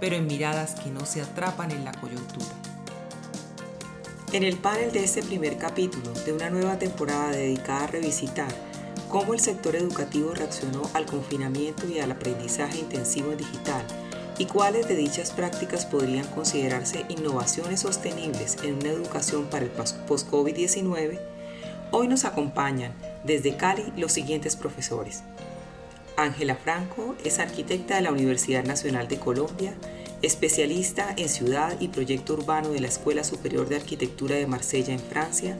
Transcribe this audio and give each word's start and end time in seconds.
pero 0.00 0.16
en 0.16 0.26
miradas 0.26 0.74
que 0.74 0.90
no 0.90 1.04
se 1.06 1.22
atrapan 1.22 1.70
en 1.70 1.84
la 1.84 1.92
coyuntura. 1.92 2.46
En 4.32 4.42
el 4.42 4.56
panel 4.56 4.90
de 4.92 5.04
este 5.04 5.22
primer 5.22 5.58
capítulo 5.58 6.12
de 6.24 6.32
una 6.32 6.50
nueva 6.50 6.78
temporada 6.78 7.30
dedicada 7.30 7.84
a 7.84 7.86
revisitar 7.86 8.52
cómo 9.08 9.32
el 9.32 9.40
sector 9.40 9.76
educativo 9.76 10.34
reaccionó 10.34 10.82
al 10.92 11.06
confinamiento 11.06 11.86
y 11.86 12.00
al 12.00 12.10
aprendizaje 12.10 12.78
intensivo 12.78 13.30
en 13.30 13.38
digital 13.38 13.84
y 14.38 14.46
cuáles 14.46 14.88
de 14.88 14.96
dichas 14.96 15.30
prácticas 15.30 15.86
podrían 15.86 16.26
considerarse 16.26 17.04
innovaciones 17.08 17.80
sostenibles 17.80 18.56
en 18.62 18.74
una 18.74 18.88
educación 18.88 19.44
para 19.46 19.64
el 19.64 19.70
post-COVID-19, 19.70 21.20
hoy 21.92 22.08
nos 22.08 22.24
acompañan 22.24 22.92
desde 23.22 23.56
Cali 23.56 23.92
los 23.96 24.12
siguientes 24.12 24.56
profesores. 24.56 25.22
Ángela 26.16 26.56
Franco 26.56 27.16
es 27.24 27.38
arquitecta 27.38 27.96
de 27.96 28.02
la 28.02 28.12
Universidad 28.12 28.64
Nacional 28.64 29.08
de 29.08 29.18
Colombia, 29.18 29.74
especialista 30.22 31.14
en 31.16 31.28
ciudad 31.28 31.80
y 31.80 31.88
proyecto 31.88 32.34
urbano 32.34 32.70
de 32.70 32.80
la 32.80 32.88
Escuela 32.88 33.24
Superior 33.24 33.68
de 33.68 33.76
Arquitectura 33.76 34.36
de 34.36 34.46
Marsella 34.46 34.94
en 34.94 35.00
Francia, 35.00 35.58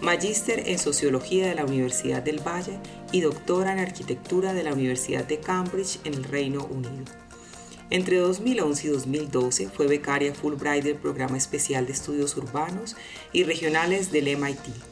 magíster 0.00 0.68
en 0.68 0.78
Sociología 0.78 1.46
de 1.46 1.54
la 1.54 1.64
Universidad 1.64 2.22
del 2.22 2.40
Valle 2.40 2.78
y 3.12 3.20
doctora 3.20 3.72
en 3.72 3.78
Arquitectura 3.78 4.52
de 4.52 4.64
la 4.64 4.72
Universidad 4.72 5.24
de 5.24 5.38
Cambridge 5.38 6.00
en 6.04 6.14
el 6.14 6.24
Reino 6.24 6.66
Unido. 6.66 7.04
Entre 7.90 8.16
2011 8.16 8.86
y 8.86 8.90
2012 8.90 9.68
fue 9.68 9.86
becaria 9.86 10.34
Fulbright 10.34 10.82
del 10.82 10.96
Programa 10.96 11.36
Especial 11.36 11.86
de 11.86 11.92
Estudios 11.92 12.36
Urbanos 12.36 12.96
y 13.32 13.44
Regionales 13.44 14.10
del 14.10 14.36
MIT. 14.36 14.91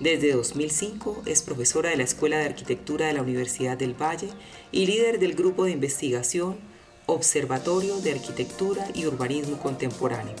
Desde 0.00 0.32
2005 0.32 1.22
es 1.26 1.42
profesora 1.42 1.90
de 1.90 1.96
la 1.96 2.04
Escuela 2.04 2.38
de 2.38 2.44
Arquitectura 2.44 3.08
de 3.08 3.14
la 3.14 3.22
Universidad 3.22 3.76
del 3.76 4.00
Valle 4.00 4.28
y 4.70 4.86
líder 4.86 5.18
del 5.18 5.34
grupo 5.34 5.64
de 5.64 5.72
investigación 5.72 6.56
Observatorio 7.06 7.98
de 8.00 8.12
Arquitectura 8.12 8.86
y 8.94 9.06
Urbanismo 9.06 9.58
Contemporáneo. 9.58 10.36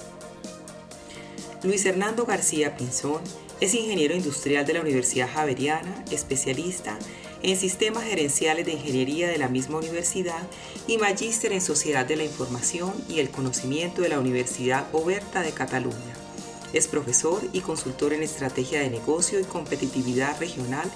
Luis 1.64 1.84
Hernando 1.86 2.24
García 2.24 2.76
Pinzón 2.76 3.20
es 3.60 3.74
ingeniero 3.74 4.14
industrial 4.14 4.64
de 4.64 4.74
la 4.74 4.80
Universidad 4.80 5.28
Javeriana, 5.28 6.04
especialista 6.12 6.96
en 7.42 7.56
sistemas 7.56 8.04
gerenciales 8.04 8.64
de 8.64 8.74
ingeniería 8.74 9.28
de 9.28 9.38
la 9.38 9.48
misma 9.48 9.78
universidad 9.78 10.46
y 10.86 10.98
magíster 10.98 11.52
en 11.52 11.60
Sociedad 11.60 12.06
de 12.06 12.14
la 12.14 12.24
Información 12.24 12.92
y 13.08 13.18
el 13.18 13.30
Conocimiento 13.30 14.02
de 14.02 14.10
la 14.10 14.20
Universidad 14.20 14.86
Oberta 14.92 15.42
de 15.42 15.50
Cataluña. 15.50 16.17
Es 16.72 16.86
profesor 16.86 17.40
y 17.52 17.60
consultor 17.60 18.12
en 18.12 18.22
estrategia 18.22 18.80
de 18.80 18.90
negocio 18.90 19.40
y 19.40 19.44
competitividad 19.44 20.38
regional 20.38 20.90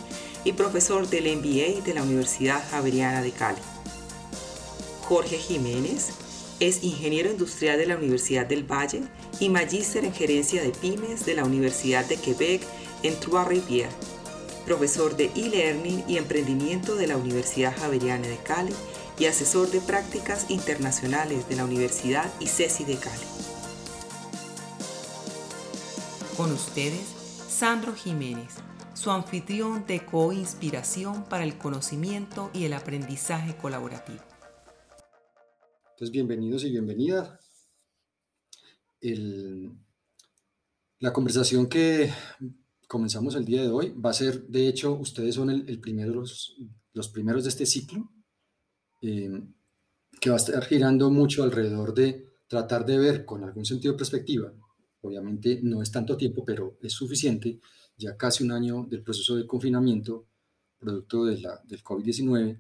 y 0.45 0.53
profesor 0.53 1.09
del 1.09 1.37
MBA 1.37 1.83
de 1.85 1.95
la 1.95 2.03
Universidad 2.03 2.63
Javeriana 2.71 3.23
de 3.23 3.31
Cali. 3.31 3.61
Jorge 5.03 5.39
Jiménez 5.39 6.11
es 6.61 6.85
ingeniero 6.85 7.31
industrial 7.31 7.79
de 7.79 7.87
la 7.87 7.97
Universidad 7.97 8.47
del 8.47 8.71
Valle 8.71 9.03
y 9.41 9.49
magíster 9.49 10.05
en 10.05 10.13
gerencia 10.13 10.63
de 10.63 10.71
pymes 10.71 11.25
de 11.27 11.35
la 11.35 11.45
Universidad 11.45 12.05
de 12.05 12.17
Quebec 12.17 12.63
en 13.03 13.19
Trois-Rivières, 13.19 13.93
profesor 14.65 15.17
de 15.17 15.31
e-learning 15.35 16.05
y 16.07 16.19
emprendimiento 16.19 16.95
de 16.95 17.09
la 17.09 17.17
Universidad 17.17 17.77
Javeriana 17.77 18.29
de 18.29 18.37
Cali 18.37 18.73
y 19.19 19.27
asesor 19.27 19.71
de 19.71 19.81
prácticas 19.81 20.47
internacionales 20.51 21.49
de 21.49 21.57
la 21.57 21.65
Universidad 21.65 22.31
ICESI 22.41 22.85
de 22.85 22.97
Cali. 22.97 23.32
Con 26.37 26.51
ustedes, 26.51 27.05
Sandro 27.49 27.95
Jiménez, 27.95 28.55
su 28.95 29.11
anfitrión 29.11 29.87
de 29.87 30.07
co-inspiración 30.07 31.25
para 31.29 31.45
el 31.45 31.59
conocimiento 31.59 32.51
y 32.55 32.65
el 32.65 32.73
aprendizaje 32.73 33.55
colaborativo. 33.55 34.21
Entonces, 35.91 36.11
bienvenidos 36.11 36.65
y 36.65 36.71
bienvenidas. 36.71 37.39
la 41.01 41.13
conversación 41.13 41.67
que 41.67 42.11
comenzamos 42.89 43.35
el 43.35 43.45
día 43.45 43.61
de 43.61 43.69
hoy 43.69 43.91
va 43.91 44.09
a 44.11 44.15
ser, 44.15 44.47
de 44.47 44.69
hecho, 44.69 44.95
ustedes 44.95 45.35
son 45.35 45.51
el, 45.51 45.81
primero, 45.81 46.15
los, 46.15 46.57
los, 46.95 47.09
primeros 47.09 47.45
de 47.45 47.51
este 47.51 47.67
ciclo, 47.67 48.11
eh, 49.03 49.43
que 50.19 50.31
va 50.31 50.37
a 50.37 50.39
estar 50.39 50.65
girando 50.65 51.11
mucho 51.11 51.43
alrededor 51.43 51.93
de 51.93 52.27
tratar 52.49 52.87
de 52.87 52.97
ver 52.97 53.27
con 53.27 53.45
algún 53.45 53.67
sentido 53.67 53.93
de 53.93 53.99
perspectiva. 53.99 54.51
Obviamente 55.03 55.61
no 55.63 55.83
es 55.83 55.91
tanto 55.91 56.17
tiempo, 56.17 56.45
pero 56.45 56.79
es 56.81 56.93
suficiente, 56.93 57.61
ya 57.97 58.17
casi 58.17 58.45
un 58.45 58.53
año 58.53 58.87
del 58.89 59.03
proceso 59.03 59.37
de 59.37 59.47
confinamiento, 59.47 60.27
producto 60.79 61.25
de 61.25 61.41
la, 61.41 61.61
del 61.65 61.83
COVID-19, 61.83 62.59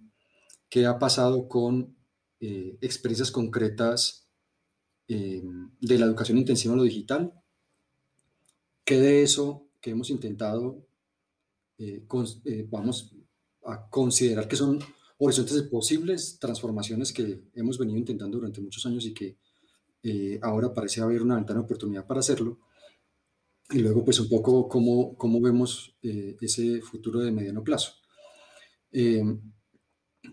qué 0.68 0.86
ha 0.86 0.98
pasado 0.98 1.48
con 1.48 1.96
eh, 2.40 2.76
experiencias 2.80 3.30
concretas 3.30 4.26
eh, 5.08 5.42
de 5.80 5.98
la 5.98 6.06
educación 6.06 6.38
intensiva 6.38 6.74
en 6.74 6.78
lo 6.78 6.84
digital, 6.84 7.32
que 8.84 8.98
de 8.98 9.22
eso 9.22 9.68
que 9.80 9.90
hemos 9.90 10.10
intentado, 10.10 10.84
eh, 11.78 12.04
vamos 12.68 13.14
a 13.64 13.88
considerar 13.88 14.46
que 14.48 14.56
son 14.56 14.78
horizontes 15.18 15.54
de 15.54 15.62
posibles 15.64 16.38
transformaciones 16.38 17.12
que 17.12 17.42
hemos 17.54 17.78
venido 17.78 17.98
intentando 17.98 18.38
durante 18.38 18.60
muchos 18.60 18.84
años 18.86 19.04
y 19.06 19.14
que 19.14 19.36
ahora 20.42 20.72
parece 20.74 21.00
haber 21.00 21.22
una 21.22 21.36
ventana 21.36 21.60
de 21.60 21.64
oportunidad 21.64 22.06
para 22.06 22.20
hacerlo. 22.20 22.58
Y 23.70 23.78
luego, 23.78 24.04
pues 24.04 24.20
un 24.20 24.28
poco 24.28 24.68
cómo, 24.68 25.16
cómo 25.16 25.40
vemos 25.40 25.96
ese 26.02 26.80
futuro 26.82 27.20
de 27.20 27.32
mediano 27.32 27.64
plazo. 27.64 27.92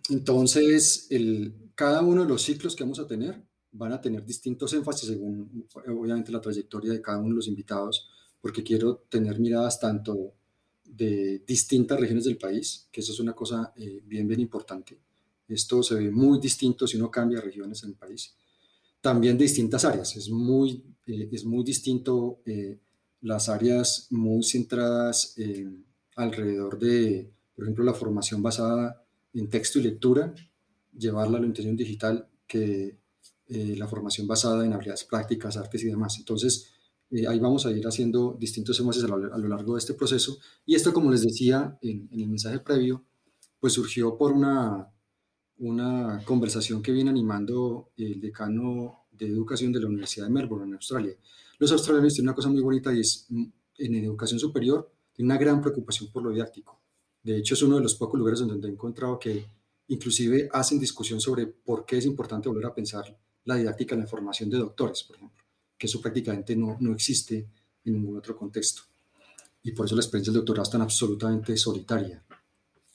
entonces, 0.09 1.07
el, 1.09 1.71
cada 1.75 2.01
uno 2.01 2.23
de 2.23 2.27
los 2.27 2.41
ciclos 2.41 2.75
que 2.75 2.83
vamos 2.83 2.99
a 2.99 3.07
tener 3.07 3.41
van 3.71 3.93
a 3.93 4.01
tener 4.01 4.25
distintos 4.25 4.73
énfasis 4.73 5.07
según, 5.09 5.67
obviamente, 5.87 6.31
la 6.31 6.41
trayectoria 6.41 6.91
de 6.91 7.01
cada 7.01 7.19
uno 7.19 7.29
de 7.29 7.35
los 7.35 7.47
invitados, 7.47 8.09
porque 8.41 8.63
quiero 8.63 9.05
tener 9.09 9.39
miradas 9.39 9.79
tanto 9.79 10.33
de 10.83 11.39
distintas 11.47 11.99
regiones 11.99 12.25
del 12.25 12.37
país, 12.37 12.87
que 12.91 13.01
eso 13.01 13.13
es 13.13 13.19
una 13.19 13.33
cosa 13.33 13.73
eh, 13.77 14.01
bien, 14.05 14.27
bien 14.27 14.39
importante. 14.39 14.99
Esto 15.47 15.81
se 15.83 15.95
ve 15.95 16.11
muy 16.11 16.39
distinto 16.39 16.87
si 16.87 16.97
uno 16.97 17.09
cambia 17.09 17.41
regiones 17.41 17.83
en 17.83 17.91
el 17.91 17.95
país. 17.95 18.35
También 19.01 19.37
de 19.37 19.43
distintas 19.43 19.85
áreas. 19.85 20.15
Es 20.15 20.29
muy, 20.29 20.83
eh, 21.05 21.29
es 21.31 21.45
muy 21.45 21.63
distinto 21.63 22.41
eh, 22.45 22.79
las 23.21 23.49
áreas 23.49 24.07
muy 24.11 24.43
centradas 24.43 25.35
alrededor 26.15 26.79
de, 26.79 27.31
por 27.55 27.65
ejemplo, 27.65 27.83
la 27.83 27.93
formación 27.93 28.41
basada 28.41 29.03
en 29.33 29.49
texto 29.49 29.79
y 29.79 29.83
lectura, 29.83 30.33
llevarla 30.97 31.37
a 31.37 31.41
la 31.41 31.47
intención 31.47 31.75
digital 31.75 32.27
que 32.47 32.97
eh, 33.47 33.75
la 33.77 33.87
formación 33.87 34.27
basada 34.27 34.65
en 34.65 34.73
habilidades 34.73 35.05
prácticas, 35.05 35.57
artes 35.57 35.83
y 35.83 35.87
demás. 35.87 36.17
Entonces, 36.17 36.67
ahí 37.27 37.39
vamos 37.39 37.65
a 37.65 37.71
ir 37.71 37.85
haciendo 37.87 38.37
distintos 38.39 38.79
énfasis 38.79 39.03
a 39.05 39.07
lo, 39.07 39.47
largo 39.47 39.73
de 39.73 39.79
este 39.79 39.93
proceso. 39.93 40.37
Y 40.65 40.75
esto, 40.75 40.93
como 40.93 41.09
les 41.09 41.23
decía 41.23 41.77
en, 41.81 42.07
el 42.11 42.27
mensaje 42.27 42.59
previo, 42.59 43.05
pues 43.59 43.73
surgió 43.73 44.17
por 44.17 44.33
una, 44.33 44.87
una 45.59 46.21
conversación 46.25 46.81
que 46.81 46.91
viene 46.91 47.09
animando 47.09 47.91
el 47.97 48.19
decano 48.19 49.05
de 49.11 49.27
educación 49.27 49.71
de 49.71 49.81
la 49.81 49.87
Universidad 49.87 50.27
de 50.27 50.31
Melbourne, 50.31 50.67
en 50.67 50.73
Australia. 50.73 51.13
Los 51.57 51.71
australianos 51.71 52.13
tienen 52.13 52.29
una 52.29 52.35
cosa 52.35 52.49
muy 52.49 52.61
bonita 52.61 52.93
y 52.93 53.01
es, 53.01 53.25
mm, 53.29 53.45
en 53.79 53.95
educación 53.95 54.39
superior, 54.39 54.91
una 55.19 55.37
gran 55.37 55.61
preocupación 55.61 56.09
por 56.11 56.23
lo 56.23 56.31
didáctico. 56.31 56.79
De 57.21 57.37
hecho, 57.37 57.53
es 57.53 57.61
uno 57.61 57.75
de 57.75 57.81
los 57.81 57.95
pocos 57.95 58.17
lugares 58.17 58.39
donde 58.39 58.67
he 58.67 58.71
encontrado 58.71 59.19
que 59.19 59.45
Inclusive 59.89 60.49
hacen 60.53 60.79
discusión 60.79 61.19
sobre 61.19 61.47
por 61.47 61.83
qué 61.83 61.97
es 61.97 62.05
importante 62.05 62.47
volver 62.47 62.67
a 62.67 62.75
pensar 62.75 63.17
la 63.45 63.55
didáctica 63.55 63.95
en 63.95 64.01
la 64.01 64.07
formación 64.07 64.47
de 64.47 64.59
doctores, 64.59 65.03
por 65.03 65.15
ejemplo, 65.15 65.43
que 65.75 65.87
eso 65.87 65.99
prácticamente 65.99 66.55
no, 66.55 66.77
no 66.79 66.93
existe 66.93 67.47
en 67.83 67.93
ningún 67.93 68.17
otro 68.17 68.37
contexto. 68.37 68.83
Y 69.63 69.71
por 69.71 69.87
eso 69.87 69.95
la 69.95 70.01
experiencia 70.01 70.31
del 70.31 70.41
doctorado 70.41 70.63
es 70.63 70.69
tan 70.69 70.83
absolutamente 70.83 71.57
solitaria. 71.57 72.23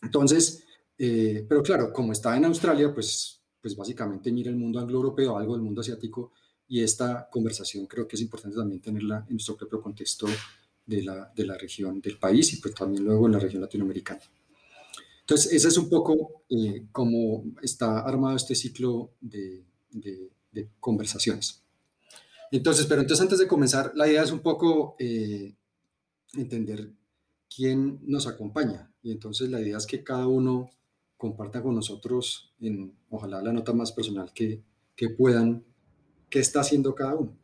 Entonces, 0.02 0.62
eh, 0.99 1.44
pero 1.49 1.62
claro, 1.62 1.93
como 1.93 2.12
está 2.12 2.37
en 2.37 2.44
Australia, 2.44 2.93
pues, 2.93 3.41
pues 3.61 3.76
básicamente 3.76 4.31
mira 4.32 4.50
el 4.50 4.56
mundo 4.56 4.81
anglo-europeo, 4.81 5.37
algo 5.37 5.55
del 5.55 5.62
mundo 5.62 5.81
asiático, 5.81 6.32
y 6.67 6.82
esta 6.82 7.29
conversación 7.31 7.87
creo 7.87 8.08
que 8.08 8.17
es 8.17 8.23
importante 8.23 8.56
también 8.56 8.81
tenerla 8.81 9.25
en 9.29 9.35
nuestro 9.35 9.56
propio 9.56 9.82
contexto 9.82 10.26
de 10.87 11.02
la, 11.02 11.32
de 11.35 11.46
la 11.46 11.56
región 11.56 12.00
del 12.00 12.19
país 12.19 12.52
y 12.52 12.56
pues 12.56 12.75
también 12.75 13.05
luego 13.05 13.26
en 13.26 13.32
la 13.32 13.38
región 13.38 13.62
latinoamericana. 13.62 14.23
Entonces, 15.20 15.52
ese 15.55 15.69
es 15.69 15.79
un 15.79 15.88
poco 15.88 16.44
eh, 16.50 16.87
cómo 16.93 17.44
está 17.62 18.00
armado 18.00 18.37
este 18.37 18.55
ciclo 18.55 19.12
de, 19.20 19.64
conversaciones. 20.79 21.62
Entonces, 22.50 22.87
pero 22.87 23.00
entonces 23.00 23.23
antes 23.23 23.38
de 23.38 23.49
comenzar, 23.49 23.93
la 23.94 24.06
idea 24.06 24.23
es 24.23 24.31
un 24.31 24.40
poco 24.40 24.97
eh, 24.99 25.55
entender 26.35 26.90
quién 27.55 28.00
nos 28.02 28.26
acompaña. 28.26 28.93
Y 29.02 29.12
entonces 29.12 29.50
la 29.50 29.61
idea 29.61 29.79
es 29.79 29.87
que 29.87 30.05
cada 30.05 30.26
uno 30.26 30.70
comparta 31.25 31.62
con 31.62 31.75
nosotros, 31.75 32.53
en, 32.61 32.94
ojalá 33.09 33.41
la 33.41 33.50
nota 33.50 33.73
más 33.73 33.93
personal 33.93 34.31
que, 34.35 34.62
que 34.94 35.09
puedan, 35.09 35.65
qué 36.29 36.38
está 36.41 36.61
haciendo 36.61 36.94
cada 36.94 37.15
uno. 37.15 37.35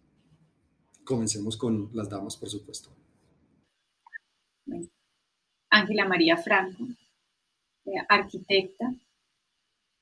Comencemos 1.02 1.56
con 1.56 1.88
las 1.94 2.10
damas, 2.10 2.36
por 2.36 2.50
supuesto. 2.50 2.90
Ángela 5.70 6.04
María 6.06 6.36
Franco, 6.36 6.84
eh, 7.86 8.04
arquitecta, 8.06 8.94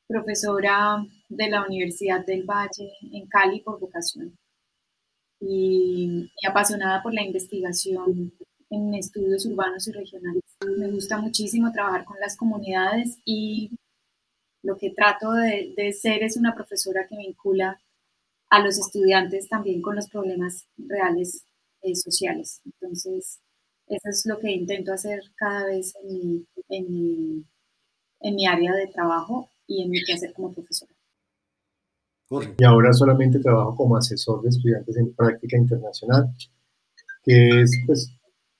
profesora 0.09 1.07
de 1.29 1.49
la 1.49 1.65
Universidad 1.65 2.27
del 2.27 2.43
Valle 2.43 2.91
en 3.13 3.29
Cali 3.29 3.61
por 3.61 3.79
vocación 3.79 4.37
y, 5.39 6.29
apasionada 6.49 7.01
por 7.01 7.15
la 7.15 7.23
investigación 7.23 8.33
en 8.71 8.95
estudios 8.95 9.47
urbanos 9.47 9.87
y 9.87 9.93
regionales. 9.93 10.48
Me 10.67 10.91
gusta 10.91 11.19
muchísimo 11.19 11.71
trabajar 11.73 12.05
con 12.05 12.19
las 12.21 12.37
comunidades 12.37 13.19
y 13.25 13.71
lo 14.63 14.77
que 14.77 14.91
trato 14.91 15.33
de, 15.33 15.93
ser 15.93 16.23
es 16.23 16.37
una 16.37 16.55
profesora 16.55 17.07
que 17.09 17.17
vincula 17.17 17.81
a 18.51 18.61
los 18.61 18.79
estudiantes 18.79 19.49
también 19.49 19.81
con 19.81 19.95
los 19.95 20.09
problemas 20.09 20.67
reales 20.77 21.45
eh, 21.83 21.95
sociales. 21.95 22.61
Entonces, 22.65 23.41
eso 23.87 24.09
es 24.09 24.27
lo 24.27 24.39
que 24.39 24.51
intento 24.51 24.93
hacer 24.93 25.21
cada 25.37 25.67
vez 25.67 25.95
en 26.03 26.09
mi, 26.09 26.47
en 26.69 26.93
mi, 26.93 27.45
en 28.21 28.35
mi 28.35 28.47
área 28.47 28.75
de 28.75 28.89
trabajo 28.89 29.49
y 29.67 29.85
en 29.85 29.91
mi 29.91 30.03
quehacer 30.03 30.33
como 30.33 30.53
profesora. 30.53 30.93
Y 32.59 32.65
ahora 32.65 32.93
solamente 32.93 33.39
trabajo 33.39 33.75
como 33.77 33.97
asesor 33.97 34.43
de 34.43 34.51
estudiantes 34.51 34.97
en 34.97 35.15
práctica 35.15 35.57
internacional, 35.57 36.35
que 37.23 37.63
es, 37.63 37.71
pues, 37.87 38.18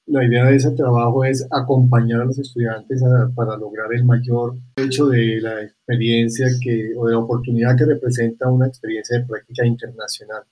la 0.09 0.25
idea 0.25 0.47
de 0.47 0.57
ese 0.57 0.71
trabajo 0.73 1.25
es 1.25 1.47
acompañar 1.51 2.23
a 2.23 2.25
los 2.25 2.39
estudiantes 2.39 3.03
para 3.35 3.57
lograr 3.57 3.93
el 3.93 4.05
mayor 4.05 4.57
hecho 4.77 5.07
de 5.07 5.41
la 5.41 5.63
experiencia 5.63 6.47
que, 6.61 6.95
o 6.97 7.07
de 7.07 7.13
la 7.13 7.19
oportunidad 7.19 7.77
que 7.77 7.85
representa 7.85 8.51
una 8.51 8.67
experiencia 8.67 9.19
de 9.19 9.27
práctica 9.27 9.67
internacional. 9.67 10.43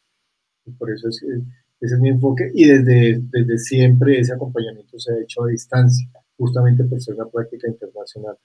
Y 0.64 0.72
por 0.72 0.90
eso 0.90 1.08
es, 1.08 1.22
ese 1.22 1.94
es 1.94 2.00
mi 2.00 2.10
enfoque 2.10 2.50
y 2.54 2.66
desde, 2.66 3.20
desde 3.30 3.58
siempre 3.58 4.20
ese 4.20 4.34
acompañamiento 4.34 4.98
se 4.98 5.12
ha 5.12 5.20
hecho 5.20 5.44
a 5.44 5.48
distancia, 5.48 6.08
justamente 6.36 6.84
por 6.84 7.00
ser 7.00 7.14
una 7.14 7.26
práctica 7.26 7.68
internacional. 7.68 8.36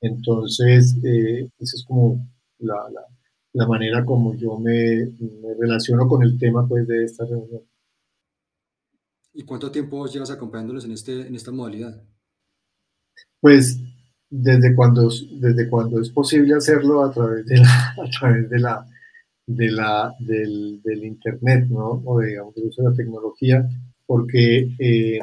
Entonces, 0.00 0.96
eh, 1.04 1.48
esa 1.58 1.76
es 1.76 1.84
como 1.86 2.26
la, 2.58 2.74
la 2.92 3.02
la 3.52 3.66
manera 3.66 4.04
como 4.04 4.34
yo 4.34 4.58
me, 4.58 5.10
relaciono 5.58 6.08
con 6.08 6.22
el 6.22 6.38
tema 6.38 6.66
pues, 6.66 6.86
de 6.86 7.04
esta 7.04 7.24
reunión. 7.24 7.62
¿Y 9.34 9.44
cuánto 9.44 9.70
tiempo 9.70 10.06
llevas 10.06 10.30
acompañándolos 10.30 10.84
en, 10.84 10.92
este, 10.92 11.26
en 11.26 11.34
esta 11.34 11.50
modalidad? 11.50 12.02
Pues 13.40 13.78
desde 14.28 14.74
cuando, 14.74 15.10
desde 15.32 15.68
cuando 15.68 16.00
es 16.00 16.10
posible 16.10 16.54
hacerlo 16.54 17.04
a 17.04 17.10
través 17.12 17.46
de 17.46 17.58
la, 17.58 17.94
a 18.02 18.10
través 18.18 18.48
de 18.48 18.58
la, 18.58 18.86
de 19.46 19.70
la, 19.70 20.14
del, 20.18 21.04
Internet, 21.04 21.66
¿no? 21.68 22.02
O 22.04 22.20
digamos, 22.20 22.54
del 22.54 22.66
uso 22.66 22.82
de 22.82 22.90
la 22.90 22.94
tecnología, 22.94 23.68
porque 24.06 24.74
eh, 24.78 25.18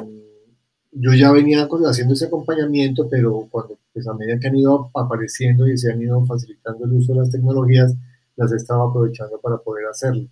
yo 0.92 1.14
ya 1.14 1.32
venía 1.32 1.68
haciendo 1.86 2.14
ese 2.14 2.26
acompañamiento, 2.26 3.08
pero 3.08 3.46
cuando, 3.50 3.78
pues 3.92 4.06
a 4.06 4.14
medida 4.14 4.38
que 4.38 4.48
han 4.48 4.56
ido 4.56 4.90
apareciendo 4.94 5.68
y 5.68 5.78
se 5.78 5.92
han 5.92 6.02
ido 6.02 6.24
facilitando 6.24 6.84
el 6.84 6.92
uso 6.92 7.12
de 7.12 7.20
las 7.20 7.30
tecnologías, 7.30 7.94
las 8.36 8.52
estaba 8.52 8.88
aprovechando 8.88 9.40
para 9.40 9.58
poder 9.58 9.86
hacerlo. 9.86 10.28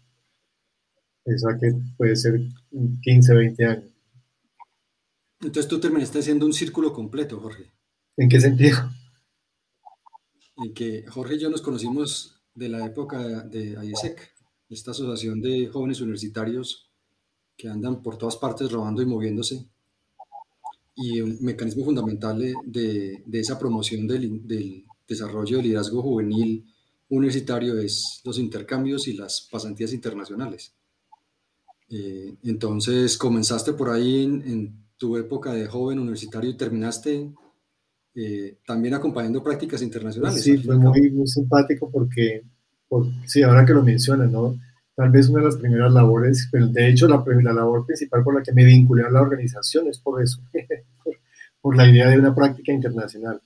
Esa 1.29 1.59
que 1.59 1.73
puede 1.97 2.17
ser 2.17 2.41
15, 3.03 3.35
20 3.35 3.65
años. 3.67 3.85
Entonces 5.41 5.69
tú 5.69 5.79
terminaste 5.79 6.19
haciendo 6.19 6.47
un 6.47 6.53
círculo 6.53 6.93
completo, 6.93 7.39
Jorge. 7.39 7.71
¿En 8.17 8.29
qué 8.29 8.41
sentido? 8.41 8.79
En 10.57 10.75
que 10.75 11.07
Jorge 11.07 11.37
y 11.37 11.39
yo 11.39 11.51
nos 11.51 11.63
conocimos 11.63 12.41
de 12.55 12.69
la 12.69 12.85
época 12.85 13.43
de 13.45 13.77
IESEC, 13.85 14.33
esta 14.69 14.91
asociación 14.91 15.41
de 15.41 15.69
jóvenes 15.69 16.01
universitarios 16.01 16.91
que 17.57 17.69
andan 17.69 18.03
por 18.03 18.19
todas 18.19 18.37
partes 18.37 18.73
robando 18.73 19.03
y 19.03 19.07
moviéndose. 19.07 19.67
Y 20.97 21.21
un 21.21 21.39
mecanismo 21.43 21.85
fundamental 21.85 22.39
de, 22.39 23.23
de 23.25 23.41
esa 23.41 23.59
promoción 23.59 24.09
del, 24.09 24.47
del 24.47 24.85
desarrollo 25.07 25.59
del 25.59 25.67
liderazgo 25.67 26.03
juvenil 26.03 26.67
universitario 27.09 27.79
es 27.79 28.21
los 28.25 28.39
intercambios 28.39 29.07
y 29.09 29.13
las 29.15 29.49
pasantías 29.51 29.93
internacionales. 29.93 30.75
Eh, 31.91 32.35
entonces, 32.45 33.17
comenzaste 33.17 33.73
por 33.73 33.91
ahí 33.91 34.25
en, 34.25 34.89
tu 34.99 35.17
época 35.17 35.53
de 35.53 35.69
joven 35.69 36.01
universitario 36.01 36.51
y 36.51 36.57
terminaste 36.57 37.31
eh, 38.17 38.59
también 38.67 38.95
acompañando 38.95 39.45
prácticas 39.45 39.81
internacionales. 39.81 40.43
Sí, 40.43 40.59
fue 40.59 40.77
muy, 40.77 41.13
muy 41.13 41.29
simpático 41.29 41.89
porque, 41.89 42.43
sí, 43.25 43.43
ahora 43.45 43.65
que 43.65 43.75
lo 43.75 43.85
mencionas, 43.85 44.29
¿no? 44.29 44.59
Tal 44.97 45.11
vez 45.11 45.29
una 45.29 45.39
de 45.39 45.45
las 45.45 45.57
primeras 45.57 45.93
labores, 45.93 46.49
pero 46.51 46.67
de 46.67 46.89
hecho 46.89 47.07
la, 47.07 47.23
la 47.25 47.53
labor 47.53 47.87
principal 47.87 48.25
por 48.25 48.35
la 48.35 48.43
que 48.43 48.53
me 48.53 48.65
vinculé 48.65 49.05
a 49.05 49.11
la 49.11 49.23
organización 49.23 49.87
es 49.87 50.01
por 50.01 50.21
eso, 50.21 50.41
por 51.61 51.77
la 51.77 51.89
idea 51.89 52.09
de 52.09 52.19
una 52.19 52.35
práctica 52.35 52.73
internacional 52.73 53.41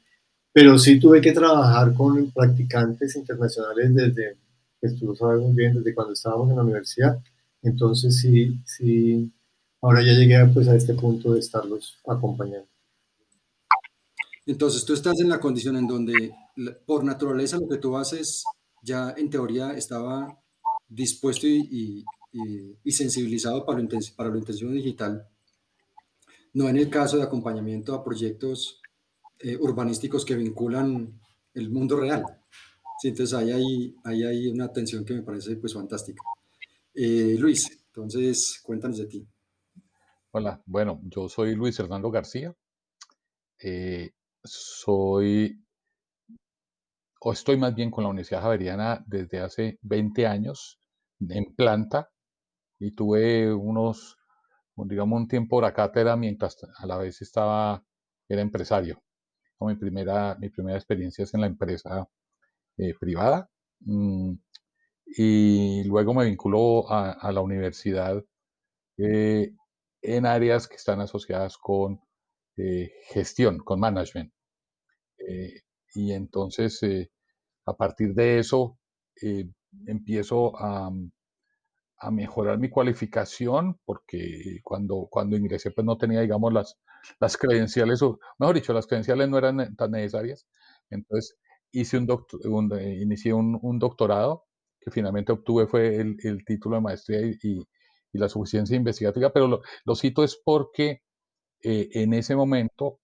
pero 0.53 0.79
sí 0.79 1.01
tuve 1.01 1.21
que 1.21 1.33
trabajar 1.33 1.95
con 1.95 2.31
practicantes 2.31 3.17
internacionales 3.17 3.95
desde, 3.95 4.37
pues 4.79 4.99
tú 4.99 5.07
lo 5.07 5.15
sabes 5.15 5.41
muy 5.41 5.55
bien, 5.55 5.75
desde 5.75 5.95
cuando 5.95 6.13
estábamos 6.13 6.51
en 6.51 6.57
la 6.57 6.63
universidad. 6.63 7.19
Entonces 7.63 8.19
sí, 8.21 8.61
sí, 8.65 9.33
ahora 9.81 10.03
ya 10.03 10.13
llegué 10.13 10.45
pues, 10.53 10.69
a 10.69 10.77
este 10.77 10.95
punto 10.95 11.33
de 11.33 11.41
estarlos 11.41 11.99
acompañando. 12.07 12.69
Entonces 14.45 14.85
tú 14.85 14.93
estás 14.93 15.21
en 15.21 15.29
la 15.29 15.39
condición 15.39 15.77
en 15.77 15.87
donde 15.87 16.35
por 16.85 17.05
naturaleza 17.05 17.59
lo 17.59 17.69
que 17.69 17.79
tú 17.79 17.97
haces 17.97 18.45
ya 18.83 19.15
en 19.17 19.31
teoría 19.31 19.73
estaba 19.73 20.37
dispuesto 20.89 21.47
y, 21.47 22.05
sensibilizado 22.87 23.65
para 23.65 23.81
lo, 23.81 23.89
para 24.17 24.31
lo 24.31 24.39
intensivo 24.39 24.73
digital, 24.73 25.29
no 26.55 26.69
en 26.69 26.77
el 26.77 26.91
caso 26.91 27.17
de 27.17 27.23
acompañamiento 27.23 27.95
a 27.95 28.03
proyectos 28.03 28.81
eh, 29.39 29.57
urbanísticos 29.57 30.25
que 30.25 30.35
vinculan 30.35 31.21
el 31.55 31.71
mundo 31.71 31.97
real. 31.97 32.25
Sí, 33.01 33.09
entonces 33.09 33.35
ahí 33.35 33.51
hay, 33.51 33.97
ahí 34.05 34.25
hay 34.25 34.49
una 34.49 34.73
tensión 34.73 35.05
que 35.05 35.15
me 35.15 35.23
parece 35.23 35.57
pues 35.57 35.75
fantástica. 35.75 36.23
Eh, 36.95 37.37
Luis, 37.39 37.85
entonces 37.87 38.61
cuéntanos 38.63 38.99
de 38.99 39.07
ti. 39.07 39.27
Hola, 40.33 40.63
bueno, 40.67 41.01
yo 41.05 41.29
soy 41.29 41.55
Luis 41.55 41.79
Hernando 41.79 42.11
García. 42.11 42.55
Eh, 43.59 44.11
soy, 44.43 45.65
o 47.21 47.33
estoy 47.33 47.57
más 47.57 47.75
bien 47.75 47.91
con 47.91 48.05
la 48.05 48.11
Universidad 48.11 48.43
Javeriana 48.43 49.05
desde 49.07 49.41
hace 49.41 49.79
20 49.83 50.27
años 50.27 50.79
en 51.21 51.55
planta 51.55 52.11
y 52.79 52.93
tuve 52.95 53.53
unos, 53.53 54.19
digamos, 54.77 55.21
un 55.21 55.29
tiempo 55.29 55.61
de 55.61 55.73
cátedra 55.73 56.17
mientras 56.17 56.57
a 56.77 56.87
la 56.87 56.97
vez 56.99 57.23
estaba, 57.23 57.85
era 58.29 58.43
empresario 58.43 59.03
mi 59.67 59.77
primera, 59.77 60.37
mi 60.39 60.49
primera 60.51 60.77
experiencia 60.77 61.25
es 61.25 61.35
en 61.35 61.43
la 61.43 61.47
empresa 61.47 62.09
eh, 62.77 62.95
privada. 62.99 63.49
Mm, 63.81 64.35
y 65.17 65.85
luego 65.85 66.15
me 66.15 66.25
vinculó 66.27 66.91
a, 66.91 67.31
la 67.33 67.41
universidad 67.41 68.25
eh, 68.99 69.55
en 70.03 70.27
áreas 70.27 70.69
que 70.69 70.77
están 70.77 71.01
asociadas 71.01 71.59
con 71.59 72.01
eh, 72.57 72.91
gestión, 73.09 73.59
con 73.59 73.81
management. 73.81 74.33
y 75.95 76.13
entonces, 76.13 76.81
a 77.67 77.77
partir 77.77 78.15
de 78.15 78.39
eso, 78.39 78.79
empiezo 79.87 80.57
a, 80.59 80.91
a 82.03 82.11
mejorar 82.11 82.59
mi 82.59 82.69
cualificación, 82.69 83.79
porque 83.85 84.61
cuando, 84.65 85.07
cuando 85.11 85.37
ingresé 85.37 85.71
pues 85.71 85.85
no 85.85 85.97
tenía, 85.97 86.21
digamos, 86.21 86.53
las, 86.53 86.77
las 87.21 87.37
credenciales, 87.37 88.03
o 88.03 88.19
mejor 88.39 88.57
dicho, 88.57 88.73
las 88.73 88.87
credenciales 88.89 89.29
no 89.29 89.39
eran 89.39 89.77
tan 89.77 89.93
necesarias. 89.93 90.47
Entonces 90.91 91.39
hice 91.71 91.99
un, 91.99 92.07
doctor, 92.07 92.41
eh, 92.81 92.99
inicié 93.01 93.33
un, 93.33 93.79
doctorado 93.79 94.47
que 94.85 94.91
finalmente 94.91 95.33
obtuve 95.33 95.67
fue 95.67 95.97
el, 95.97 96.17
el 96.23 96.45
título 96.45 96.77
de 96.77 96.83
maestría 96.83 97.21
y, 97.23 97.39
y, 97.43 97.67
la 98.15 98.29
suficiencia 98.29 98.77
investigativa, 98.77 99.33
pero 99.33 99.49
lo, 99.49 99.63
lo 99.85 99.95
cito 99.95 100.23
es 100.23 100.37
porque 100.37 101.03
eh, 101.63 101.89
en 101.95 102.13
ese 102.15 102.37
momento 102.37 103.01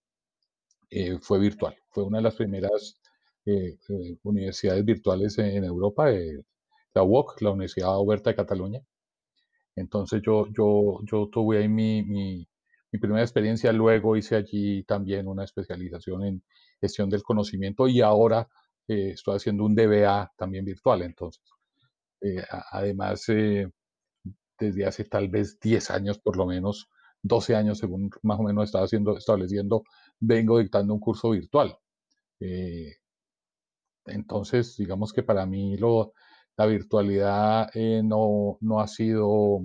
eh, 0.90 1.18
fue 1.20 1.38
virtual, 1.38 1.76
fue 1.90 2.04
una 2.04 2.18
de 2.18 2.24
las 2.24 2.34
primeras 2.34 3.00
universidades 4.24 4.84
virtuales 4.84 5.38
en, 5.38 5.64
Europa, 5.64 6.10
la 6.92 7.02
UOC, 7.02 7.40
la 7.40 7.50
Universidad 7.52 7.96
Oberta 7.96 8.28
de 8.30 8.36
Cataluña. 8.36 8.82
Entonces 9.76 10.20
yo, 10.22 10.46
yo, 10.48 11.00
yo 11.04 11.28
tuve 11.30 11.58
ahí 11.58 11.68
mi, 11.68 12.02
mi, 12.02 12.46
mi, 12.92 12.98
primera 12.98 13.22
experiencia, 13.22 13.72
luego 13.72 14.16
hice 14.16 14.36
allí 14.36 14.82
también 14.84 15.28
una 15.28 15.44
especialización 15.44 16.24
en 16.24 16.42
gestión 16.80 17.08
del 17.08 17.22
conocimiento 17.22 17.88
y 17.88 18.00
ahora 18.00 18.48
eh, 18.88 19.10
estoy 19.14 19.36
haciendo 19.36 19.64
un 19.64 19.74
DBA 19.74 20.32
también 20.36 20.64
virtual. 20.64 21.02
Entonces, 21.02 21.42
eh, 22.20 22.42
además, 22.70 23.28
eh, 23.28 23.70
desde 24.58 24.86
hace 24.86 25.04
tal 25.04 25.28
vez 25.28 25.58
10 25.60 25.90
años, 25.90 26.18
por 26.18 26.36
lo 26.36 26.46
menos 26.46 26.88
12 27.22 27.54
años, 27.56 27.78
según 27.78 28.10
más 28.22 28.38
o 28.40 28.42
menos 28.42 28.64
estaba 28.64 28.84
haciendo, 28.84 29.16
estableciendo, 29.16 29.84
vengo 30.20 30.58
dictando 30.58 30.94
un 30.94 31.00
curso 31.00 31.30
virtual. 31.30 31.76
Eh, 32.40 32.96
entonces, 34.06 34.76
digamos 34.76 35.12
que 35.12 35.22
para 35.22 35.46
mí 35.46 35.76
lo, 35.76 36.14
la 36.56 36.66
virtualidad 36.66 37.70
no, 38.04 38.58
no, 38.60 38.80
ha 38.80 38.88
sido, 38.88 39.60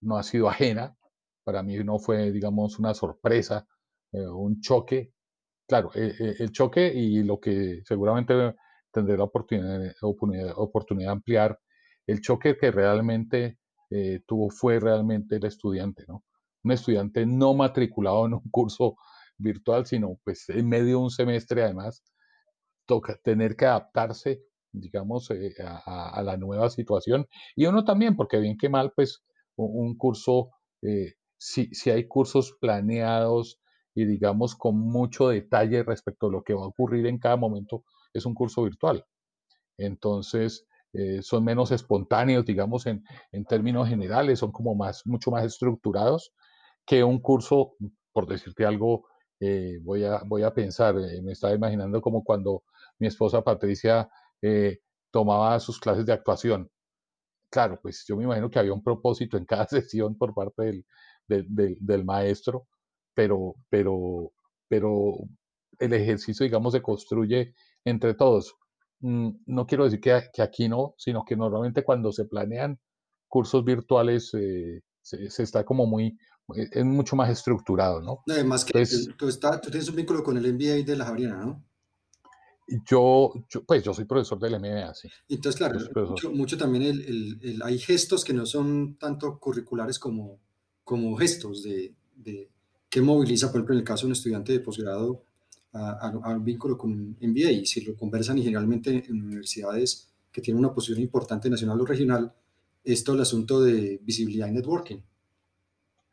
no 0.00 0.16
ha 0.16 0.22
sido 0.22 0.48
ajena. 0.48 0.96
Para 1.44 1.62
mí 1.62 1.76
no 1.78 1.98
fue, 1.98 2.32
digamos, 2.32 2.78
una 2.78 2.94
sorpresa, 2.94 3.66
un 4.12 4.60
choque. 4.60 5.12
Claro, 5.66 5.90
el 5.94 6.50
choque 6.52 6.92
y 6.94 7.22
lo 7.22 7.38
que 7.40 7.82
seguramente 7.84 8.54
tendré 8.92 9.16
la 9.16 9.24
oportunidad, 9.24 9.92
oportunidad, 10.02 10.54
oportunidad 10.56 11.08
de 11.08 11.12
ampliar, 11.12 11.58
el 12.06 12.20
choque 12.20 12.56
que 12.56 12.70
realmente 12.70 13.58
tuvo 14.26 14.50
fue 14.50 14.80
realmente 14.80 15.36
el 15.36 15.46
estudiante, 15.46 16.04
¿no? 16.06 16.22
Un 16.62 16.72
estudiante 16.72 17.24
no 17.24 17.54
matriculado 17.54 18.26
en 18.26 18.34
un 18.34 18.50
curso 18.50 18.96
virtual, 19.38 19.86
sino 19.86 20.18
pues 20.24 20.48
en 20.48 20.68
medio 20.68 20.86
de 20.86 20.96
un 20.96 21.10
semestre 21.10 21.62
además, 21.62 22.02
toca 22.86 23.16
tener 23.22 23.56
que 23.56 23.66
adaptarse, 23.66 24.42
digamos, 24.72 25.30
eh, 25.30 25.54
a, 25.62 26.20
la 26.22 26.36
nueva 26.36 26.70
situación. 26.70 27.26
Y 27.54 27.66
uno 27.66 27.84
también, 27.84 28.16
porque 28.16 28.38
bien 28.38 28.56
que 28.58 28.68
mal, 28.68 28.92
pues 28.94 29.22
un, 29.56 29.96
curso, 29.96 30.50
eh, 30.82 31.14
si, 31.36 31.72
si, 31.74 31.90
hay 31.90 32.06
cursos 32.06 32.56
planeados 32.60 33.60
y 33.94 34.04
digamos 34.04 34.54
con 34.54 34.78
mucho 34.78 35.28
detalle 35.28 35.82
respecto 35.82 36.28
a 36.28 36.30
lo 36.30 36.42
que 36.42 36.54
va 36.54 36.62
a 36.62 36.68
ocurrir 36.68 37.06
en 37.06 37.18
cada 37.18 37.36
momento, 37.36 37.84
es 38.12 38.26
un 38.26 38.34
curso 38.34 38.62
virtual. 38.62 39.04
Entonces, 39.78 40.66
eh, 40.92 41.22
son 41.22 41.44
menos 41.44 41.70
espontáneos, 41.70 42.44
digamos, 42.44 42.86
en, 42.86 43.04
en, 43.32 43.44
términos 43.44 43.88
generales, 43.88 44.38
son 44.38 44.52
como 44.52 44.74
más, 44.74 45.02
mucho 45.06 45.30
más 45.30 45.44
estructurados 45.44 46.32
que 46.88 47.04
un 47.04 47.20
curso, 47.20 47.74
por 48.12 48.26
decirte 48.26 48.64
algo, 48.64 49.06
eh, 49.40 49.78
voy, 49.82 50.04
a, 50.04 50.22
voy 50.26 50.42
a 50.42 50.52
pensar, 50.52 50.96
eh, 50.98 51.22
me 51.22 51.32
estaba 51.32 51.54
imaginando 51.54 52.00
como 52.00 52.24
cuando 52.24 52.64
mi 52.98 53.06
esposa 53.06 53.42
Patricia 53.42 54.08
eh, 54.42 54.78
tomaba 55.12 55.60
sus 55.60 55.78
clases 55.78 56.06
de 56.06 56.12
actuación. 56.14 56.70
Claro, 57.50 57.78
pues 57.82 58.04
yo 58.08 58.16
me 58.16 58.24
imagino 58.24 58.50
que 58.50 58.58
había 58.58 58.72
un 58.72 58.82
propósito 58.82 59.36
en 59.36 59.44
cada 59.44 59.66
sesión 59.68 60.16
por 60.16 60.34
parte 60.34 60.84
del, 61.26 61.76
del, 61.80 62.04
maestro, 62.04 62.66
pero, 63.14 63.54
pero, 63.70 64.32
pero 64.68 65.14
el 65.78 65.92
ejercicio, 65.92 66.44
digamos, 66.44 66.72
se 66.72 66.82
construye 66.82 67.54
entre 67.84 68.14
todos. 68.14 68.54
Mm, 69.00 69.30
no 69.46 69.66
quiero 69.66 69.84
decir 69.84 70.00
que, 70.00 70.22
que 70.32 70.42
aquí 70.42 70.68
no, 70.68 70.94
sino 70.98 71.24
que 71.24 71.36
normalmente 71.36 71.84
cuando 71.84 72.12
se 72.12 72.24
planean 72.24 72.78
cursos 73.28 73.64
virtuales 73.64 74.30
se, 74.30 74.82
se, 75.02 75.42
está 75.42 75.64
como 75.64 75.86
muy, 75.86 76.18
es 76.54 76.84
mucho 76.84 77.14
más 77.14 77.30
estructurado, 77.30 78.00
¿no? 78.00 78.22
Además 78.28 78.64
que 78.64 78.72
tú, 79.16 79.28
tú, 79.30 79.70
tienes 79.70 79.88
un 79.88 79.96
vínculo 79.96 80.22
con 80.22 80.36
el 80.36 80.52
MBA 80.52 80.84
de 80.84 80.96
la 80.96 81.04
Javeriana, 81.04 81.44
¿no? 81.44 81.64
Yo, 82.86 83.32
pues 83.66 83.82
yo 83.82 83.94
soy 83.94 84.04
profesor 84.04 84.38
del 84.38 84.58
MBA, 84.58 84.92
sí. 84.94 85.08
Entonces, 85.28 85.56
claro, 85.56 85.78
mucho, 86.34 86.58
también 86.58 86.82
el, 86.82 87.38
el, 87.40 87.62
hay 87.62 87.78
gestos 87.78 88.24
que 88.24 88.34
no 88.34 88.44
son 88.44 88.96
tanto 88.98 89.38
curriculares 89.38 89.98
como, 89.98 90.38
como 90.84 91.16
gestos 91.16 91.62
de, 91.62 91.94
de, 92.14 92.50
que 92.90 93.00
moviliza, 93.00 93.46
por 93.46 93.56
ejemplo, 93.56 93.74
en 93.74 93.80
el 93.80 93.86
caso 93.86 94.02
de 94.02 94.06
un 94.08 94.12
estudiante 94.12 94.52
de 94.52 94.60
posgrado 94.60 95.24
a, 95.72 96.10
un 96.10 96.44
vínculo 96.44 96.76
con 96.76 96.92
un 96.92 97.16
MBA. 97.20 97.50
Y 97.50 97.66
si 97.66 97.80
lo 97.82 97.96
conversan 97.96 98.38
y 98.38 98.42
generalmente 98.42 99.04
en 99.08 99.22
universidades 99.22 100.08
que 100.32 100.40
tienen 100.40 100.60
una 100.64 100.74
posición 100.74 101.00
importante 101.00 101.48
nacional 101.50 101.80
o 101.80 101.86
regional, 101.86 102.32
esto 102.84 103.14
el 103.14 103.20
asunto 103.20 103.60
de 103.60 104.00
visibilidad 104.02 104.48
y 104.48 104.52
networking. 104.52 104.98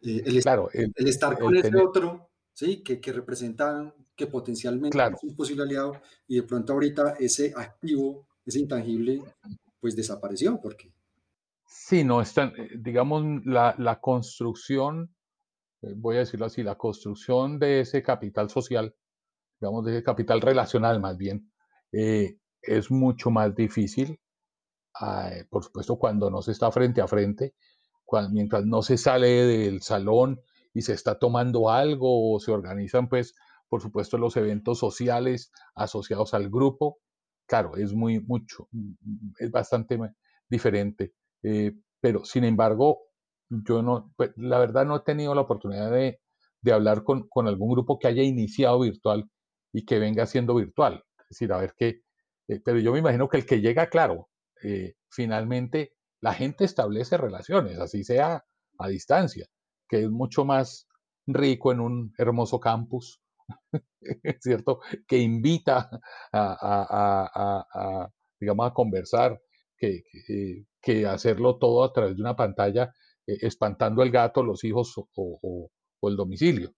Eh, 0.02 0.24
el, 0.26 0.42
claro, 0.42 0.70
el, 0.74 0.94
estar 1.08 1.38
con 1.40 1.56
ese 1.56 1.76
otro, 1.78 2.30
¿sí? 2.54 2.78
que, 2.78 3.00
que 3.00 3.14
representa 3.14 3.94
que 4.16 4.28
potencialmente 4.28 4.98
es 4.98 5.24
un 5.24 5.36
posible 5.36 5.64
aliado 5.64 6.02
y 6.28 6.38
de 6.38 6.44
pronto 6.44 6.74
ahorita 6.74 7.16
ese 7.20 7.54
activo, 7.56 8.28
ese 8.46 8.60
intangible, 8.60 9.22
pues 9.80 9.96
desapareció. 9.96 10.60
porque 10.62 10.92
Sí, 11.68 12.04
no, 12.04 12.22
están, 12.22 12.54
eh, 12.58 12.70
digamos, 12.78 13.46
la, 13.46 13.76
la 13.78 14.00
construcción, 14.00 15.14
eh, 15.82 15.94
voy 15.96 16.16
a 16.16 16.20
decirlo 16.20 16.46
así, 16.46 16.64
la 16.64 16.76
construcción 16.76 17.60
de 17.60 17.82
ese 17.82 18.02
capital 18.02 18.50
social, 18.50 18.96
digamos, 19.60 19.86
de 19.86 20.04
capital 20.04 20.42
relacional 20.42 21.00
más 21.00 21.18
bien, 21.18 21.52
es 21.92 22.92
mucho 22.92 23.30
más 23.30 23.56
difícil, 23.56 24.20
ah, 25.00 25.32
por 25.50 25.64
supuesto, 25.64 25.98
cuando 25.98 26.30
no 26.30 26.42
se 26.42 26.52
está 26.52 26.72
frente 26.72 27.02
a 27.02 27.08
frente, 27.08 27.56
mientras 28.32 28.66
no 28.66 28.82
se 28.82 28.98
sale 28.98 29.28
del 29.46 29.82
salón 29.82 30.42
y 30.74 30.82
se 30.82 30.94
está 30.94 31.18
tomando 31.18 31.70
algo 31.70 32.34
o 32.34 32.40
se 32.40 32.52
organizan, 32.52 33.10
pues, 33.10 33.34
por 33.70 33.82
supuesto, 33.82 34.18
los 34.18 34.38
eventos 34.38 34.80
sociales 34.80 35.52
asociados 35.74 36.34
al 36.34 36.50
grupo, 36.50 37.00
claro, 37.48 37.76
es 37.78 37.94
muy, 37.94 38.20
mucho, 38.22 38.68
es 39.40 39.52
bastante 39.52 39.98
diferente. 40.50 41.14
Eh, 41.44 41.74
pero, 42.00 42.26
sin 42.26 42.44
embargo, 42.44 43.00
yo 43.50 43.82
no, 43.82 44.14
pues, 44.16 44.32
la 44.36 44.60
verdad 44.60 44.86
no 44.86 44.98
he 44.98 45.02
tenido 45.02 45.34
la 45.34 45.42
oportunidad 45.42 45.92
de, 45.92 46.20
de 46.62 46.72
hablar 46.74 47.04
con, 47.04 47.28
con, 47.28 47.48
algún 47.48 47.72
grupo 47.72 48.00
que 48.00 48.08
haya 48.08 48.24
iniciado 48.24 48.80
virtual 48.80 49.30
y 49.76 49.86
que 49.86 50.00
venga 50.00 50.26
siendo 50.26 50.56
virtual. 50.56 51.04
Es 51.20 51.30
decir, 51.32 51.52
a 51.52 51.58
ver 51.58 51.74
qué, 51.78 52.02
eh, 52.48 52.62
pero 52.64 52.80
yo 52.80 52.94
me 52.94 53.00
imagino 53.00 53.28
que 53.28 53.38
el 53.38 53.46
que 53.46 53.60
llega, 53.60 53.90
claro, 53.90 54.30
eh, 54.64 54.94
finalmente 55.10 55.94
la 56.22 56.34
gente 56.34 56.64
establece 56.64 57.18
relaciones, 57.18 57.78
así 57.80 58.06
sea 58.06 58.46
a 58.80 58.88
distancia, 58.88 59.48
que 59.90 60.04
es 60.04 60.10
mucho 60.10 60.46
más 60.46 60.88
rico 61.28 61.74
en 61.74 61.82
un 61.82 62.14
hermoso 62.18 62.60
campus, 62.60 63.22
¿cierto? 64.40 64.80
Que 65.06 65.18
invita 65.18 65.90
a, 66.32 68.10
digamos, 68.40 68.68
a 68.72 68.74
conversar, 68.74 69.42
que, 69.78 70.04
que, 70.82 71.06
hacerlo 71.06 71.58
todo 71.58 71.84
a 71.84 71.92
través 71.92 72.16
de 72.16 72.22
una 72.22 72.36
pantalla, 72.36 72.94
eh, 73.28 73.38
espantando 73.42 74.02
al 74.02 74.10
gato, 74.10 74.42
los 74.42 74.64
hijos 74.64 74.94
o, 75.16 75.70
el 76.04 76.16
domicilio. 76.16 76.72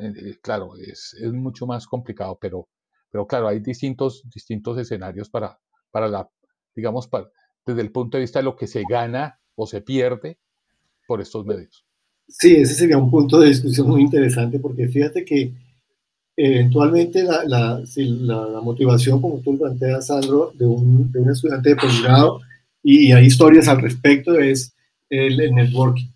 Eh, 0.00 0.12
eh, 0.16 0.38
claro, 0.42 0.76
es, 0.76 1.14
es, 1.14 1.32
mucho 1.32 1.66
más 1.66 1.86
complicado, 1.86 2.38
pero, 2.40 2.68
pero 3.10 3.26
claro, 3.26 3.48
hay 3.48 3.60
distintos, 3.60 4.22
distintos 4.32 4.78
escenarios 4.78 5.28
para, 5.28 5.58
para 5.90 6.08
la, 6.08 6.28
digamos, 6.74 7.06
para, 7.08 7.28
desde 7.66 7.82
el 7.82 7.92
punto 7.92 8.16
de 8.16 8.22
vista 8.22 8.38
de 8.38 8.44
lo 8.44 8.56
que 8.56 8.66
se 8.66 8.82
gana 8.88 9.38
o 9.54 9.66
se 9.66 9.80
pierde 9.82 10.38
por 11.06 11.20
estos 11.20 11.44
medios. 11.44 11.84
Sí, 12.26 12.56
ese 12.56 12.74
sería 12.74 12.98
un 12.98 13.10
punto 13.10 13.38
de 13.38 13.48
discusión 13.48 13.88
muy 13.88 14.00
interesante 14.00 14.58
porque 14.58 14.88
fíjate 14.88 15.24
que 15.24 15.52
eventualmente 16.36 17.22
la, 17.22 17.44
la, 17.44 17.82
la, 17.96 18.60
motivación, 18.60 19.20
como 19.20 19.38
tú 19.40 19.58
planteas, 19.58 20.06
Sandro, 20.06 20.52
de 20.54 20.66
un, 20.66 21.12
de 21.12 21.20
un 21.20 21.30
estudiante 21.30 21.70
de 21.70 21.76
posgrado, 21.76 22.40
y 22.82 23.12
hay 23.12 23.26
historias 23.26 23.68
al 23.68 23.80
respecto, 23.80 24.38
es 24.38 24.74
el, 25.08 25.54
networking. 25.54 26.08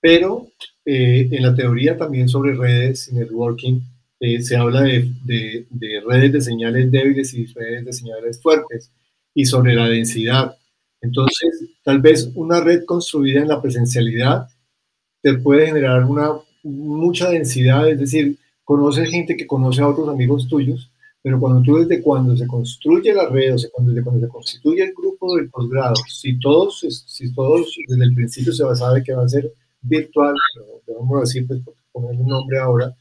Pero 0.00 0.48
eh, 0.90 1.28
en 1.30 1.42
la 1.42 1.54
teoría 1.54 1.98
también 1.98 2.30
sobre 2.30 2.54
redes 2.54 3.08
y 3.08 3.14
networking 3.14 3.78
eh, 4.20 4.40
se 4.40 4.56
habla 4.56 4.80
de, 4.80 5.12
de, 5.22 5.66
de, 5.68 6.00
redes 6.00 6.32
de 6.32 6.40
señales 6.40 6.90
débiles 6.90 7.34
y 7.34 7.44
redes 7.44 7.84
de 7.84 7.92
señales 7.92 8.40
fuertes 8.40 8.90
y 9.34 9.44
sobre 9.44 9.74
la 9.74 9.86
densidad. 9.86 10.56
Entonces, 11.02 11.62
tal 11.84 12.00
vez 12.00 12.30
una 12.34 12.62
red 12.62 12.86
construida 12.86 13.42
en 13.42 13.48
la 13.48 13.60
presencialidad 13.60 14.48
te 15.20 15.34
puede 15.34 15.66
generar 15.66 16.04
una 16.04 16.30
mucha 16.62 17.28
densidad, 17.28 17.86
es 17.90 18.00
decir, 18.00 18.38
conoces 18.64 19.10
gente 19.10 19.36
que 19.36 19.46
conoce 19.46 19.82
a 19.82 19.88
otros 19.88 20.08
amigos 20.08 20.48
tuyos, 20.48 20.90
pero 21.20 21.38
cuando 21.38 21.60
tú 21.60 21.76
desde 21.76 22.02
cuando 22.02 22.34
se 22.34 22.46
construye 22.46 23.12
la 23.12 23.28
red, 23.28 23.54
o 23.54 23.58
sea, 23.58 23.68
cuando, 23.74 23.92
desde 23.92 24.04
cuando 24.04 24.26
se 24.26 24.32
constituye 24.32 24.84
el 24.84 24.94
grupo 24.94 25.36
del 25.36 25.50
posgrado, 25.50 25.96
si 26.08 26.38
todos, 26.38 26.80
si 27.06 27.34
todos 27.34 27.76
desde 27.86 28.04
el 28.04 28.14
principio 28.14 28.54
se 28.54 28.64
va 28.64 28.72
a 28.72 29.02
que 29.02 29.12
va 29.12 29.24
a 29.24 29.28
ser 29.28 29.52
virtual, 29.80 30.34
a 30.34 31.20
decir, 31.20 31.46
pues 31.46 31.60
poner 31.92 32.20
un 32.20 32.26
nombre 32.26 32.58
ahora, 32.58 32.94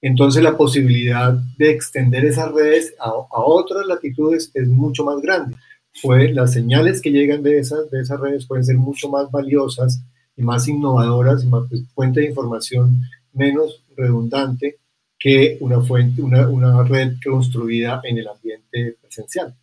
entonces 0.00 0.42
la 0.42 0.56
posibilidad 0.56 1.32
de 1.58 1.70
extender 1.70 2.24
esas 2.24 2.52
redes 2.52 2.94
a, 2.98 3.08
a 3.08 3.44
otras 3.44 3.86
latitudes 3.86 4.50
es 4.54 4.68
mucho 4.68 5.04
más 5.04 5.20
grande 5.20 5.56
pues 6.02 6.34
las 6.34 6.52
señales 6.52 7.00
que 7.00 7.10
llegan 7.10 7.42
de 7.42 7.58
esas, 7.58 7.90
de 7.90 8.00
esas 8.00 8.20
redes 8.20 8.46
pueden 8.46 8.64
ser 8.64 8.76
mucho 8.76 9.08
más 9.08 9.30
valiosas 9.30 10.02
y 10.36 10.42
más 10.42 10.66
innovadoras 10.66 11.44
y 11.44 11.46
más 11.46 11.64
pues, 11.68 11.82
fuente 11.94 12.20
de 12.20 12.28
información 12.28 13.02
menos 13.32 13.84
redundante 13.96 14.78
que 15.18 15.56
una, 15.60 15.80
fuente, 15.80 16.20
una, 16.20 16.48
una, 16.48 16.82
red 16.82 17.14
construida 17.24 18.00
en 18.04 18.18
el 18.18 18.28
ambiente 18.28 18.98
presencial. 19.00 19.56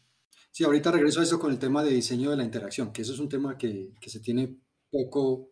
Sí, 0.49 0.63
ahorita 0.63 0.91
regreso 0.91 1.19
a 1.19 1.23
eso 1.23 1.39
con 1.39 1.51
el 1.51 1.59
tema 1.59 1.83
de 1.83 1.91
diseño 1.91 2.31
de 2.31 2.37
la 2.37 2.43
interacción, 2.43 2.91
que 2.91 3.03
eso 3.03 3.13
es 3.13 3.19
un 3.19 3.29
tema 3.29 3.57
que, 3.57 3.91
que 3.99 4.09
se 4.09 4.19
tiene 4.19 4.55
poco, 4.89 5.49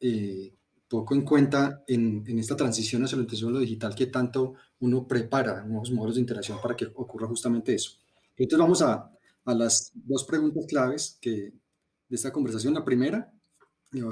eh, 0.00 0.54
poco 0.88 1.14
en 1.14 1.22
cuenta 1.22 1.84
en, 1.86 2.24
en, 2.26 2.38
esta 2.38 2.56
transición 2.56 3.04
hacia 3.04 3.16
la 3.16 3.22
intención 3.22 3.52
lo 3.52 3.60
digital, 3.60 3.94
que 3.94 4.06
tanto 4.06 4.54
uno 4.80 5.06
prepara 5.06 5.64
nuevos 5.64 5.90
modelos 5.92 6.16
de 6.16 6.22
interacción 6.22 6.58
para 6.60 6.74
que 6.74 6.86
ocurra 6.94 7.26
justamente 7.28 7.74
eso. 7.74 7.92
Entonces 8.36 8.58
vamos 8.58 8.82
a, 8.82 9.10
a 9.44 9.54
las 9.54 9.92
dos 9.94 10.24
preguntas 10.24 10.66
claves 10.66 11.18
que, 11.20 11.30
de 11.30 12.16
esta 12.16 12.32
conversación. 12.32 12.74
La 12.74 12.84
primera 12.84 13.32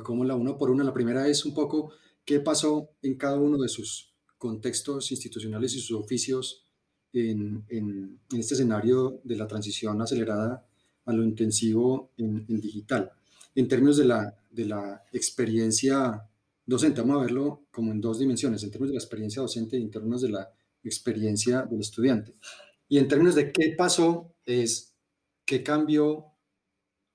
como 0.03 0.25
la 0.25 0.35
uno 0.35 0.57
por 0.59 0.71
una. 0.71 0.85
La 0.85 0.93
primera 0.93 1.29
es 1.29 1.45
un 1.45 1.55
poco 1.55 1.93
qué 2.25 2.41
pasó 2.41 2.91
en 3.03 3.17
cada 3.17 3.39
uno 3.39 3.59
de 3.59 3.69
sus 3.69 4.13
contextos 4.37 5.11
institucionales 5.11 5.75
y 5.75 5.81
sus 5.81 5.99
oficios 5.99 6.65
en, 7.13 7.65
en, 7.69 8.21
este 8.33 8.55
escenario 8.55 9.21
de 9.25 9.37
la 9.37 9.47
transición 9.47 10.01
acelerada 10.03 10.67
a 11.07 11.13
lo 11.13 11.25
intensivo 11.25 12.11
en, 12.19 12.47
digital. 12.47 13.11
En 13.55 13.67
términos 13.67 13.97
de 13.97 14.05
la, 14.05 14.37
de 14.59 14.67
la 14.67 15.05
experiencia 15.13 16.29
docente, 16.67 17.01
vamos 17.01 17.19
a 17.19 17.23
verlo 17.23 17.67
como 17.71 17.93
en 17.93 18.01
dos 18.01 18.19
dimensiones, 18.19 18.65
en 18.65 18.73
términos 18.73 18.91
de 18.91 18.97
la 18.97 19.05
experiencia 19.05 19.41
docente 19.41 19.79
y 19.79 19.83
en 19.83 19.91
términos 19.91 20.21
de 20.21 20.31
la 20.31 20.51
experiencia 20.83 21.63
del 21.63 21.81
estudiante. 21.81 22.35
Y 22.89 22.99
en 22.99 23.07
términos 23.07 23.37
de 23.37 23.53
qué 23.53 23.75
pasó, 23.79 24.35
es 24.45 24.95
qué 25.45 25.63
cambió 25.63 26.27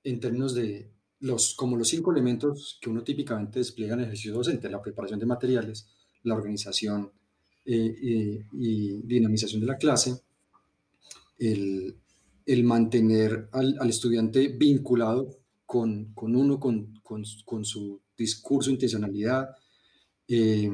en 0.05 0.21
términos 0.21 0.55
de 0.55 0.93
los, 1.19 1.53
como 1.53 1.75
los 1.75 1.89
cinco 1.89 2.13
elementos 2.13 2.79
que 2.81 2.89
uno 2.89 3.03
típicamente 3.03 3.59
despliega 3.59 3.93
en 3.93 4.00
el 4.00 4.05
ejercicio 4.05 4.33
docente, 4.33 4.69
la 4.69 4.81
preparación 4.81 5.19
de 5.19 5.25
materiales, 5.25 5.88
la 6.23 6.35
organización 6.35 7.12
eh, 7.65 7.95
eh, 8.03 8.45
y 8.53 9.01
dinamización 9.01 9.59
de 9.59 9.67
la 9.67 9.77
clase, 9.77 10.21
el, 11.39 11.97
el 12.45 12.63
mantener 12.63 13.50
al, 13.51 13.75
al, 13.79 13.89
estudiante 13.89 14.47
vinculado 14.47 15.42
con, 15.65 16.13
con 16.13 16.36
uno, 16.36 16.60
con, 16.60 17.00
con, 17.01 17.24
con, 17.46 17.65
su 17.65 18.01
discurso, 18.17 18.70
intencionalidad, 18.70 19.50
eh, 20.27 20.70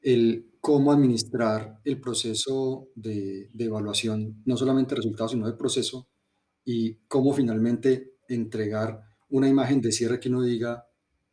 el 0.00 0.50
cómo 0.60 0.92
administrar 0.92 1.80
el 1.84 2.00
proceso 2.00 2.88
de, 2.94 3.50
de, 3.52 3.64
evaluación, 3.64 4.42
no 4.44 4.56
solamente 4.56 4.90
de 4.90 4.96
resultados, 4.96 5.32
sino 5.32 5.46
de 5.46 5.54
proceso, 5.54 6.08
y 6.64 6.94
cómo 7.08 7.32
finalmente 7.32 8.14
entregar 8.28 9.02
una 9.30 9.48
imagen 9.48 9.80
de 9.80 9.92
cierre 9.92 10.20
que 10.20 10.28
uno 10.28 10.42
diga, 10.42 10.86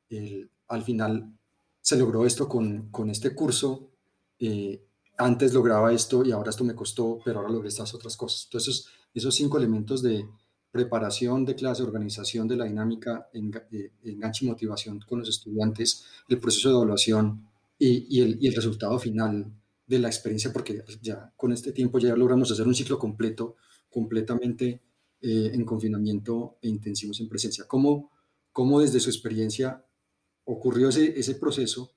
el, 0.10 0.50
al 0.68 0.84
final 0.84 1.34
se 1.82 1.98
logró 1.98 2.26
esto 2.26 2.48
con, 2.48 2.90
con 2.90 3.10
este 3.10 3.36
curso, 3.36 3.92
eh, 4.40 4.84
antes 5.18 5.54
lograba 5.54 5.92
esto 5.92 6.24
y 6.24 6.32
ahora 6.32 6.50
esto 6.50 6.64
me 6.64 6.76
costó, 6.76 7.20
pero 7.24 7.40
ahora 7.40 7.52
logré 7.52 7.68
estas 7.68 7.94
otras 7.94 8.16
cosas. 8.16 8.46
Entonces, 8.46 8.88
esos 9.14 9.36
cinco 9.36 9.58
elementos 9.58 10.02
de 10.02 10.26
preparación 10.72 11.46
de 11.46 11.56
clase, 11.56 11.84
organización 11.84 12.48
de 12.48 12.56
la 12.56 12.66
dinámica, 12.66 13.30
eh, 13.34 13.92
enganche 14.04 14.46
y 14.46 14.50
motivación 14.50 15.00
con 15.00 15.20
los 15.20 15.30
estudiantes, 15.30 16.06
el 16.28 16.40
proceso 16.40 16.70
de 16.70 16.76
evaluación 16.76 17.48
y, 17.78 18.22
el, 18.22 18.54
resultado 18.54 19.00
final 19.00 19.52
de 19.88 20.00
la 20.00 20.10
experiencia, 20.10 20.54
porque 20.54 20.84
ya 21.02 21.34
con 21.36 21.52
este 21.52 21.72
tiempo 21.72 21.98
ya 21.98 22.16
logramos 22.16 22.52
hacer 22.52 22.68
un 22.68 22.76
ciclo 22.76 23.00
completo, 23.00 23.56
completamente 23.90 24.82
eh, 25.22 25.52
en 25.54 25.66
confinamiento 25.66 26.58
e 26.62 26.68
intensivos 26.68 27.20
en 27.20 27.30
presencia. 27.30 27.66
¿Cómo, 27.68 28.12
cómo 28.52 28.82
desde 28.82 29.00
su 29.00 29.10
experiencia 29.10 29.84
ocurrió 30.44 30.90
ese, 30.90 31.20
ese 31.20 31.36
proceso 31.36 31.94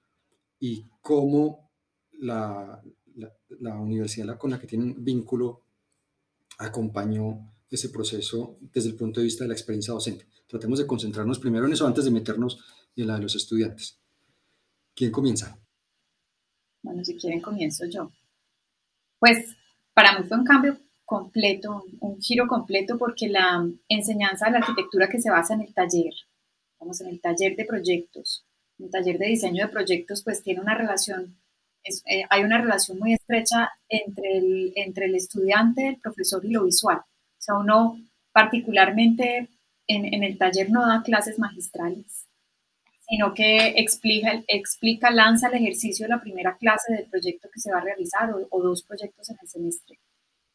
y 0.58 0.88
cómo 1.00 1.70
la, 2.12 2.82
la, 3.16 3.32
la 3.60 3.74
universidad 3.74 4.38
con 4.38 4.52
la 4.52 4.58
que 4.58 4.66
tienen 4.66 5.04
vínculo 5.04 5.62
acompañó 6.58 7.51
ese 7.72 7.88
proceso 7.88 8.58
desde 8.60 8.90
el 8.90 8.96
punto 8.96 9.20
de 9.20 9.24
vista 9.24 9.44
de 9.44 9.48
la 9.48 9.54
experiencia 9.54 9.94
docente. 9.94 10.26
Tratemos 10.46 10.78
de 10.78 10.86
concentrarnos 10.86 11.38
primero 11.38 11.66
en 11.66 11.72
eso 11.72 11.86
antes 11.86 12.04
de 12.04 12.10
meternos 12.10 12.58
en 12.94 13.06
la 13.06 13.16
de 13.16 13.22
los 13.22 13.34
estudiantes. 13.34 13.98
¿Quién 14.94 15.10
comienza? 15.10 15.58
Bueno, 16.82 17.02
si 17.04 17.16
quieren 17.16 17.40
comienzo 17.40 17.86
yo. 17.86 18.10
Pues 19.18 19.56
para 19.94 20.18
mí 20.18 20.26
fue 20.28 20.38
un 20.38 20.44
cambio 20.44 20.78
completo, 21.04 21.84
un 22.00 22.20
giro 22.20 22.46
completo 22.46 22.98
porque 22.98 23.28
la 23.28 23.66
enseñanza 23.88 24.46
de 24.46 24.52
la 24.52 24.58
arquitectura 24.58 25.08
que 25.08 25.20
se 25.20 25.30
basa 25.30 25.54
en 25.54 25.62
el 25.62 25.72
taller, 25.72 26.12
vamos, 26.78 27.00
en 27.00 27.08
el 27.08 27.20
taller 27.20 27.56
de 27.56 27.64
proyectos, 27.64 28.44
el 28.78 28.90
taller 28.90 29.18
de 29.18 29.26
diseño 29.26 29.64
de 29.64 29.72
proyectos, 29.72 30.22
pues 30.22 30.42
tiene 30.42 30.60
una 30.60 30.76
relación, 30.76 31.38
eh, 31.84 32.24
hay 32.28 32.42
una 32.42 32.60
relación 32.60 32.98
muy 32.98 33.14
estrecha 33.14 33.70
entre 33.88 34.38
el, 34.38 34.72
entre 34.76 35.06
el 35.06 35.14
estudiante, 35.14 35.88
el 35.88 36.00
profesor 36.00 36.44
y 36.44 36.50
lo 36.50 36.64
visual. 36.64 37.00
O 37.42 37.44
sea, 37.44 37.56
uno 37.56 37.98
particularmente 38.30 39.48
en, 39.88 40.14
en 40.14 40.22
el 40.22 40.38
taller 40.38 40.70
no 40.70 40.86
da 40.86 41.02
clases 41.02 41.40
magistrales, 41.40 42.28
sino 43.08 43.34
que 43.34 43.74
explica, 43.78 44.44
explica, 44.46 45.10
lanza 45.10 45.48
el 45.48 45.54
ejercicio 45.54 46.06
de 46.06 46.10
la 46.10 46.20
primera 46.20 46.56
clase 46.56 46.92
del 46.92 47.06
proyecto 47.06 47.48
que 47.52 47.58
se 47.58 47.72
va 47.72 47.78
a 47.78 47.82
realizar 47.82 48.32
o, 48.32 48.62
dos 48.62 48.84
proyectos 48.84 49.28
en 49.28 49.38
el 49.42 49.48
semestre. 49.48 49.98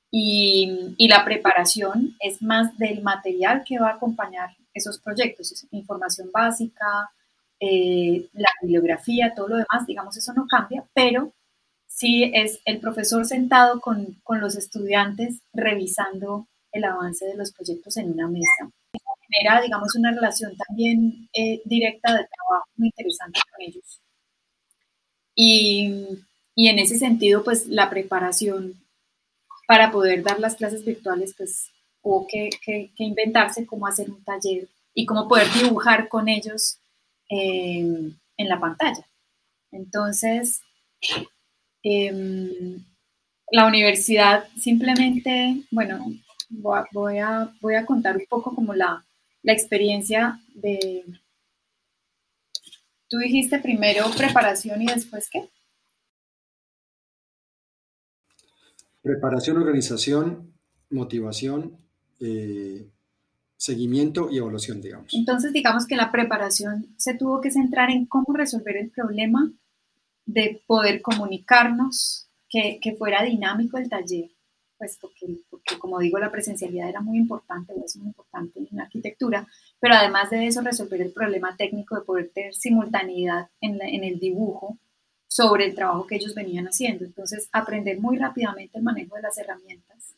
Y, 0.09 0.95
y, 0.97 1.09
la 1.09 1.25
preparación 1.25 2.15
es 2.21 2.41
más 2.41 2.77
del 2.77 3.03
material 3.03 3.65
que 3.67 3.79
va 3.79 3.89
a 3.89 3.95
acompañar 3.95 4.51
esos 4.73 4.97
proyectos, 4.97 5.51
es 5.51 5.67
información 5.71 6.29
básica, 6.31 7.11
eh, 7.59 8.29
la 8.31 8.49
bibliografía, 8.61 9.33
todo 9.35 9.49
lo 9.49 9.55
demás, 9.57 9.85
digamos, 9.85 10.15
eso 10.15 10.31
no 10.31 10.47
cambia, 10.47 10.85
pero 10.93 11.33
sí 11.85 12.31
es 12.33 12.61
el 12.63 12.79
profesor 12.79 13.25
sentado 13.25 13.81
con, 13.81 14.15
con 14.23 14.39
los 14.39 14.55
estudiantes 14.55 15.41
revisando 15.53 16.47
el 16.77 16.85
avance 16.85 17.25
de 17.25 17.35
los 17.35 17.51
proyectos 17.51 17.97
en 17.97 18.11
una 18.11 18.27
mesa. 18.27 18.71
Genera, 19.29 19.61
digamos, 19.61 19.93
una 19.95 20.11
relación 20.11 20.55
también 20.55 21.29
eh, 21.33 21.61
directa 21.65 22.13
de 22.13 22.25
trabajo 22.25 22.65
muy 22.77 22.87
interesante 22.87 23.39
con 23.51 23.61
ellos. 23.61 24.01
Y, 25.35 26.05
y 26.55 26.69
en 26.69 26.79
ese 26.79 26.97
sentido, 26.97 27.43
pues 27.43 27.67
la 27.67 27.89
preparación 27.89 28.81
para 29.67 29.91
poder 29.91 30.23
dar 30.23 30.39
las 30.39 30.55
clases 30.55 30.85
virtuales, 30.85 31.33
pues 31.37 31.69
hubo 32.01 32.25
que, 32.25 32.49
que, 32.65 32.89
inventarse 32.97 33.65
cómo 33.65 33.85
hacer 33.85 34.09
un 34.09 34.23
taller 34.23 34.67
y 34.93 35.05
cómo 35.05 35.27
poder 35.27 35.47
dibujar 35.53 36.07
con 36.07 36.29
ellos 36.29 36.79
eh, 37.29 37.79
en 38.37 38.49
la 38.49 38.59
pantalla. 38.59 39.05
Entonces, 39.71 40.61
eh, 41.83 42.79
la 43.51 43.65
universidad 43.67 44.47
simplemente, 44.57 45.63
bueno, 45.71 46.05
voy 46.49 47.19
a, 47.19 47.53
voy 47.61 47.75
a, 47.75 47.85
contar 47.85 48.17
un 48.17 48.25
poco 48.29 48.53
como 48.55 48.73
la, 48.73 49.05
la 49.43 49.53
experiencia 49.53 50.39
de... 50.53 51.03
Tú 53.09 53.17
dijiste 53.19 53.59
primero 53.59 54.05
preparación 54.17 54.81
y 54.81 54.87
después 54.87 55.29
qué? 55.29 55.49
Preparación, 59.01 59.57
organización, 59.57 60.53
motivación, 60.89 61.77
eh, 62.19 62.89
seguimiento 63.55 64.29
y 64.29 64.37
evaluación, 64.37 64.81
digamos. 64.81 65.13
Entonces, 65.13 65.53
digamos 65.53 65.87
que 65.87 65.95
la 65.95 66.11
preparación 66.11 66.93
se 66.97 67.13
tuvo 67.13 67.39
que 67.39 67.51
centrar 67.51 67.89
en 67.89 68.05
cómo 68.05 68.33
resolver 68.33 68.75
el 68.75 68.91
problema 68.91 69.51
de 70.25 70.61
poder 70.67 71.01
comunicarnos, 71.01 72.29
que, 72.49 72.79
que 72.81 72.95
fuera 72.95 73.23
dinámico 73.23 73.77
el 73.77 73.89
taller, 73.89 74.29
pues 74.77 74.97
porque, 74.99 75.25
como 75.79 75.99
digo, 75.99 76.19
la 76.19 76.31
presencialidad 76.31 76.89
era 76.89 77.01
muy 77.01 77.17
importante, 77.17 77.73
es 77.83 77.95
muy 77.97 78.07
importante 78.07 78.59
en 78.59 78.67
la 78.71 78.83
arquitectura, 78.83 79.47
pero 79.79 79.95
además 79.95 80.29
de 80.29 80.47
eso, 80.47 80.61
resolver 80.61 81.01
el 81.01 81.13
problema 81.13 81.55
técnico 81.57 81.95
de 81.95 82.01
poder 82.01 82.31
tener 82.33 82.53
simultaneidad 82.53 83.49
en, 83.61 83.81
el 83.81 84.19
dibujo 84.19 84.77
sobre 85.27 85.65
el 85.65 85.75
trabajo 85.75 86.07
que 86.07 86.15
ellos 86.15 86.35
venían 86.35 86.65
haciendo. 86.65 87.05
Entonces, 87.05 87.49
aprender 87.51 87.99
muy 87.99 88.17
rápidamente 88.17 88.77
el 88.77 88.83
manejo 88.83 89.15
de 89.15 89.21
las 89.23 89.37
herramientas, 89.37 90.15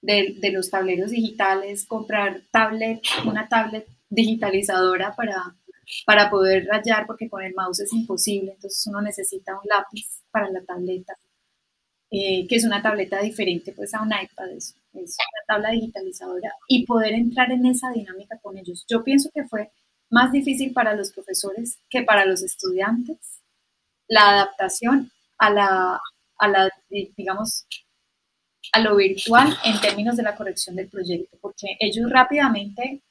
de, 0.00 0.36
de 0.40 0.50
los 0.50 0.70
tableros 0.70 1.10
digitales, 1.10 1.86
comprar 1.86 2.42
tablet, 2.50 3.00
una 3.26 3.48
tablet 3.48 3.86
digitalizadora 4.08 5.14
para, 5.14 5.56
para 6.06 6.30
poder 6.30 6.66
rayar, 6.66 7.06
porque 7.06 7.28
con 7.28 7.42
el 7.42 7.54
mouse 7.54 7.80
es 7.80 7.92
imposible, 7.92 8.52
entonces 8.52 8.86
uno 8.86 9.00
necesita 9.00 9.54
un 9.54 9.68
lápiz 9.68 10.22
para 10.30 10.50
la 10.50 10.62
tableta, 10.64 11.16
eh, 12.14 12.46
que 12.46 12.56
es 12.56 12.64
una 12.64 12.82
tableta 12.82 13.22
diferente 13.22 13.72
pues 13.72 13.94
a 13.94 14.02
un 14.02 14.08
iPad, 14.08 14.50
es, 14.50 14.76
es 14.92 15.16
una 15.16 15.46
tabla 15.46 15.70
digitalizadora, 15.70 16.52
y 16.68 16.84
poder 16.84 17.14
entrar 17.14 17.50
en 17.50 17.64
esa 17.64 17.90
dinámica 17.90 18.38
con 18.42 18.58
ellos. 18.58 18.84
Yo 18.86 19.02
pienso 19.02 19.30
que 19.34 19.46
fue 19.46 19.70
más 20.10 20.30
difícil 20.30 20.74
para 20.74 20.94
los 20.94 21.10
profesores 21.10 21.78
que 21.88 22.02
para 22.02 22.26
los 22.26 22.42
estudiantes, 22.42 23.40
la 24.08 24.28
adaptación 24.28 25.10
a 25.38 25.50
la, 25.50 26.00
a 26.36 26.48
la, 26.48 26.70
digamos, 27.16 27.66
a 28.74 28.80
lo 28.80 28.96
virtual 28.96 29.56
en 29.64 29.80
términos 29.80 30.14
de 30.18 30.22
la 30.22 30.36
corrección 30.36 30.76
del 30.76 30.90
proyecto, 30.90 31.38
porque 31.40 31.78
ellos 31.80 32.10
rápidamente 32.10 33.02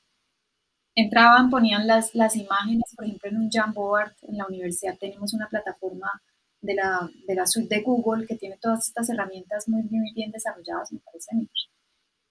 entraban, 0.94 1.50
ponían 1.50 1.88
las, 1.88 2.14
las 2.14 2.36
imágenes, 2.36 2.94
por 2.96 3.06
ejemplo, 3.06 3.32
en 3.32 3.38
un 3.38 3.50
Jamboard, 3.50 4.14
en 4.22 4.38
la 4.38 4.46
universidad 4.46 4.96
tenemos 5.00 5.34
una 5.34 5.50
plataforma 5.50 6.22
de 6.62 6.76
la, 6.76 7.10
de 7.28 7.36
la 7.36 7.48
suite 7.48 7.76
de 7.76 7.82
Google 7.82 8.28
que 8.28 8.36
tiene 8.36 8.58
todas 8.62 8.88
estas 8.88 9.10
herramientas 9.10 9.68
muy, 9.68 9.84
muy 9.84 10.14
bien 10.14 10.32
desarrolladas, 10.32 10.92
me 10.92 11.00
parece 11.00 11.28
a 11.34 11.38
mí. 11.38 11.50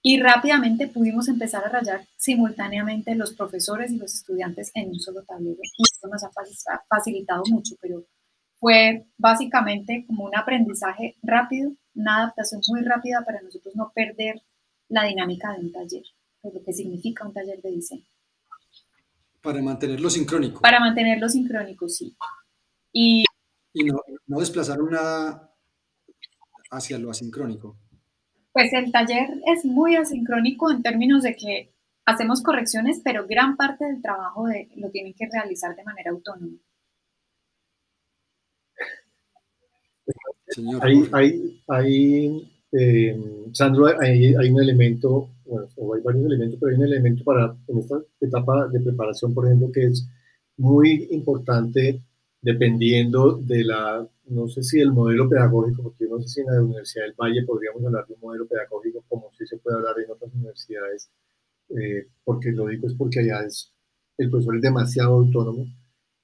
Y 0.02 0.20
rápidamente 0.20 0.88
pudimos 0.88 1.28
empezar 1.28 1.64
a 1.64 1.68
rayar 1.68 2.06
simultáneamente 2.16 3.14
los 3.14 3.34
profesores 3.34 3.90
y 3.92 3.98
los 3.98 4.14
estudiantes 4.14 4.70
en 4.74 4.88
un 4.88 5.00
solo 5.00 5.22
tablero. 5.24 5.58
Y 5.60 5.82
esto 5.82 6.08
nos 6.08 6.24
ha 6.24 6.30
facilitado 6.88 7.42
mucho, 7.50 7.74
pero 7.80 8.06
fue 8.60 9.06
básicamente 9.18 10.04
como 10.06 10.24
un 10.24 10.36
aprendizaje 10.36 11.16
rápido, 11.22 11.72
una 11.94 12.18
adaptación 12.18 12.62
muy 12.68 12.82
rápida 12.82 13.22
para 13.26 13.42
nosotros 13.42 13.74
no 13.74 13.90
perder 13.94 14.40
la 14.88 15.04
dinámica 15.04 15.52
de 15.52 15.60
un 15.60 15.72
taller, 15.72 16.02
lo 16.42 16.62
que 16.62 16.72
significa 16.72 17.26
un 17.26 17.32
taller 17.32 17.60
de 17.62 17.70
diseño. 17.70 18.04
Para 19.42 19.62
mantenerlo 19.62 20.10
sincrónico. 20.10 20.60
Para 20.60 20.80
mantenerlo 20.80 21.28
sincrónico, 21.28 21.88
sí. 21.88 22.14
Y, 22.92 23.24
y 23.72 23.84
no, 23.84 24.00
no 24.26 24.40
desplazaron 24.40 24.90
nada 24.90 25.52
hacia 26.70 26.98
lo 26.98 27.10
asincrónico. 27.10 27.76
Pues 28.52 28.72
el 28.72 28.90
taller 28.90 29.28
es 29.46 29.64
muy 29.64 29.96
asincrónico 29.96 30.70
en 30.70 30.82
términos 30.82 31.22
de 31.22 31.36
que 31.36 31.72
hacemos 32.04 32.42
correcciones, 32.42 33.00
pero 33.04 33.26
gran 33.26 33.56
parte 33.56 33.84
del 33.84 34.02
trabajo 34.02 34.46
de, 34.46 34.68
lo 34.76 34.90
tienen 34.90 35.14
que 35.14 35.28
realizar 35.30 35.76
de 35.76 35.84
manera 35.84 36.10
autónoma. 36.10 36.58
Señor. 40.48 40.84
Hay, 40.84 41.08
hay, 41.12 41.62
hay 41.68 42.50
eh, 42.72 43.16
Sandro, 43.52 43.86
hay, 43.86 44.34
hay, 44.34 44.50
un 44.50 44.60
elemento, 44.60 45.30
bueno, 45.44 45.68
o 45.76 45.94
hay 45.94 46.02
varios 46.02 46.24
elementos, 46.26 46.58
pero 46.58 46.70
hay 46.70 46.78
un 46.78 46.86
elemento 46.86 47.22
para 47.22 47.56
en 47.68 47.78
esta 47.78 48.00
etapa 48.20 48.68
de 48.68 48.80
preparación, 48.80 49.32
por 49.32 49.46
ejemplo, 49.46 49.70
que 49.72 49.86
es 49.86 50.08
muy 50.56 51.08
importante 51.12 52.02
dependiendo 52.42 53.36
de 53.36 53.64
la, 53.64 54.06
no 54.26 54.48
sé 54.48 54.62
si 54.62 54.80
el 54.80 54.92
modelo 54.92 55.28
pedagógico, 55.28 55.82
porque 55.82 56.04
yo 56.04 56.16
no 56.16 56.22
sé 56.22 56.28
si 56.28 56.40
en 56.40 56.46
la 56.46 56.62
Universidad 56.62 57.04
del 57.04 57.14
Valle 57.14 57.44
podríamos 57.44 57.84
hablar 57.84 58.06
de 58.06 58.14
un 58.14 58.20
modelo 58.20 58.46
pedagógico 58.46 59.04
como 59.08 59.30
si 59.36 59.46
se 59.46 59.58
puede 59.58 59.76
hablar 59.76 59.94
en 59.98 60.10
otras 60.10 60.32
universidades, 60.34 61.10
eh, 61.70 62.06
porque 62.24 62.52
lo 62.52 62.66
digo 62.66 62.86
es 62.88 62.94
porque 62.94 63.20
allá 63.20 63.44
es, 63.46 63.72
el 64.18 64.30
profesor 64.30 64.56
es 64.56 64.62
demasiado 64.62 65.14
autónomo, 65.14 65.66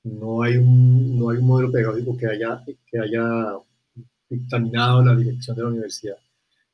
no 0.04 0.42
hay 0.42 0.56
un, 0.56 1.18
no 1.18 1.30
hay 1.30 1.38
un 1.38 1.46
modelo 1.46 1.70
pedagógico 1.70 2.16
que 2.16 2.26
haya, 2.26 2.64
que 2.86 2.98
haya 2.98 3.58
dictaminado 4.28 5.04
la 5.04 5.16
dirección 5.16 5.56
de 5.56 5.62
la 5.62 5.68
universidad. 5.68 6.16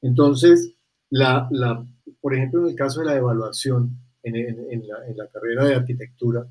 Entonces, 0.00 0.74
la, 1.10 1.48
la, 1.50 1.84
por 2.20 2.34
ejemplo, 2.34 2.62
en 2.62 2.70
el 2.70 2.76
caso 2.76 3.00
de 3.00 3.06
la 3.06 3.16
evaluación 3.16 3.98
en, 4.22 4.36
en 4.36 4.88
la, 5.16 5.26
carrera 5.28 5.64
de 5.64 5.74
arquitectura, 5.74 6.46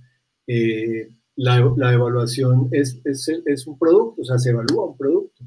eh, 0.48 1.10
la, 1.36 1.74
la, 1.78 1.94
evaluación 1.94 2.70
es, 2.72 3.00
es, 3.06 3.28
es, 3.46 3.68
un 3.68 3.78
producto, 3.78 4.22
o 4.22 4.26
sea, 4.26 4.38
se 4.38 4.50
evalúa 4.52 4.88
un 4.88 4.98
producto. 4.98 5.44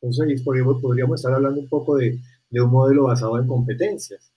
Entonces, 0.00 0.42
podríamos, 0.42 1.20
estar 1.20 1.34
hablando 1.34 1.60
un 1.60 1.68
poco 1.68 1.96
de, 1.96 2.18
de 2.50 2.60
un 2.60 2.70
modelo 2.70 3.04
basado 3.04 3.38
en 3.38 3.46
competencias. 3.46 4.32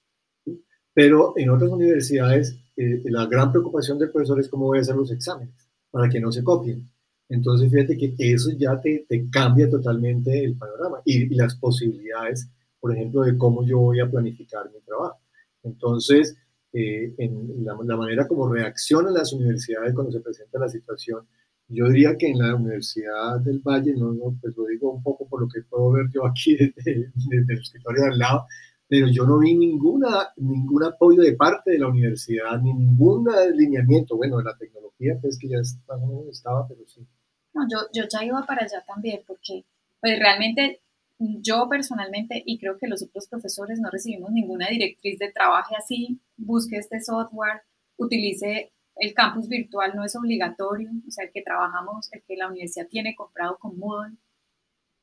Pero 0.94 1.34
en 1.38 1.50
otras 1.50 1.70
universidades, 1.70 2.58
eh, 2.76 3.04
la 3.06 3.26
gran 3.28 3.52
preocupación 3.52 4.00
del 4.00 4.12
profesor 4.12 4.40
es 4.40 4.50
cómo 4.50 4.66
voy 4.66 4.80
a 4.80 4.82
hacer 4.82 4.96
los 4.96 5.12
exámenes, 5.12 5.70
para 5.92 6.10
que 6.10 6.20
no 6.20 6.32
se 6.32 6.44
copien. 6.44 6.90
Entonces, 7.30 7.72
fíjate 7.72 7.98
que 7.98 8.16
eso 8.18 8.50
ya 8.58 8.82
te, 8.82 9.06
te 9.08 9.30
cambia 9.30 9.70
totalmente 9.70 10.44
el 10.44 10.58
panorama 10.58 11.02
y 11.06 11.34
las 11.36 11.56
posibilidades, 11.56 12.50
por 12.80 12.96
ejemplo, 12.96 13.22
de 13.22 13.38
cómo 13.38 13.64
yo 13.64 13.78
voy 13.80 14.00
a 14.00 14.10
planificar 14.10 14.72
mi 14.72 14.82
trabajo. 14.82 15.20
Entonces, 15.64 16.36
eh, 16.72 17.16
en 17.18 17.66
la, 17.66 17.98
manera 17.98 18.28
como 18.28 18.52
reaccionan 18.52 19.14
las 19.14 19.34
universidades 19.34 19.94
cuando 19.94 20.12
se 20.12 20.20
presenta 20.20 20.60
la 20.60 20.70
situación. 20.70 21.28
Yo 21.68 21.88
diría 21.90 22.16
que 22.18 22.28
en 22.28 22.40
la 22.40 22.56
Universidad 22.56 23.40
del 23.40 23.60
Valle, 23.60 23.94
no, 23.94 24.14
no 24.14 24.38
pues 24.42 24.56
lo 24.56 24.66
digo 24.66 24.92
un 24.92 25.04
poco 25.04 25.28
por 25.28 25.42
lo 25.42 25.48
que 25.48 25.62
puedo 25.64 25.92
ver 25.92 26.06
yo 26.14 26.26
aquí 26.26 26.56
desde, 26.76 27.12
el 27.32 27.60
escritorio 27.60 28.04
de 28.04 28.10
al 28.10 28.20
lado, 28.20 28.46
pero 28.88 29.08
yo 29.08 29.26
no 29.26 29.40
vi 29.40 29.56
ninguna, 29.56 30.30
ningún 30.38 30.84
apoyo 30.84 31.22
de 31.22 31.34
parte 31.34 31.72
de 31.72 31.80
la 31.80 31.88
universidad, 31.88 32.60
ningún 32.60 33.30
alineamiento. 33.30 34.18
Bueno, 34.18 34.38
de 34.38 34.44
la 34.44 34.58
tecnología, 34.58 35.18
pues 35.22 35.38
que 35.40 35.50
ya 35.50 35.58
estaba, 35.60 36.68
pero 36.68 36.82
sí. 36.88 37.06
No, 37.54 37.68
yo, 37.70 37.88
yo 37.94 38.04
ya 38.12 38.24
iba 38.24 38.44
para 38.46 38.64
allá 38.64 38.84
también, 38.86 39.22
porque 39.28 39.66
pues 40.02 40.20
realmente 40.20 40.82
yo 41.20 41.68
personalmente, 41.70 42.42
y 42.46 42.58
creo 42.60 42.78
que 42.78 42.88
los 42.88 43.04
otros 43.04 43.28
profesores 43.28 43.80
no 43.80 43.90
recibimos 43.90 44.32
ninguna 44.32 44.68
directriz 44.70 45.20
de 45.20 45.32
trabaje 45.32 45.76
así, 45.78 46.22
busque 46.38 46.78
este 46.78 47.02
software, 47.02 47.62
utilice 47.98 48.72
el 48.96 49.14
campus 49.14 49.50
virtual, 49.50 49.94
no 49.96 50.06
es 50.06 50.16
obligatorio, 50.16 50.90
o 51.08 51.12
sea, 51.12 51.26
el 51.26 51.32
que 51.32 51.42
trabajamos, 51.42 52.12
el 52.14 52.24
que 52.24 52.38
la 52.38 52.48
universidad 52.48 52.88
tiene 52.88 53.16
comprado 53.16 53.58
con 53.60 53.78
Moodle, 53.78 54.18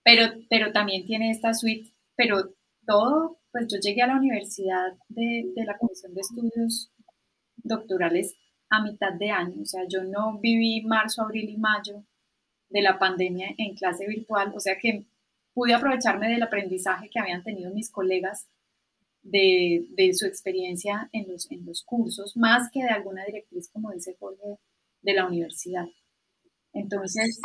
pero, 0.03 0.33
pero 0.49 0.73
también 0.73 1.05
tiene 1.05 1.31
esta 1.31 1.53
suite, 1.53 1.93
pero 2.17 2.55
todo, 2.87 3.39
pues 3.53 3.67
yo 3.69 3.79
llegué 3.79 4.03
a 4.03 4.07
la 4.07 4.17
universidad 4.17 4.93
de, 5.09 5.53
de 5.55 5.65
la 5.65 5.77
Comisión 5.77 6.15
de 6.15 6.21
Estudios 6.23 6.93
Doctorales 7.57 8.37
a 8.71 8.83
mitad 8.83 9.13
de 9.13 9.31
año, 9.31 9.63
o 9.63 9.67
sea, 9.67 9.83
yo 9.89 10.03
no 10.05 10.39
viví 10.39 10.83
marzo, 10.83 11.23
abril 11.23 11.51
y 11.51 11.59
mayo 11.59 12.05
de 12.71 12.83
la 12.83 12.99
pandemia 12.99 13.49
en 13.59 13.75
clase 13.75 14.07
virtual, 14.07 14.53
o 14.55 14.61
sea 14.61 14.79
que 14.81 15.07
pude 15.57 15.73
aprovecharme 15.73 16.29
del 16.29 16.43
aprendizaje 16.43 17.09
que 17.09 17.19
habían 17.19 17.43
tenido 17.43 17.73
mis 17.73 17.91
colegas 17.91 18.47
de, 19.23 19.87
de, 19.97 20.13
su 20.13 20.27
experiencia 20.27 21.09
en 21.13 21.33
los, 21.33 21.51
en 21.51 21.65
los 21.65 21.83
cursos, 21.83 22.37
más 22.37 22.69
que 22.71 22.83
de 22.83 22.91
alguna 22.91 23.25
directriz, 23.25 23.71
como 23.73 23.91
dice 23.91 24.15
Jorge, 24.21 24.59
de 25.01 25.15
la 25.15 25.27
universidad. 25.27 25.87
Entonces... 26.75 27.41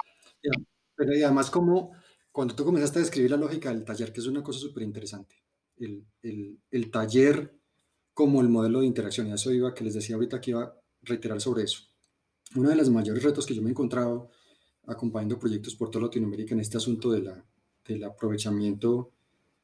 Pero 0.94 1.16
y 1.16 1.24
además, 1.24 1.50
como 1.50 1.94
cuando 2.34 2.54
tú 2.54 2.66
comenzaste 2.66 3.00
a 3.00 3.02
describir 3.02 3.32
la 3.32 3.38
lógica 3.38 3.70
del 3.70 3.86
taller, 3.86 4.12
que 4.12 4.20
es 4.20 4.28
una 4.28 4.44
cosa 4.44 4.60
súper 4.60 4.84
interesante, 4.84 5.38
el, 5.78 6.06
el, 6.22 6.60
el, 6.70 6.92
taller 6.92 7.58
como 8.14 8.42
el 8.42 8.50
modelo 8.50 8.82
de 8.82 8.88
interacción, 8.88 9.28
y 9.28 9.32
eso 9.32 9.54
iba, 9.54 9.74
que 9.74 9.86
les 9.86 9.94
decía 9.94 10.18
ahorita 10.18 10.42
que 10.42 10.52
iba 10.52 10.64
a 10.64 10.76
reiterar 11.02 11.40
sobre 11.40 11.64
eso. 11.64 11.84
Uno 12.58 12.68
de 12.68 12.76
los 12.76 12.90
mayores 12.90 13.24
retos 13.24 13.46
que 13.46 13.56
yo 13.56 13.62
me 13.62 13.70
he 13.70 13.72
encontrado 13.72 14.32
acompañando 14.86 15.40
proyectos 15.40 15.76
por 15.76 15.90
toda 15.90 16.08
Latinoamérica 16.08 16.54
en 16.54 16.60
este 16.60 16.76
asunto 16.76 17.10
de 17.10 17.22
la, 17.22 17.46
del 17.86 18.04
aprovechamiento 18.04 19.12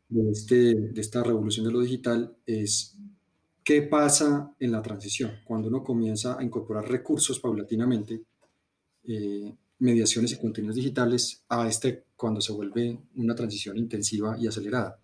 de, 0.10 0.32
este, 0.32 0.76
de 0.76 1.02
esta 1.02 1.24
revolución 1.24 1.66
de 1.66 1.72
lo 1.72 1.82
digital 1.82 2.36
es 2.46 2.98
qué 3.64 3.82
pasa 3.82 4.56
en 4.60 4.72
la 4.72 4.82
transición, 4.82 5.42
cuando 5.44 5.68
uno 5.68 5.84
comienza 5.84 6.40
a 6.40 6.44
incorporar 6.44 6.88
recursos 6.88 7.40
paulatinamente, 7.40 8.24
eh, 9.04 9.54
mediaciones 9.80 10.32
y 10.32 10.38
contenidos 10.38 10.76
digitales, 10.76 11.44
a 11.50 11.68
este 11.68 12.06
cuando 12.16 12.42
se 12.42 12.54
vuelve 12.54 12.98
una 13.16 13.36
transición 13.36 13.78
intensiva 13.78 14.38
y 14.40 14.48
acelerada. 14.48 15.00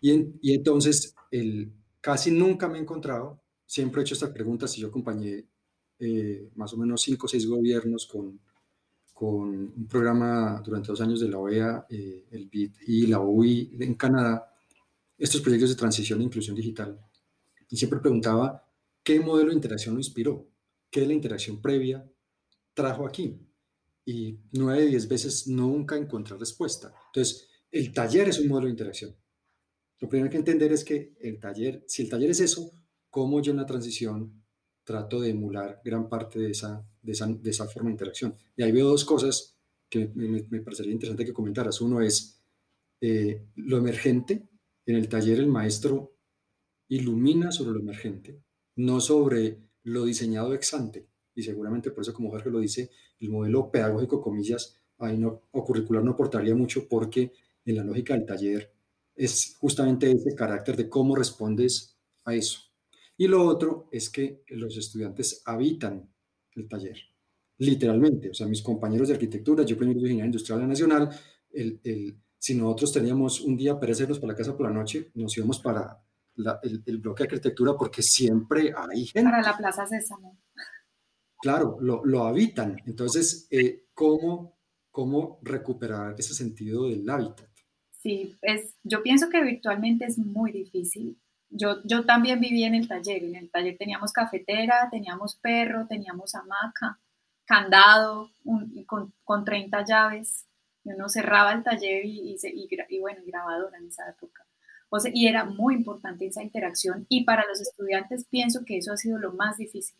Y, 0.00 0.52
entonces, 0.52 1.14
el, 1.30 1.72
casi 2.00 2.30
nunca 2.30 2.68
me 2.68 2.78
he 2.78 2.82
encontrado, 2.82 3.40
siempre 3.64 4.00
he 4.00 4.04
hecho 4.04 4.14
estas 4.14 4.30
preguntas 4.30 4.76
y 4.76 4.80
yo 4.80 4.88
acompañé 4.88 5.46
eh, 5.98 6.50
más 6.56 6.74
o 6.74 6.76
menos 6.76 7.02
cinco 7.02 7.26
o 7.26 7.28
seis 7.28 7.46
gobiernos 7.46 8.06
con 8.06 8.38
con 9.22 9.72
un 9.76 9.86
programa 9.88 10.60
durante 10.64 10.88
dos 10.88 11.00
años 11.00 11.20
de 11.20 11.28
la 11.28 11.38
OEA, 11.38 11.86
eh, 11.88 12.26
el 12.32 12.48
BID 12.48 12.72
y 12.88 13.06
la 13.06 13.20
OUI 13.20 13.76
en 13.78 13.94
Canadá, 13.94 14.52
estos 15.16 15.40
proyectos 15.40 15.70
de 15.70 15.76
transición 15.76 16.20
e 16.20 16.24
inclusión 16.24 16.56
digital. 16.56 16.98
Y 17.68 17.76
siempre 17.76 18.00
preguntaba 18.00 18.68
qué 19.00 19.20
modelo 19.20 19.50
de 19.50 19.54
interacción 19.54 19.94
lo 19.94 20.00
inspiró, 20.00 20.48
qué 20.90 21.02
de 21.02 21.06
la 21.06 21.12
interacción 21.12 21.62
previa 21.62 22.04
trajo 22.74 23.06
aquí. 23.06 23.38
Y 24.04 24.40
nueve 24.50 24.80
de 24.80 24.88
diez 24.88 25.06
veces 25.06 25.46
nunca 25.46 25.96
encontré 25.96 26.36
respuesta. 26.36 26.92
Entonces, 27.14 27.48
el 27.70 27.92
taller 27.92 28.28
es 28.28 28.40
un 28.40 28.48
modelo 28.48 28.66
de 28.66 28.72
interacción. 28.72 29.14
Lo 30.00 30.08
primero 30.08 30.32
que 30.32 30.38
entender 30.38 30.72
es 30.72 30.84
que 30.84 31.14
el 31.20 31.38
taller, 31.38 31.84
si 31.86 32.02
el 32.02 32.08
taller 32.08 32.30
es 32.30 32.40
eso, 32.40 32.72
¿cómo 33.08 33.40
yo 33.40 33.52
en 33.52 33.58
la 33.58 33.66
transición 33.66 34.41
trato 34.84 35.20
de 35.20 35.30
emular 35.30 35.80
gran 35.84 36.08
parte 36.08 36.38
de 36.38 36.50
esa, 36.50 36.84
de 37.00 37.12
esa, 37.12 37.26
de 37.26 37.50
esa 37.50 37.66
forma 37.66 37.88
de 37.88 37.94
interacción. 37.94 38.36
Y 38.56 38.62
ahí 38.62 38.72
veo 38.72 38.88
dos 38.88 39.04
cosas 39.04 39.56
que 39.88 40.10
me, 40.14 40.44
me 40.48 40.60
parecería 40.60 40.92
interesante 40.92 41.24
que 41.24 41.32
comentaras. 41.32 41.80
Uno 41.80 42.00
es 42.00 42.42
eh, 43.00 43.46
lo 43.56 43.78
emergente. 43.78 44.48
En 44.86 44.96
el 44.96 45.08
taller 45.08 45.38
el 45.38 45.46
maestro 45.46 46.16
ilumina 46.88 47.52
sobre 47.52 47.72
lo 47.72 47.80
emergente, 47.80 48.42
no 48.76 49.00
sobre 49.00 49.58
lo 49.84 50.04
diseñado 50.04 50.54
ex 50.54 50.74
ante. 50.74 51.08
Y 51.34 51.42
seguramente 51.42 51.90
por 51.90 52.02
eso, 52.02 52.12
como 52.12 52.30
Jorge 52.30 52.50
lo 52.50 52.60
dice, 52.60 52.90
el 53.20 53.30
modelo 53.30 53.70
pedagógico, 53.70 54.20
comillas, 54.20 54.76
ahí 54.98 55.18
no, 55.18 55.42
o 55.52 55.64
curricular 55.64 56.04
no 56.04 56.12
aportaría 56.12 56.54
mucho 56.54 56.88
porque 56.88 57.32
en 57.64 57.76
la 57.76 57.84
lógica 57.84 58.14
del 58.14 58.26
taller 58.26 58.72
es 59.14 59.56
justamente 59.58 60.10
ese 60.10 60.34
carácter 60.34 60.76
de 60.76 60.88
cómo 60.88 61.14
respondes 61.16 61.96
a 62.24 62.34
eso. 62.34 62.71
Y 63.16 63.28
lo 63.28 63.44
otro 63.44 63.88
es 63.92 64.10
que 64.10 64.42
los 64.48 64.76
estudiantes 64.76 65.42
habitan 65.44 66.10
el 66.54 66.68
taller, 66.68 66.96
literalmente. 67.58 68.30
O 68.30 68.34
sea, 68.34 68.46
mis 68.46 68.62
compañeros 68.62 69.08
de 69.08 69.14
arquitectura, 69.14 69.64
yo 69.64 69.76
primero 69.76 70.00
de 70.00 70.06
Ingeniería 70.06 70.26
Industrial 70.26 70.58
de 70.58 70.64
la 70.64 70.68
Nacional, 70.68 71.10
el, 71.50 71.80
el, 71.84 72.18
si 72.38 72.54
nosotros 72.54 72.92
teníamos 72.92 73.40
un 73.40 73.56
día 73.56 73.78
para 73.78 73.92
hacernos 73.92 74.18
para 74.18 74.32
la 74.32 74.38
casa 74.38 74.56
por 74.56 74.66
la 74.66 74.72
noche, 74.72 75.10
nos 75.14 75.36
íbamos 75.36 75.60
para 75.60 76.02
la, 76.36 76.58
el, 76.62 76.82
el, 76.86 76.98
bloque 76.98 77.22
de 77.22 77.28
arquitectura 77.28 77.76
porque 77.76 78.02
siempre 78.02 78.72
hay 78.76 79.06
gente. 79.06 79.30
Para 79.30 79.42
la 79.42 79.56
Plaza 79.56 79.86
Sésamo. 79.86 80.40
Claro, 81.40 81.76
lo, 81.80 82.04
lo 82.04 82.24
habitan. 82.24 82.76
Entonces, 82.86 83.46
eh, 83.50 83.86
¿cómo, 83.92 84.58
¿cómo 84.90 85.38
recuperar 85.42 86.14
ese 86.18 86.34
sentido 86.34 86.88
del 86.88 87.08
hábitat? 87.08 87.48
Sí, 88.02 88.36
es, 88.42 88.74
yo 88.82 89.02
pienso 89.02 89.28
que 89.28 89.42
virtualmente 89.42 90.04
es 90.06 90.18
muy 90.18 90.50
difícil 90.50 91.21
yo, 91.52 91.82
yo 91.84 92.04
también 92.04 92.40
viví 92.40 92.64
en 92.64 92.74
el 92.74 92.88
taller. 92.88 93.22
En 93.22 93.36
el 93.36 93.50
taller 93.50 93.76
teníamos 93.78 94.12
cafetera, 94.12 94.88
teníamos 94.90 95.36
perro, 95.36 95.86
teníamos 95.86 96.34
hamaca, 96.34 96.98
candado, 97.44 98.30
con, 98.86 99.14
con 99.24 99.44
30 99.44 99.84
llaves. 99.84 100.46
Y 100.84 100.92
uno 100.92 101.08
cerraba 101.08 101.52
el 101.52 101.62
taller 101.62 102.04
y, 102.04 102.36
bueno, 103.00 103.20
grabadora 103.24 103.78
en 103.78 103.86
esa 103.86 104.08
época. 104.08 104.44
Y 105.12 105.26
era 105.26 105.44
muy 105.44 105.74
importante 105.74 106.26
esa 106.26 106.42
interacción. 106.42 107.06
Y 107.08 107.24
para 107.24 107.46
los 107.46 107.60
estudiantes 107.60 108.26
pienso 108.28 108.64
que 108.64 108.78
eso 108.78 108.92
ha 108.92 108.96
sido 108.96 109.18
lo 109.18 109.32
más 109.32 109.58
difícil. 109.58 109.96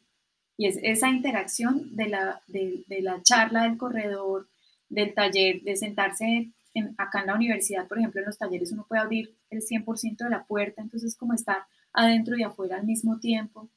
Y 0.57 0.67
es 0.67 0.79
esa 0.83 1.09
interacción 1.09 1.97
de 1.97 2.09
la, 2.09 2.43
de, 2.47 2.85
la 3.01 3.23
charla 3.23 3.63
del 3.65 3.79
corredor, 3.79 4.49
del 4.89 5.15
taller, 5.15 5.63
de 5.63 5.77
sentarse 5.77 6.51
acá 6.97 7.21
en 7.21 7.27
la 7.27 7.35
universidad, 7.35 7.87
por 7.87 7.99
ejemplo, 7.99 8.21
en 8.21 8.27
los 8.27 8.39
talleres 8.39 8.73
uno 8.73 8.87
puede 8.89 9.03
abrir 9.03 9.35
el 9.51 9.63
100% 9.63 10.25
de 10.25 10.31
la 10.31 10.45
puerta, 10.45 10.81
entonces 10.83 11.17
como 11.17 11.35
estar 11.35 11.65
adentro 11.93 12.37
y 12.37 12.43
afuera 12.43 12.77
al 12.77 12.87
mismo 12.87 13.19
tiempo 13.19 13.69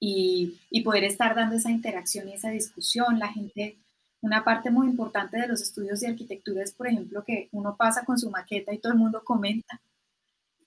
y, 0.00 0.58
y, 0.70 0.82
poder 0.82 1.04
estar 1.04 1.34
dando 1.36 1.54
esa 1.54 1.70
interacción 1.70 2.28
y 2.28 2.34
esa 2.34 2.50
discusión. 2.50 3.20
La 3.20 3.28
gente, 3.28 3.78
una 4.20 4.42
parte 4.42 4.70
muy 4.70 4.88
importante 4.88 5.38
de 5.38 5.46
los 5.46 5.62
estudios 5.62 6.00
de 6.00 6.08
arquitectura 6.08 6.64
es, 6.64 6.72
por 6.72 6.88
ejemplo, 6.88 7.22
que 7.24 7.48
uno 7.52 7.76
pasa 7.76 8.04
con 8.04 8.18
su 8.18 8.28
maqueta 8.28 8.74
y 8.74 8.78
todo 8.78 8.92
el 8.92 8.98
mundo 8.98 9.22
comenta. 9.24 9.80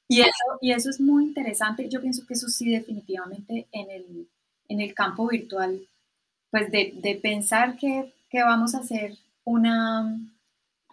Y 0.08 0.22
eso, 0.22 0.32
y 0.62 0.72
eso 0.72 0.90
es 0.90 1.02
muy 1.02 1.26
interesante. 1.26 1.90
Yo 1.90 2.00
pienso 2.00 2.26
que 2.26 2.36
eso 2.36 2.48
sí 2.48 2.70
definitivamente 2.70 3.68
en 3.72 3.90
el, 3.90 4.30
en 4.70 4.82
el 4.82 4.94
campo 4.94 5.28
virtual, 5.28 5.86
pues 6.52 6.72
de, 6.72 6.94
de 7.02 7.16
pensar 7.16 7.76
que, 7.78 8.14
que, 8.30 8.44
vamos 8.44 8.76
a 8.76 8.80
hacer 8.80 9.18
una, 9.44 10.18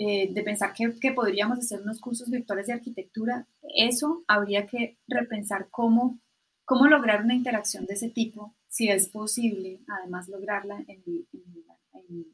eh, 0.05 0.29
de 0.33 0.43
pensar 0.43 0.73
que, 0.73 0.99
que, 0.99 1.13
podríamos 1.13 1.59
hacer 1.59 1.81
unos 1.81 2.01
cursos 2.01 2.29
virtuales 2.31 2.67
de 2.67 2.73
arquitectura, 2.73 3.47
eso 3.77 4.25
habría 4.27 4.67
que 4.67 4.99
repensar 5.07 5.69
cómo, 5.71 6.19
cómo 6.65 6.87
lograr 6.87 7.23
una 7.23 7.35
interacción 7.35 7.87
de 7.87 7.95
ese 7.95 8.11
tipo, 8.11 8.55
si 8.69 8.89
es 8.89 9.09
posible, 9.09 9.81
además 9.87 10.29
lograrla 10.29 10.85
en, 10.89 11.03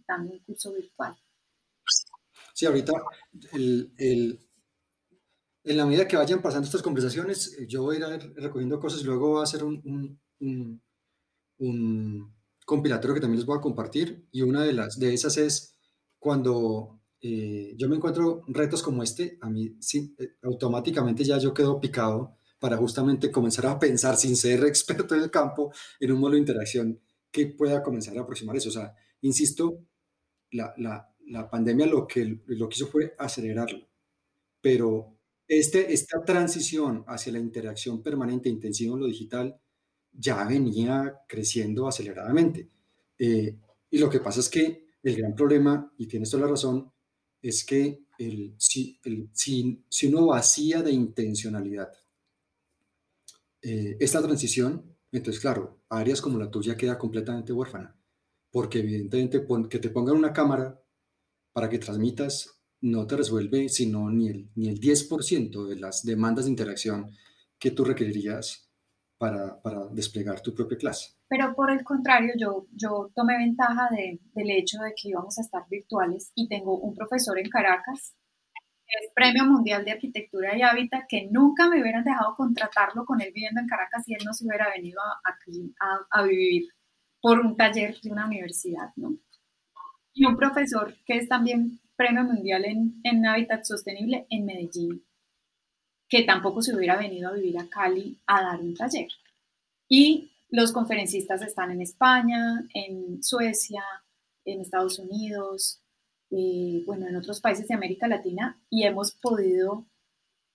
dando 0.06 0.32
un 0.32 0.38
curso 0.40 0.72
virtual. 0.72 1.16
Sí, 2.54 2.66
ahorita 2.66 2.92
el, 3.52 3.92
el, 3.98 4.40
en 5.64 5.76
la 5.76 5.86
medida 5.86 6.08
que 6.08 6.16
vayan 6.16 6.42
pasando 6.42 6.66
estas 6.66 6.82
conversaciones, 6.82 7.56
yo 7.68 7.82
voy 7.82 7.96
a 7.96 8.14
ir 8.16 8.34
recogiendo 8.36 8.80
cosas 8.80 9.02
y 9.02 9.04
luego 9.04 9.30
voy 9.30 9.40
a 9.40 9.44
hacer 9.44 9.62
un, 9.64 10.18
un 10.40 10.80
un 11.58 12.34
compilatorio 12.64 13.14
que 13.14 13.20
también 13.20 13.38
les 13.38 13.46
voy 13.46 13.58
a 13.58 13.62
compartir 13.62 14.26
y 14.30 14.42
una 14.42 14.62
de, 14.62 14.72
las, 14.72 14.98
de 14.98 15.14
esas 15.14 15.36
es 15.36 15.76
cuando 16.18 16.97
eh, 17.20 17.74
yo 17.76 17.88
me 17.88 17.96
encuentro 17.96 18.42
retos 18.48 18.82
como 18.82 19.02
este, 19.02 19.38
a 19.40 19.50
mí 19.50 19.76
sí, 19.80 20.14
eh, 20.18 20.36
automáticamente 20.42 21.24
ya 21.24 21.38
yo 21.38 21.52
quedo 21.54 21.80
picado 21.80 22.36
para 22.58 22.76
justamente 22.76 23.30
comenzar 23.30 23.66
a 23.66 23.78
pensar 23.78 24.16
sin 24.16 24.36
ser 24.36 24.64
experto 24.66 25.14
en 25.14 25.22
el 25.22 25.30
campo 25.30 25.72
en 26.00 26.12
un 26.12 26.20
modo 26.20 26.32
de 26.32 26.38
interacción 26.38 27.00
que 27.30 27.46
pueda 27.46 27.82
comenzar 27.82 28.16
a 28.18 28.22
aproximar 28.22 28.56
eso. 28.56 28.68
O 28.70 28.72
sea, 28.72 28.94
insisto, 29.22 29.84
la, 30.52 30.74
la, 30.78 31.14
la 31.26 31.50
pandemia 31.50 31.86
lo 31.86 32.06
que, 32.06 32.40
lo 32.46 32.68
que 32.68 32.76
hizo 32.76 32.86
fue 32.86 33.14
acelerarlo, 33.18 33.88
pero 34.60 35.18
este, 35.46 35.92
esta 35.92 36.22
transición 36.24 37.04
hacia 37.06 37.32
la 37.32 37.38
interacción 37.38 38.02
permanente 38.02 38.48
intensiva 38.48 38.94
en 38.94 39.00
lo 39.00 39.06
digital 39.06 39.60
ya 40.12 40.44
venía 40.44 41.20
creciendo 41.28 41.88
aceleradamente. 41.88 42.70
Eh, 43.18 43.56
y 43.90 43.98
lo 43.98 44.10
que 44.10 44.20
pasa 44.20 44.40
es 44.40 44.48
que 44.48 44.88
el 45.02 45.16
gran 45.16 45.34
problema, 45.34 45.92
y 45.96 46.06
tienes 46.06 46.30
toda 46.30 46.44
la 46.44 46.50
razón, 46.50 46.92
es 47.42 47.64
que 47.64 48.00
el, 48.18 48.54
si, 48.58 48.98
el, 49.04 49.28
si, 49.32 49.84
si, 49.88 50.06
uno 50.08 50.26
vacía 50.26 50.82
de 50.82 50.92
intencionalidad 50.92 51.92
eh, 53.62 53.96
esta 54.00 54.22
transición, 54.22 54.96
entonces 55.12 55.40
claro, 55.40 55.80
áreas 55.88 56.20
como 56.20 56.38
la 56.38 56.50
tuya 56.50 56.76
queda 56.76 56.98
completamente 56.98 57.52
huérfana, 57.52 57.96
porque 58.50 58.80
evidentemente 58.80 59.44
que 59.68 59.78
te 59.78 59.90
pongan 59.90 60.16
una 60.16 60.32
cámara 60.32 60.82
para 61.52 61.68
que 61.68 61.78
transmitas 61.78 62.58
no 62.80 63.06
te 63.06 63.16
resuelve 63.16 63.68
sino 63.68 64.10
ni 64.10 64.28
el, 64.28 64.50
ni 64.54 64.68
el 64.68 64.80
10% 64.80 65.66
de 65.66 65.76
las 65.76 66.04
demandas 66.04 66.44
de 66.44 66.52
interacción 66.52 67.10
que 67.58 67.72
tú 67.72 67.84
requerirías 67.84 68.67
para, 69.18 69.60
para, 69.60 69.86
desplegar 69.88 70.40
tu 70.40 70.54
propia 70.54 70.78
clase. 70.78 71.14
Pero 71.28 71.54
por 71.54 71.70
el 71.70 71.82
contrario, 71.82 72.32
yo, 72.38 72.66
yo 72.72 73.10
tomé 73.14 73.36
ventaja 73.36 73.88
de, 73.90 74.20
del 74.32 74.50
hecho 74.50 74.78
de 74.78 74.94
que 74.94 75.08
íbamos 75.08 75.36
a 75.38 75.42
estar 75.42 75.62
virtuales 75.68 76.30
y 76.34 76.48
tengo 76.48 76.78
un 76.78 76.94
profesor 76.94 77.38
en 77.38 77.50
Caracas, 77.50 78.14
es 78.86 79.10
Premio 79.14 79.44
Mundial 79.44 79.84
de 79.84 79.92
Arquitectura 79.92 80.56
y 80.56 80.62
Hábitat, 80.62 81.04
que 81.08 81.28
nunca 81.30 81.68
me 81.68 81.82
hubieran 81.82 82.04
dejado 82.04 82.34
contratarlo 82.36 83.04
con 83.04 83.20
él 83.20 83.32
viviendo 83.34 83.60
en 83.60 83.66
Caracas 83.66 84.04
si 84.04 84.14
él 84.14 84.22
no 84.24 84.32
se 84.32 84.46
hubiera 84.46 84.70
venido 84.70 85.00
aquí 85.24 85.74
a, 85.78 86.20
a 86.20 86.22
vivir 86.22 86.68
por 87.20 87.40
un 87.40 87.56
taller 87.56 88.00
de 88.00 88.10
una 88.10 88.26
universidad, 88.26 88.92
¿no? 88.96 89.18
Y 90.14 90.24
un 90.24 90.36
profesor 90.36 90.94
que 91.04 91.18
es 91.18 91.28
también 91.28 91.80
Premio 91.96 92.24
Mundial 92.24 92.64
en, 92.64 93.00
en 93.02 93.26
Hábitat 93.26 93.64
Sostenible 93.64 94.26
en 94.30 94.46
Medellín 94.46 95.04
que 96.08 96.22
tampoco 96.22 96.62
se 96.62 96.74
hubiera 96.74 96.96
venido 96.96 97.28
a 97.28 97.32
vivir 97.32 97.58
a 97.58 97.68
Cali 97.68 98.18
a 98.26 98.42
dar 98.42 98.60
un 98.60 98.74
taller. 98.74 99.08
Y 99.88 100.30
los 100.50 100.72
conferencistas 100.72 101.42
están 101.42 101.70
en 101.70 101.82
España, 101.82 102.66
en 102.72 103.22
Suecia, 103.22 103.84
en 104.44 104.60
Estados 104.60 104.98
Unidos, 104.98 105.80
eh, 106.30 106.82
bueno, 106.86 107.06
en 107.06 107.16
otros 107.16 107.40
países 107.40 107.68
de 107.68 107.74
América 107.74 108.08
Latina 108.08 108.58
y 108.70 108.84
hemos 108.84 109.12
podido, 109.12 109.86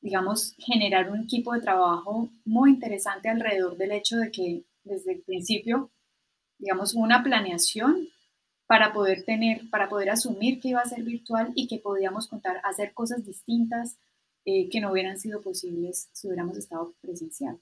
digamos, 0.01 0.55
generar 0.57 1.11
un 1.11 1.23
equipo 1.23 1.53
de 1.53 1.61
trabajo 1.61 2.29
muy 2.45 2.71
interesante 2.71 3.29
alrededor 3.29 3.77
del 3.77 3.91
hecho 3.91 4.17
de 4.17 4.31
que 4.31 4.63
desde 4.83 5.13
el 5.13 5.21
principio, 5.21 5.91
digamos, 6.57 6.93
una 6.93 7.23
planeación 7.23 8.07
para 8.67 8.93
poder 8.93 9.23
tener, 9.23 9.69
para 9.69 9.89
poder 9.89 10.09
asumir 10.09 10.59
que 10.59 10.69
iba 10.69 10.81
a 10.81 10.85
ser 10.85 11.03
virtual 11.03 11.51
y 11.55 11.67
que 11.67 11.79
podíamos 11.79 12.27
contar, 12.27 12.61
hacer 12.63 12.93
cosas 12.93 13.25
distintas, 13.25 13.97
eh, 14.45 14.69
que 14.69 14.81
no 14.81 14.91
hubieran 14.91 15.17
sido 15.17 15.41
posibles 15.41 16.09
si 16.11 16.27
hubiéramos 16.27 16.57
estado 16.57 16.93
presenciales. 17.01 17.61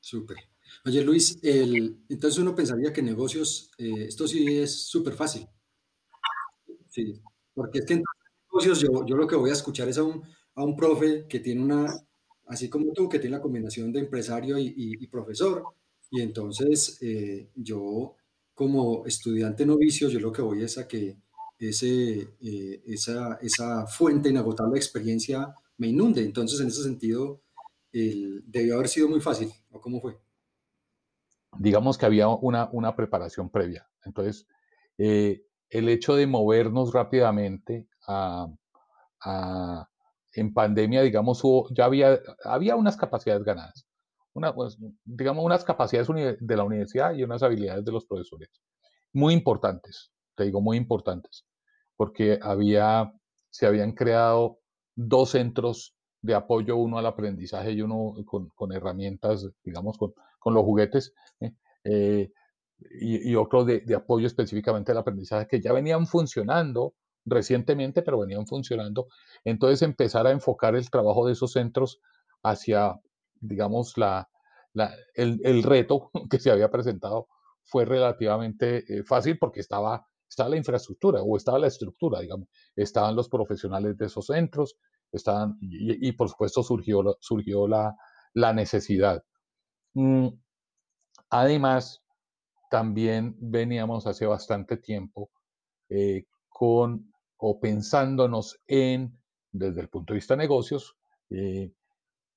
Súper. 0.00 0.36
Oye, 0.84 1.02
Luis, 1.02 1.38
el, 1.42 2.04
entonces 2.08 2.38
uno 2.38 2.54
pensaría 2.54 2.92
que 2.92 3.02
negocios, 3.02 3.70
eh, 3.78 4.04
esto 4.08 4.26
sí 4.26 4.58
es 4.58 4.86
súper 4.86 5.14
fácil. 5.14 5.46
Sí, 6.88 7.22
porque 7.54 7.78
es 7.78 7.86
que 7.86 7.94
en 7.94 8.02
negocios 8.50 8.80
yo, 8.80 9.06
yo, 9.06 9.16
lo 9.16 9.26
que 9.26 9.36
voy 9.36 9.50
a 9.50 9.54
escuchar 9.54 9.88
es 9.88 9.98
a 9.98 10.02
un, 10.02 10.22
a 10.54 10.64
un 10.64 10.76
profe 10.76 11.26
que 11.28 11.40
tiene 11.40 11.62
una, 11.62 11.86
así 12.46 12.68
como 12.68 12.92
tú, 12.92 13.08
que 13.08 13.18
tiene 13.18 13.36
la 13.36 13.42
combinación 13.42 13.92
de 13.92 14.00
empresario 14.00 14.58
y, 14.58 14.74
y, 14.76 15.06
profesor, 15.06 15.64
y 16.10 16.20
entonces 16.20 16.98
eh, 17.00 17.50
yo 17.54 18.16
como 18.54 19.06
estudiante 19.06 19.64
novicio, 19.64 20.08
yo 20.08 20.20
lo 20.20 20.32
que 20.32 20.42
voy 20.42 20.62
es 20.62 20.76
a 20.78 20.86
que 20.86 21.16
ese, 21.58 22.28
esa, 22.86 23.38
esa 23.40 23.86
fuente 23.86 24.28
inagotable 24.28 24.74
de 24.74 24.78
experiencia 24.78 25.54
me 25.78 25.88
inunde. 25.88 26.24
Entonces, 26.24 26.60
en 26.60 26.68
ese 26.68 26.82
sentido, 26.82 27.42
debió 27.92 28.74
haber 28.74 28.88
sido 28.88 29.08
muy 29.08 29.20
fácil, 29.20 29.50
¿o 29.70 29.80
cómo 29.80 30.00
fue? 30.00 30.18
Digamos 31.58 31.98
que 31.98 32.06
había 32.06 32.28
una, 32.28 32.68
una 32.72 32.96
preparación 32.96 33.50
previa. 33.50 33.86
Entonces, 34.04 34.46
eh, 34.98 35.44
el 35.68 35.88
hecho 35.88 36.14
de 36.14 36.26
movernos 36.26 36.92
rápidamente 36.92 37.88
a, 38.06 38.48
en 40.34 40.52
pandemia, 40.52 41.02
digamos, 41.02 41.42
ya 41.70 41.84
había, 41.84 42.18
había 42.44 42.76
unas 42.76 42.96
capacidades 42.96 43.44
ganadas. 43.44 43.86
Una, 44.34 44.54
pues, 44.54 44.78
digamos, 45.04 45.44
unas 45.44 45.64
capacidades 45.64 46.08
de 46.40 46.56
la 46.56 46.64
universidad 46.64 47.14
y 47.14 47.22
unas 47.22 47.42
habilidades 47.42 47.84
de 47.84 47.92
los 47.92 48.06
profesores. 48.06 48.48
Muy 49.12 49.34
importantes, 49.34 50.10
te 50.34 50.44
digo, 50.44 50.60
muy 50.60 50.78
importantes, 50.78 51.44
porque 51.96 52.38
había, 52.42 53.12
se 53.50 53.66
habían 53.66 53.92
creado 53.92 54.61
dos 54.94 55.30
centros 55.30 55.94
de 56.20 56.34
apoyo, 56.34 56.76
uno 56.76 56.98
al 56.98 57.06
aprendizaje 57.06 57.72
y 57.72 57.82
uno 57.82 58.14
con, 58.24 58.72
herramientas, 58.72 59.48
digamos, 59.64 59.98
con, 59.98 60.14
los 60.54 60.64
juguetes, 60.64 61.14
¿eh? 61.40 61.52
Eh, 61.84 62.32
y, 63.00 63.34
otro 63.34 63.64
de, 63.64 63.82
apoyo 63.94 64.26
específicamente 64.26 64.92
al 64.92 64.98
aprendizaje, 64.98 65.46
que 65.46 65.60
ya 65.60 65.72
venían 65.72 66.06
funcionando 66.06 66.94
recientemente, 67.24 68.02
pero 68.02 68.18
venían 68.18 68.46
funcionando. 68.46 69.08
Entonces, 69.44 69.82
empezar 69.82 70.26
a 70.26 70.32
enfocar 70.32 70.74
el 70.74 70.90
trabajo 70.90 71.26
de 71.26 71.32
esos 71.32 71.52
centros 71.52 72.00
hacia, 72.42 73.00
digamos, 73.40 73.96
la, 73.96 74.28
el, 75.14 75.62
reto 75.62 76.10
que 76.30 76.38
se 76.38 76.50
había 76.50 76.70
presentado 76.70 77.28
fue 77.64 77.84
relativamente 77.84 78.84
eh, 78.88 79.04
fácil 79.04 79.38
porque 79.38 79.60
estaba 79.60 80.06
estaba 80.32 80.48
la 80.48 80.56
infraestructura 80.56 81.22
o 81.22 81.36
estaba 81.36 81.58
la 81.58 81.66
estructura, 81.66 82.20
digamos, 82.20 82.48
estaban 82.74 83.14
los 83.14 83.28
profesionales 83.28 83.98
de 83.98 84.06
esos 84.06 84.26
centros, 84.26 84.78
estaban, 85.12 85.58
y, 85.60 86.10
por 86.12 86.30
supuesto 86.30 86.62
surgió, 86.62 87.18
surgió 87.20 87.68
la, 87.68 87.94
la 88.32 88.54
necesidad. 88.54 89.22
Mm, 89.92 90.28
además, 91.28 92.02
también 92.70 93.36
veníamos 93.38 94.06
hace 94.06 94.24
bastante 94.24 94.78
tiempo 94.78 95.30
eh, 95.90 96.24
con 96.48 97.12
o 97.36 97.60
pensándonos 97.60 98.58
en, 98.66 99.18
desde 99.50 99.82
el 99.82 99.90
punto 99.90 100.14
de 100.14 100.16
vista 100.16 100.34
de 100.34 100.38
negocios, 100.38 100.96
eh, 101.28 101.72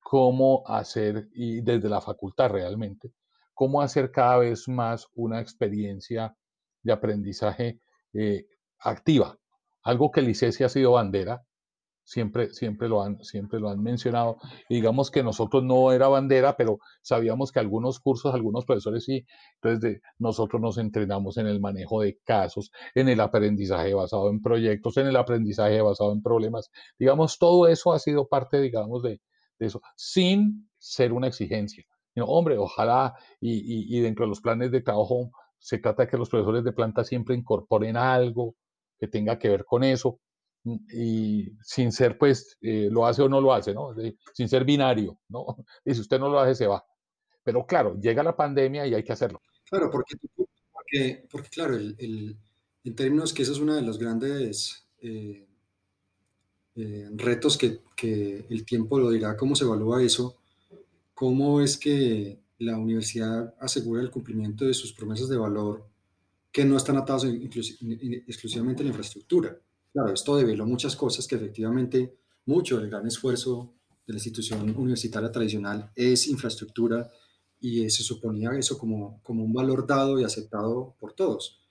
cómo 0.02 0.64
hacer, 0.68 1.30
y 1.34 1.62
desde 1.62 1.88
la 1.88 2.02
facultad 2.02 2.50
realmente, 2.50 3.14
cómo 3.54 3.82
hacer 3.82 4.12
cada 4.12 4.40
vez 4.40 4.68
más 4.68 5.08
una 5.14 5.40
experiencia 5.40 6.36
de 6.84 6.92
aprendizaje 6.92 7.80
eh, 8.16 8.46
activa. 8.80 9.38
Algo 9.84 10.12
que 10.12 10.22
el 10.22 10.30
ICESI 10.30 10.64
ha 10.64 10.70
sido 10.70 10.94
bandera 10.94 11.46
siempre, 12.06 12.54
siempre, 12.54 12.88
lo 12.88 13.02
han, 13.02 13.22
siempre 13.24 13.60
lo 13.60 13.70
han 13.70 13.82
mencionado. 13.82 14.38
digamos 14.70 15.12
que 15.12 15.24
nosotros 15.24 15.64
no 15.64 15.92
era 15.92 16.08
bandera, 16.08 16.56
pero 16.56 16.80
sabíamos 17.02 17.52
que 17.52 17.60
algunos 17.60 18.00
cursos, 18.00 18.34
algunos 18.34 18.66
profesores 18.66 19.04
sí. 19.04 19.26
Entonces, 19.62 20.02
nosotros 20.20 20.62
nos 20.62 20.78
entrenamos 20.78 21.38
en 21.38 21.48
el 21.48 21.60
manejo 21.60 22.02
de 22.02 22.18
casos, 22.24 22.72
en 22.94 23.10
el 23.10 23.20
aprendizaje 23.20 23.94
basado 23.94 24.30
en 24.30 24.42
proyectos, 24.42 24.98
en 24.98 25.08
el 25.08 25.16
aprendizaje 25.18 25.82
basado 25.82 26.14
en 26.14 26.22
problemas. 26.22 26.72
Digamos, 26.98 27.38
todo 27.38 27.68
eso 27.68 27.92
ha 27.94 28.00
sido 28.00 28.28
parte, 28.28 28.62
digamos, 28.62 29.04
de, 29.04 29.20
eso, 29.60 29.82
sin 29.96 30.70
ser 30.78 31.12
una 31.14 31.28
exigencia. 31.28 31.84
hombre, 32.18 32.58
ojalá 32.58 33.16
y, 33.42 33.98
y 33.98 34.02
dentro 34.02 34.26
de 34.26 34.30
los 34.30 34.42
planes 34.42 34.72
de 34.72 34.82
trabajo 34.82 35.32
se 35.66 35.80
trata 35.80 36.04
de 36.04 36.10
que 36.10 36.18
los 36.18 36.30
profesores 36.30 36.64
de 36.64 36.74
planta 36.74 37.04
siempre 37.04 37.36
incorporen 37.36 37.98
algo 37.98 38.56
que 39.00 39.08
tenga 39.08 39.40
que 39.40 39.50
ver 39.50 39.66
con 39.66 39.84
eso 39.84 40.20
y 40.64 41.58
sin 41.64 41.92
ser, 41.92 42.20
pues, 42.20 42.56
eh, 42.62 42.88
lo 42.92 43.08
hace 43.08 43.24
o 43.24 43.30
no 43.30 43.42
lo 43.42 43.52
hace, 43.52 43.74
¿no? 43.74 43.96
Sin 44.32 44.48
ser 44.48 44.64
binario, 44.64 45.20
¿no? 45.28 45.46
Y 45.86 45.96
si 45.96 46.02
usted 46.02 46.20
no 46.20 46.30
lo 46.30 46.40
hace, 46.40 46.54
se 46.54 46.68
va. 46.68 46.86
Pero 47.44 47.66
claro, 47.66 48.00
llega 48.00 48.22
la 48.22 48.36
pandemia 48.36 48.86
y 48.86 48.94
hay 48.94 49.04
que 49.04 49.14
hacerlo. 49.14 49.42
Claro, 49.68 49.90
porque, 49.90 50.16
porque, 51.32 51.50
claro, 51.50 51.76
el, 51.76 52.38
en 52.84 52.96
términos 52.96 53.34
que 53.34 53.42
ese 53.42 53.54
es 53.54 53.60
uno 53.60 53.74
de 53.74 53.82
los 53.82 53.98
grandes 53.98 54.88
eh, 55.02 55.48
eh, 56.76 57.10
retos 57.16 57.58
que, 57.58 57.80
que, 57.96 58.46
el 58.52 58.66
tiempo 58.66 59.00
lo 59.00 59.10
dirá, 59.10 59.36
cómo 59.36 59.56
se 59.56 59.64
evalúa 59.64 60.04
eso, 60.04 60.38
cómo 61.16 61.60
es 61.60 61.76
que 61.76 62.45
la 62.60 62.78
universidad 62.78 63.54
asegura 63.60 64.02
el 64.02 64.12
cumplimiento 64.12 64.66
de 64.66 64.74
sus 64.74 64.94
promesas 64.94 65.30
de 65.30 65.38
valor 65.38 65.88
que 66.52 66.66
no 66.66 66.78
están 66.78 66.98
atados 66.98 67.26
exclusivamente 67.26 68.82
a 68.82 68.86
la 68.86 68.90
infraestructura 68.90 69.60
Claro, 69.96 70.14
esto 70.14 70.36
develó 70.36 70.66
muchas 70.66 70.94
cosas 70.94 71.26
que 71.26 71.36
efectivamente 71.36 72.18
mucho 72.48 72.78
del 72.78 72.90
gran 72.90 73.08
esfuerzo 73.08 73.76
de 74.06 74.12
la 74.12 74.18
institución 74.18 74.76
universitaria 74.78 75.32
tradicional 75.32 75.90
es 75.96 76.28
infraestructura 76.28 77.10
y 77.62 77.90
se 77.90 78.04
suponía 78.04 78.52
eso 78.60 78.78
como, 78.78 79.22
como 79.24 79.46
un 79.46 79.54
valor 79.54 79.88
dado 79.88 80.20
y 80.20 80.26
aceptado 80.26 80.98
por 81.00 81.14
todos. 81.14 81.62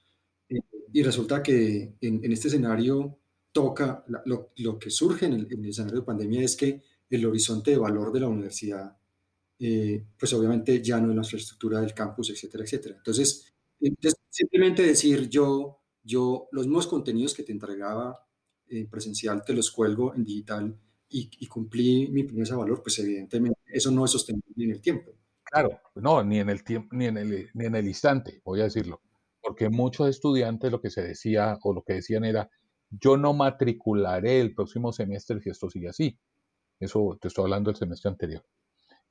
Eh, 0.49 0.59
y 0.91 1.03
resulta 1.03 1.43
que 1.43 1.99
en, 2.01 2.33
este 2.33 2.49
escenario 2.49 3.19
toca, 3.53 4.07
lo 4.25 4.79
que 4.79 4.89
surge 4.89 5.27
en 5.27 5.35
el, 5.35 5.67
escenario 5.67 6.01
de 6.01 6.07
pandemia 6.07 6.41
es 6.41 6.57
que 6.57 6.83
el 7.11 7.27
horizonte 7.27 7.73
de 7.73 7.77
valor 7.77 8.11
de 8.11 8.21
la 8.21 8.29
universidad, 8.29 8.97
eh, 9.67 10.05
pues 10.19 10.31
obviamente 10.35 10.83
ya 10.83 11.01
no 11.01 11.09
es 11.09 11.17
la 11.17 11.23
infraestructura 11.23 11.81
del 11.81 11.95
campus, 11.95 12.29
etcétera, 12.29 12.65
etcétera. 12.65 12.97
Entonces, 12.99 13.55
entonces 13.81 14.21
simplemente 14.29 14.83
decir 14.83 15.31
yo 15.31 15.81
yo 16.03 16.49
los 16.53 16.67
mismos 16.67 16.87
contenidos 16.87 17.33
que 17.33 17.45
te 17.45 17.53
entregaba 17.53 18.29
en 18.69 18.91
presencial 18.91 19.43
te 19.43 19.55
los 19.55 19.71
cuelgo 19.71 20.15
en 20.15 20.23
digital 20.23 20.79
y, 21.09 21.47
cumplí 21.47 22.09
mi 22.09 22.25
promesa 22.25 22.55
de 22.55 22.61
valor, 22.61 22.83
pues 22.83 22.99
evidentemente 22.99 23.59
eso 23.67 23.91
no 23.91 24.05
es 24.05 24.11
sostenible 24.11 24.65
en 24.65 24.73
el 24.73 24.83
tiempo. 24.83 25.13
Claro, 25.45 25.81
no, 25.95 26.23
ni 26.25 26.41
en 26.41 26.51
el 26.51 26.63
tiempo, 26.63 26.95
ni 26.95 27.07
en 27.07 27.17
el, 27.17 27.51
ni 27.55 27.67
en 27.67 27.75
el 27.77 27.87
instante, 27.87 28.43
voy 28.45 28.61
a 28.61 28.65
decirlo. 28.65 29.01
Porque 29.41 29.71
muchos 29.71 30.09
estudiantes 30.09 30.73
lo 30.73 30.81
que 30.81 30.91
se 30.91 31.03
decía 31.03 31.57
o 31.63 31.73
lo 31.73 31.83
que 31.85 31.95
decían 31.95 32.25
era, 32.25 32.51
yo 32.91 33.17
no 33.17 33.33
matricularé 33.33 34.41
el 34.41 34.55
próximo 34.55 34.93
semestre 34.93 35.41
si 35.41 35.51
esto 35.51 35.71
sigue 35.71 35.89
así. 35.89 36.19
Eso 36.81 37.17
te 37.21 37.29
estoy 37.29 37.45
hablando 37.45 37.71
del 37.71 37.79
semestre 37.79 38.11
anterior. 38.11 38.45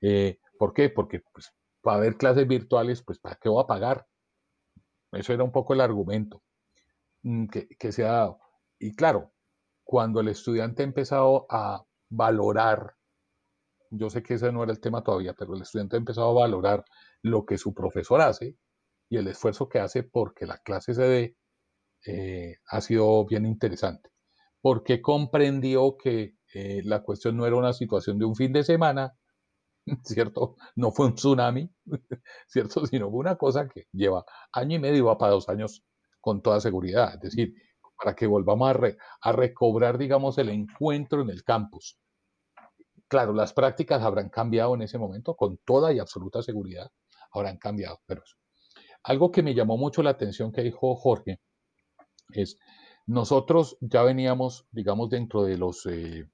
Eh, 0.03 0.37
¿Por 0.59 0.73
qué? 0.73 0.89
Porque 0.89 1.21
pues, 1.33 1.51
para 1.81 1.97
haber 1.97 2.17
clases 2.17 2.47
virtuales, 2.47 3.01
pues 3.03 3.19
¿para 3.19 3.37
qué 3.37 3.49
voy 3.49 3.63
a 3.63 3.67
pagar? 3.67 4.05
Eso 5.13 5.33
era 5.33 5.43
un 5.43 5.51
poco 5.51 5.73
el 5.73 5.81
argumento. 5.81 6.43
Mm, 7.23 7.47
que, 7.47 7.91
se 7.91 8.03
ha 8.05 8.11
dado. 8.11 8.39
Y 8.79 8.95
claro, 8.95 9.31
cuando 9.83 10.19
el 10.19 10.27
estudiante 10.27 10.83
ha 10.83 10.85
empezado 10.85 11.45
a 11.49 11.85
valorar, 12.09 12.95
yo 13.91 14.09
sé 14.09 14.23
que 14.23 14.35
ese 14.35 14.51
no 14.51 14.63
era 14.63 14.73
el 14.73 14.81
tema 14.81 15.03
todavía, 15.03 15.33
pero 15.33 15.55
el 15.55 15.61
estudiante 15.61 15.95
ha 15.95 15.99
empezado 15.99 16.31
a 16.31 16.41
valorar 16.41 16.83
lo 17.21 17.45
que 17.45 17.57
su 17.57 17.73
profesor 17.73 18.21
hace 18.21 18.57
y 19.09 19.17
el 19.17 19.27
esfuerzo 19.27 19.69
que 19.69 19.79
hace 19.79 20.03
porque 20.03 20.45
la 20.45 20.57
clase 20.57 20.93
se 20.93 21.03
dé, 21.03 21.37
eh, 22.07 22.57
ha 22.67 22.81
sido 22.81 23.25
bien 23.25 23.45
interesante. 23.45 24.09
Porque 24.61 25.01
comprendió 25.01 25.97
que 25.97 26.35
eh, 26.53 26.81
la 26.83 27.03
cuestión 27.03 27.37
no 27.37 27.45
era 27.45 27.55
una 27.55 27.73
situación 27.73 28.19
de 28.19 28.25
un 28.25 28.35
fin 28.35 28.53
de 28.53 28.63
semana, 28.63 29.13
¿cierto? 30.03 30.55
No 30.75 30.91
fue 30.91 31.07
un 31.07 31.15
tsunami, 31.15 31.69
¿cierto? 32.47 32.85
Sino 32.85 33.09
fue 33.09 33.19
una 33.19 33.35
cosa 33.35 33.67
que 33.67 33.87
lleva 33.91 34.25
año 34.51 34.77
y 34.77 34.79
medio, 34.79 35.05
va 35.05 35.17
para 35.17 35.33
dos 35.33 35.49
años 35.49 35.83
con 36.21 36.41
toda 36.41 36.61
seguridad. 36.61 37.15
Es 37.15 37.21
decir, 37.21 37.53
para 37.97 38.15
que 38.15 38.27
volvamos 38.27 38.75
a, 39.21 39.31
recobrar, 39.31 39.97
digamos, 39.97 40.37
el 40.37 40.49
encuentro 40.49 41.21
en 41.21 41.29
el 41.29 41.43
campus. 41.43 41.97
Claro, 43.07 43.33
las 43.33 43.53
prácticas 43.53 44.01
habrán 44.01 44.29
cambiado 44.29 44.73
en 44.75 44.81
ese 44.81 44.97
momento, 44.97 45.35
con 45.35 45.57
toda 45.65 45.93
y 45.93 45.99
absoluta 45.99 46.41
seguridad, 46.41 46.89
habrán 47.31 47.57
cambiado. 47.57 47.99
Pero 48.05 48.23
algo 49.03 49.31
que 49.31 49.43
me 49.43 49.53
llamó 49.53 49.77
mucho 49.77 50.01
la 50.01 50.11
atención 50.11 50.51
que 50.51 50.63
dijo 50.63 50.95
Jorge 50.95 51.39
es, 52.31 52.57
nosotros 53.05 53.77
ya 53.81 54.01
veníamos, 54.03 54.65
digamos, 54.71 55.09
dentro 55.09 55.43
de 55.43 55.57
los 55.57 55.85
eh, 55.85 56.27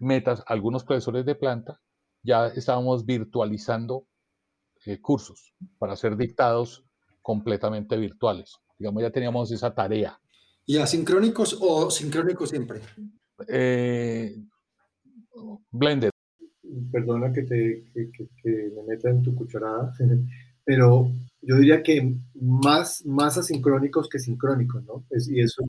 metas, 0.00 0.42
algunos 0.46 0.84
profesores 0.84 1.26
de 1.26 1.34
planta, 1.34 1.80
ya 2.24 2.46
estábamos 2.48 3.04
virtualizando 3.04 4.06
eh, 4.86 5.00
cursos 5.00 5.54
para 5.78 5.94
ser 5.94 6.16
dictados 6.16 6.84
completamente 7.22 7.96
virtuales. 7.96 8.56
Digamos, 8.78 9.02
ya 9.02 9.10
teníamos 9.10 9.52
esa 9.52 9.74
tarea. 9.74 10.18
¿Y 10.66 10.78
asincrónicos 10.78 11.58
o 11.60 11.90
sincrónicos 11.90 12.50
siempre? 12.50 12.80
Eh, 13.48 14.36
blended. 15.70 16.10
Perdona 16.90 17.32
que, 17.32 17.42
te, 17.42 17.84
que, 17.92 18.72
me 18.74 18.82
meta 18.88 19.10
en 19.10 19.22
tu 19.22 19.34
cucharada, 19.34 19.92
pero 20.64 21.10
yo 21.42 21.56
diría 21.56 21.82
que 21.82 22.16
más, 22.34 23.04
más 23.04 23.36
asincrónicos 23.36 24.08
que 24.08 24.18
sincrónicos, 24.18 24.82
¿no? 24.84 25.04
y, 25.10 25.40
eso, 25.40 25.62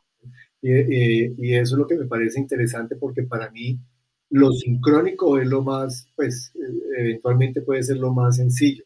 y, 0.61 0.71
y, 0.71 1.55
eso 1.55 1.75
es 1.75 1.79
lo 1.79 1.85
que 1.85 1.97
me 1.97 2.05
parece 2.05 2.39
interesante 2.39 2.95
porque 2.95 3.23
para 3.23 3.51
mí 3.51 3.79
lo 4.35 4.51
sincrónico 4.51 5.37
es 5.39 5.47
lo 5.47 5.61
más, 5.63 6.07
pues, 6.15 6.51
eh, 6.55 6.99
eventualmente 6.99 7.61
puede 7.61 7.83
ser 7.83 7.97
lo 7.97 8.13
más 8.13 8.37
sencillo 8.37 8.83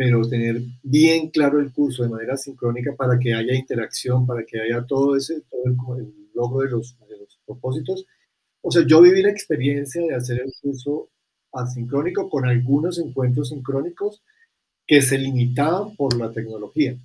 pero 0.00 0.26
tener 0.26 0.62
bien 0.82 1.28
claro 1.28 1.60
el 1.60 1.74
curso 1.74 2.02
de 2.02 2.08
manera 2.08 2.34
sincrónica 2.34 2.96
para 2.96 3.18
que 3.18 3.34
haya 3.34 3.54
interacción, 3.54 4.26
para 4.26 4.46
que 4.46 4.58
haya 4.58 4.82
todo 4.86 5.14
ese, 5.14 5.42
todo 5.42 5.62
el, 5.98 6.14
logro 6.34 6.60
de 6.60 6.70
los, 6.70 6.98
de 7.06 7.18
los 7.18 7.38
propósitos. 7.44 8.06
O 8.62 8.70
sea, 8.70 8.82
yo 8.86 9.02
viví 9.02 9.20
la 9.20 9.28
experiencia 9.28 10.00
de 10.00 10.14
hacer 10.14 10.40
el 10.40 10.54
curso 10.62 11.10
asincrónico 11.52 12.30
con 12.30 12.46
algunos 12.46 12.98
encuentros 12.98 13.50
sincrónicos 13.50 14.22
que 14.86 15.02
se 15.02 15.18
limitaban 15.18 15.94
por 15.96 16.16
la 16.16 16.32
tecnología. 16.32 16.96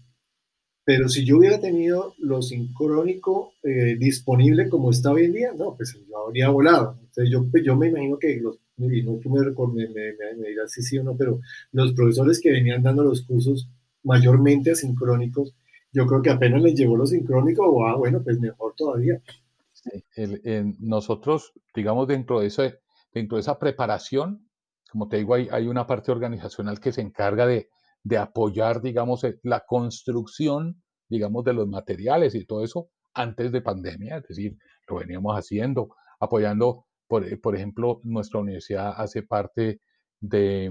Pero 0.86 1.10
si 1.10 1.26
yo 1.26 1.40
hubiera 1.40 1.60
tenido 1.60 2.14
lo 2.20 2.42
sincrónico 2.42 3.56
eh, 3.64 3.98
disponible 4.00 4.70
como 4.70 4.92
está 4.92 5.12
hoy 5.12 5.26
en 5.26 5.34
día, 5.34 5.52
no, 5.52 5.76
pues 5.76 6.00
yo 6.08 6.18
habría 6.18 6.48
volado. 6.48 6.98
Entonces 7.16 7.32
yo, 7.32 7.62
yo 7.64 7.76
me 7.76 7.88
imagino 7.88 8.18
que 8.18 8.40
los 8.42 8.60
y 8.78 9.04
no 9.04 9.20
tú 9.20 9.30
me, 9.30 9.88
me, 9.88 10.48
dirás 10.50 10.72
si 10.72 10.82
sí 10.82 10.98
o 10.98 11.04
no, 11.04 11.16
pero 11.16 11.40
los 11.72 11.94
profesores 11.94 12.42
que 12.42 12.52
venían 12.52 12.84
dando 12.84 13.04
los 13.04 13.22
cursos 13.22 13.70
mayormente 14.04 14.72
asincrónicos, 14.72 15.56
yo 15.94 16.06
creo 16.06 16.22
que 16.22 16.30
apenas 16.30 16.62
les 16.62 16.76
llegó 16.76 16.98
lo 16.98 17.06
sincrónico, 17.06 17.66
o 17.66 17.86
ah, 17.86 17.96
bueno, 17.96 18.22
pues 18.22 18.40
mejor 18.40 18.74
todavía. 18.76 19.22
nosotros, 20.80 21.54
digamos, 21.74 22.08
dentro 22.08 22.42
de, 22.42 22.48
ese, 22.48 22.80
dentro 23.14 23.38
de 23.38 23.42
esa 23.42 23.58
preparación, 23.58 24.50
como 24.92 25.08
te 25.08 25.18
digo, 25.18 25.36
hay, 25.36 25.48
hay 25.52 25.68
una 25.68 25.88
parte 25.88 26.12
organizacional 26.12 26.80
que 26.80 26.92
se 26.92 27.02
encarga 27.02 27.48
de, 27.48 27.70
de 28.04 28.18
apoyar, 28.18 28.82
digamos, 28.82 29.24
eh, 29.24 29.40
la 29.44 29.62
construcción, 29.66 30.84
digamos, 31.10 31.46
de 31.46 31.54
los 31.54 31.68
materiales 31.68 32.36
y 32.36 32.46
todo 32.46 32.64
eso 32.64 32.90
antes 33.14 33.54
de 33.54 33.62
pandemia, 33.62 34.18
es 34.18 34.28
decir, 34.28 34.58
lo 34.90 34.98
veníamos 34.98 35.34
haciendo, 35.36 35.96
apoyando 36.20 36.86
eh, 37.10 37.38
por, 37.38 37.56
ejemplo, 37.56 38.02
nuestra 38.04 38.40
universidad 38.40 38.94
hace 38.98 39.24
parte 39.24 39.80
de 40.20 40.66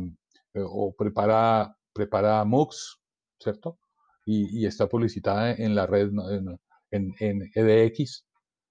eh, 0.55 0.62
o 0.64 0.95
prepara, 0.97 1.76
prepara 1.93 2.45
MOOCs, 2.45 3.01
¿cierto? 3.39 3.78
Y, 4.26 4.64
está 4.66 4.89
publicitada 4.89 5.53
en 5.53 5.74
la 5.74 5.87
red, 5.87 6.11
en, 6.91 7.14
en, 7.18 7.51
EDX. 7.55 8.26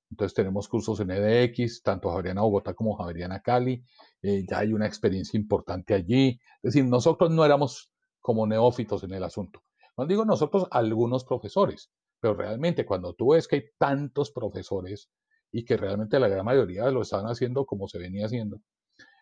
Entonces 0.09 0.33
tenemos 0.35 0.67
cursos 0.67 0.99
en 0.99 1.11
EDX, 1.11 1.83
tanto 1.83 2.09
Javeriana 2.09 2.41
Bogotá 2.41 2.73
como 2.73 2.95
Javeriana 2.95 3.41
Cali. 3.41 3.83
Eh, 4.21 4.45
ya 4.49 4.59
hay 4.59 4.73
una 4.73 4.87
experiencia 4.87 5.39
importante 5.39 5.93
allí. 5.93 6.39
Es 6.61 6.73
decir, 6.73 6.85
nosotros 6.85 7.31
no 7.31 7.45
éramos 7.45 7.91
como 8.19 8.47
neófitos 8.47 9.03
en 9.03 9.13
el 9.13 9.23
asunto. 9.23 9.61
No 9.97 10.05
digo 10.07 10.25
nosotros, 10.25 10.67
algunos 10.71 11.23
profesores, 11.23 11.91
pero 12.19 12.33
realmente 12.33 12.85
cuando 12.85 13.13
tú 13.13 13.33
ves 13.33 13.47
que 13.47 13.55
hay 13.57 13.63
tantos 13.77 14.31
profesores 14.31 15.09
y 15.53 15.63
que 15.63 15.77
realmente 15.77 16.19
la 16.19 16.27
gran 16.27 16.43
mayoría 16.43 16.91
lo 16.91 17.03
estaban 17.03 17.27
haciendo 17.27 17.65
como 17.65 17.87
se 17.87 17.99
venía 17.99 18.25
haciendo. 18.25 18.59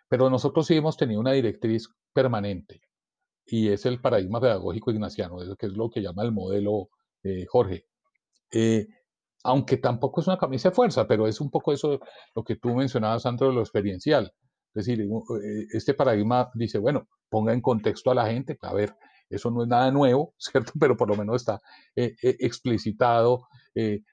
Pero 0.07 0.29
nosotros 0.29 0.65
sí 0.65 0.75
hemos 0.75 0.97
tenido 0.97 1.19
una 1.19 1.33
directriz 1.33 1.89
permanente 2.13 2.81
y 3.45 3.69
es 3.69 3.85
el 3.85 4.01
paradigma 4.01 4.41
pedagógico 4.41 4.91
ignaciano, 4.91 5.37
que 5.57 5.67
es 5.67 5.73
lo 5.73 5.89
que 5.89 6.01
llama 6.01 6.23
el 6.23 6.31
modelo 6.31 6.89
eh, 7.23 7.45
Jorge. 7.47 7.85
Eh, 8.51 8.87
aunque 9.43 9.77
tampoco 9.77 10.21
es 10.21 10.27
una 10.27 10.37
camisa 10.37 10.69
de 10.69 10.75
fuerza, 10.75 11.07
pero 11.07 11.27
es 11.27 11.41
un 11.41 11.49
poco 11.49 11.73
eso 11.73 11.99
lo 12.35 12.43
que 12.43 12.55
tú 12.55 12.73
mencionabas, 12.75 13.23
Sandro, 13.23 13.47
de 13.47 13.53
lo 13.53 13.61
experiencial. 13.61 14.33
Es 14.73 14.85
decir, 14.85 15.01
eh, 15.01 15.67
este 15.73 15.93
paradigma 15.93 16.49
dice, 16.53 16.77
bueno, 16.77 17.07
ponga 17.29 17.53
en 17.53 17.61
contexto 17.61 18.11
a 18.11 18.15
la 18.15 18.27
gente, 18.27 18.57
a 18.61 18.73
ver, 18.73 18.95
eso 19.29 19.51
no 19.51 19.63
es 19.63 19.69
nada 19.69 19.91
nuevo, 19.91 20.33
¿cierto? 20.37 20.71
Pero 20.79 20.95
por 20.95 21.09
lo 21.09 21.15
menos 21.15 21.41
está 21.41 21.61
eh, 21.95 22.15
eh, 22.21 22.37
explicitado, 22.39 23.47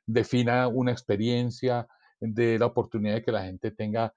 defina 0.06 0.68
una 0.68 0.92
experiencia, 0.92 1.88
de 2.20 2.58
la 2.58 2.66
oportunidad 2.66 3.14
de 3.14 3.22
que 3.22 3.32
la 3.32 3.44
gente 3.44 3.70
tenga 3.70 4.12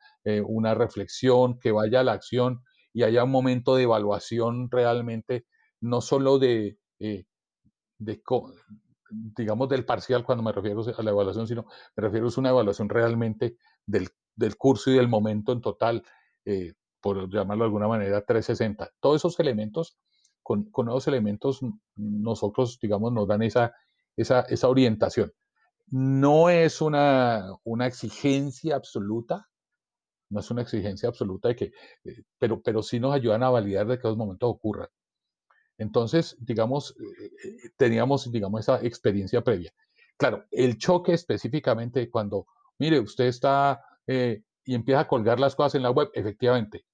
una 0.46 0.74
reflexión, 0.74 1.60
que 1.60 1.72
vaya 1.72 2.02
a 2.02 2.04
la 2.04 2.14
acción 2.14 2.64
y 2.94 3.04
haya 3.04 3.24
un 3.24 3.32
momento 3.32 3.76
de 3.76 3.84
evaluación 3.84 4.70
realmente, 4.70 5.46
no 5.80 6.02
solo 6.02 6.40
de, 6.40 6.78
de 7.00 8.22
digamos, 9.12 9.70
del 9.70 9.86
parcial 9.86 10.24
cuando 10.24 10.44
me 10.44 10.52
refiero 10.52 10.82
a 10.82 11.04
la 11.04 11.12
evaluación, 11.12 11.48
sino 11.48 11.66
me 11.96 12.04
refiero 12.04 12.28
a 12.28 12.40
una 12.40 12.50
evaluación 12.50 12.90
realmente 12.90 13.58
del, 13.86 14.10
del 14.36 14.58
curso 14.58 14.92
y 14.92 14.96
del 14.96 15.08
momento 15.08 15.52
en 15.52 15.62
total, 15.62 16.04
eh, 16.46 16.74
por 17.02 17.30
llamarlo 17.30 17.64
de 17.64 17.68
alguna 17.68 17.88
manera, 17.88 18.24
360. 18.26 18.92
Todos 19.00 19.22
esos 19.22 19.40
elementos, 19.40 19.98
con, 20.42 20.70
con 20.72 20.86
nuevos 20.86 21.08
elementos, 21.08 21.60
nosotros, 21.96 22.80
digamos, 22.82 23.12
nos 23.12 23.28
dan 23.28 23.44
esa, 23.44 23.74
esa, 24.16 24.42
esa 24.42 24.68
orientación. 24.70 25.32
No 25.92 26.50
es 26.50 26.82
una, 26.82 27.54
una 27.64 27.86
exigencia 27.86 28.76
absoluta, 28.76 29.50
no 30.30 30.40
es 30.40 30.50
una 30.50 30.62
exigencia 30.62 31.10
absoluta 31.10 31.50
de 31.50 31.56
que, 31.56 31.66
eh, 32.06 32.24
pero, 32.40 32.62
pero 32.62 32.82
sí 32.82 33.00
nos 33.00 33.14
ayudan 33.14 33.44
a 33.44 33.50
validar 33.50 33.86
de 33.88 33.98
que 33.98 34.08
esos 34.08 34.18
momentos 34.18 34.50
ocurran. 34.50 34.88
Entonces, 35.78 36.38
digamos, 36.40 36.96
eh, 36.98 37.26
eh, 37.44 37.70
teníamos, 37.76 38.32
digamos, 38.32 38.62
esa 38.62 38.82
experiencia 38.82 39.44
previa. 39.44 39.74
Claro, 40.16 40.46
el 40.52 40.78
choque 40.78 41.14
específicamente 41.14 42.10
cuando, 42.10 42.48
mire, 42.80 43.00
usted 43.00 43.26
está 43.26 43.84
y 44.08 44.76
empieza 44.76 45.02
a 45.02 45.08
colgar 45.08 45.40
las 45.40 45.56
cosas 45.56 45.76
en 45.76 45.84
la 45.84 45.92
web, 45.92 46.10
efectivamente. 46.14 46.86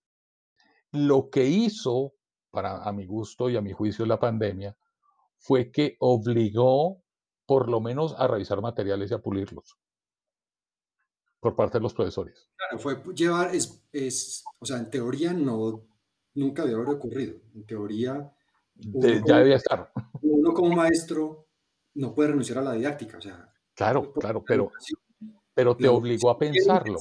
Lo 0.92 1.30
que 1.30 1.46
hizo, 1.46 2.14
para 2.52 2.84
a 2.84 2.92
mi 2.92 3.06
gusto 3.06 3.50
y 3.50 3.58
a 3.58 3.62
mi 3.62 3.74
juicio, 3.74 4.06
la 4.06 4.20
pandemia, 4.20 4.78
fue 5.38 5.72
que 5.72 5.96
obligó 6.00 7.02
por 7.48 7.70
lo 7.70 7.82
menos 7.82 8.14
a 8.18 8.28
revisar 8.28 8.62
materiales 8.62 9.10
y 9.10 9.16
a 9.16 9.20
pulirlos 9.20 9.80
por 11.40 11.56
parte 11.56 11.78
de 11.78 11.84
los 11.84 11.94
profesores. 11.94 12.50
Claro, 12.56 12.80
fue 12.80 13.02
llevar, 13.16 13.56
es, 13.56 13.84
es 13.92 14.44
o 14.60 14.66
sea, 14.66 14.78
en 14.78 14.90
teoría 14.90 15.34
no, 15.34 15.88
nunca 16.36 16.64
había 16.64 16.78
ocurrido. 16.78 17.36
En 17.56 17.66
teoría 17.66 18.32
ya 18.76 19.38
debía 19.38 19.56
estar. 19.56 19.92
Uno 20.22 20.54
como 20.54 20.76
maestro 20.76 21.48
no 21.96 22.14
puede 22.14 22.30
renunciar 22.30 22.60
a 22.60 22.64
la 22.64 22.74
didáctica, 22.74 23.18
o 23.18 23.22
sea. 23.22 23.52
Claro, 23.74 24.12
claro, 24.12 24.44
pero, 24.46 24.72
pero 25.54 25.78
te 25.78 25.88
obligó 25.88 26.30
a 26.32 26.38
pensarlo. 26.38 26.98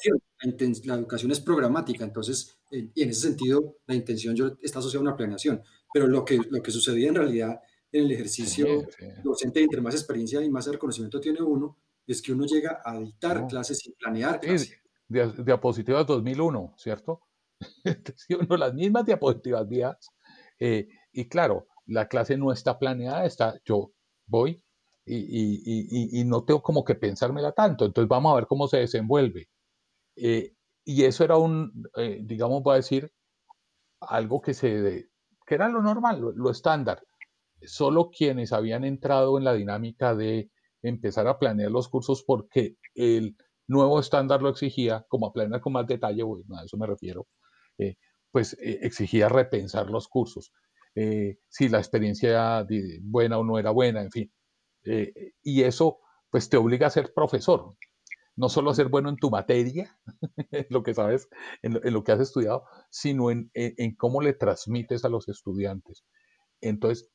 La, 0.84 0.94
educación 0.94 1.30
es 1.32 1.40
programática, 1.40 2.04
entonces, 2.04 2.58
y 2.70 3.02
en 3.02 3.08
ese 3.08 3.22
sentido, 3.22 3.78
la 3.86 3.94
intención 3.94 4.36
yo, 4.36 4.52
está 4.60 4.78
asociada 4.78 5.00
a 5.00 5.08
una 5.08 5.16
planeación, 5.16 5.62
pero 5.92 6.06
lo 6.06 6.24
que, 6.24 6.38
lo 6.50 6.62
que 6.62 6.70
sucedía 6.70 7.08
en 7.08 7.14
realidad 7.14 7.60
en 7.92 8.04
el 8.04 8.12
ejercicio 8.12 8.86
docente, 9.22 9.62
entre 9.62 9.80
más 9.80 9.94
experiencia 9.94 10.42
y 10.42 10.50
más 10.50 10.66
reconocimiento 10.66 11.20
tiene 11.20 11.42
uno, 11.42 11.76
es 12.06 12.22
que 12.22 12.32
uno 12.32 12.46
llega 12.46 12.80
a 12.84 12.98
dictar 12.98 13.46
clases 13.46 13.78
sin 13.78 13.94
planear 13.94 14.40
clases. 14.40 14.78
diapositivas 15.08 16.06
2001, 16.06 16.74
¿cierto? 16.76 17.22
uno, 18.40 18.56
las 18.56 18.74
mismas 18.74 19.04
diapositivas 19.04 19.68
viejas, 19.68 20.10
eh, 20.58 20.88
y 21.12 21.28
claro, 21.28 21.66
la 21.86 22.08
clase 22.08 22.36
no 22.36 22.52
está 22.52 22.78
planeada, 22.78 23.24
está, 23.24 23.54
yo 23.64 23.92
voy 24.26 24.62
y, 25.06 26.24
no 26.24 26.44
tengo 26.44 26.62
como 26.62 26.84
que 26.84 26.96
pensármela 26.96 27.52
tanto, 27.52 27.84
entonces 27.84 28.08
vamos 28.08 28.32
a 28.32 28.36
ver 28.36 28.46
cómo 28.46 28.66
se 28.66 28.78
desenvuelve. 28.78 29.48
Eh, 30.16 30.54
y 30.84 31.04
eso 31.04 31.24
era 31.24 31.36
un, 31.36 31.88
eh, 31.96 32.20
digamos, 32.22 32.62
voy 32.62 32.74
a 32.74 32.76
decir, 32.76 33.12
algo 34.00 34.40
que, 34.40 34.54
se, 34.54 35.08
que 35.46 35.54
era 35.54 35.68
lo 35.68 35.82
normal, 35.82 36.20
lo, 36.34 36.50
estándar. 36.50 37.02
Solo 37.62 38.10
quienes 38.10 38.52
habían 38.52 38.84
entrado 38.84 39.38
en 39.38 39.44
la 39.44 39.54
dinámica 39.54 40.14
de 40.14 40.50
empezar 40.82 41.26
a 41.26 41.38
planear 41.38 41.70
los 41.70 41.88
cursos 41.88 42.22
porque 42.22 42.76
el 42.94 43.36
nuevo 43.66 43.98
estándar 43.98 44.42
lo 44.42 44.48
exigía, 44.48 45.04
como 45.08 45.26
a 45.26 45.32
planear 45.32 45.60
con 45.60 45.72
más 45.72 45.86
detalle, 45.86 46.22
a 46.22 46.64
eso 46.64 46.76
me 46.76 46.86
refiero, 46.86 47.26
eh, 47.78 47.96
pues 48.30 48.56
exigía 48.60 49.28
repensar 49.28 49.90
los 49.90 50.08
cursos. 50.08 50.52
Eh, 50.94 51.38
si 51.48 51.68
la 51.68 51.78
experiencia 51.78 52.66
buena 53.02 53.38
o 53.38 53.44
no 53.44 53.58
era 53.58 53.70
buena, 53.70 54.02
en 54.02 54.10
fin. 54.10 54.32
Eh, 54.84 55.32
y 55.42 55.62
eso 55.62 55.98
pues 56.30 56.48
te 56.48 56.56
obliga 56.56 56.86
a 56.86 56.90
ser 56.90 57.12
profesor, 57.14 57.76
no 58.36 58.48
solo 58.48 58.70
a 58.70 58.74
ser 58.74 58.88
bueno 58.88 59.08
en 59.08 59.16
tu 59.16 59.30
materia, 59.30 59.98
lo 60.70 60.82
que 60.82 60.94
sabes, 60.94 61.28
en 61.62 61.92
lo, 61.92 62.04
que 62.04 62.12
has 62.12 62.20
estudiado, 62.20 62.64
sino 62.90 63.30
en, 63.30 63.50
cómo 63.96 64.20
le 64.20 64.34
transmites 64.34 65.04
a 65.04 65.08
los 65.08 65.28
estudiantes. 65.28 66.04
Entonces, 66.60 67.10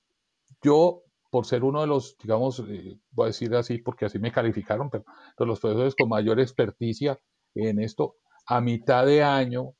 yo, 0.63 1.03
por 1.29 1.45
ser 1.45 1.63
uno 1.63 1.81
de 1.81 1.87
los, 1.87 2.17
digamos, 2.17 2.59
eh, 2.67 2.99
voy 3.11 3.25
a 3.25 3.27
decir 3.27 3.53
así 3.55 3.79
porque 3.79 4.05
así 4.05 4.19
me 4.19 4.31
calificaron, 4.31 4.89
pero 4.89 5.05
de 5.37 5.45
los 5.45 5.59
profesores 5.59 5.95
con 5.95 6.09
mayor 6.09 6.39
experticia 6.39 7.19
en 7.55 7.79
esto, 7.79 8.15
a 8.45 8.61
mitad 8.61 9.05
de 9.05 9.23
año 9.23 9.73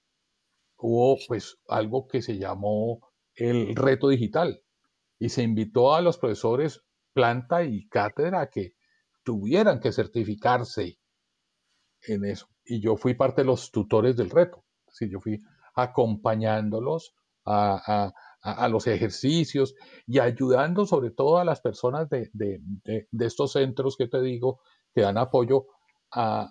hubo 0.78 1.18
pues 1.28 1.58
algo 1.68 2.08
que 2.08 2.22
se 2.22 2.38
llamó 2.38 3.00
el 3.36 3.76
reto 3.76 4.10
digital 4.10 4.62
y 5.20 5.30
se 5.30 5.44
invitó 5.44 5.94
a 5.94 6.02
los 6.02 6.18
profesores 6.18 6.82
planta 7.14 7.64
y 7.64 7.88
cátedra 7.88 8.50
que 8.50 8.74
tuvieran 9.24 9.80
que 9.80 9.92
certificarse 9.92 10.98
en 12.04 12.26
eso. 12.26 12.48
Y 12.66 12.82
yo 12.82 12.98
fui 12.98 13.14
parte 13.14 13.42
de 13.42 13.46
los 13.46 13.72
tutores 13.72 14.16
del 14.16 14.30
reto. 14.30 14.66
Yo 15.00 15.20
fui 15.20 15.42
acompañándolos 15.76 17.16
a, 17.46 18.12
los 18.70 18.88
ejercicios 18.88 19.76
y 20.08 20.20
ayudando 20.20 20.86
sobre 20.86 21.12
todo 21.12 21.38
a 21.38 21.46
las 21.46 21.62
personas 21.62 22.10
de, 22.10 22.32
estos 23.20 23.52
centros 23.54 23.98
que 23.98 24.08
te 24.08 24.22
digo 24.22 24.62
que 24.94 25.02
dan 25.02 25.18
apoyo 25.18 25.68
a, 26.12 26.50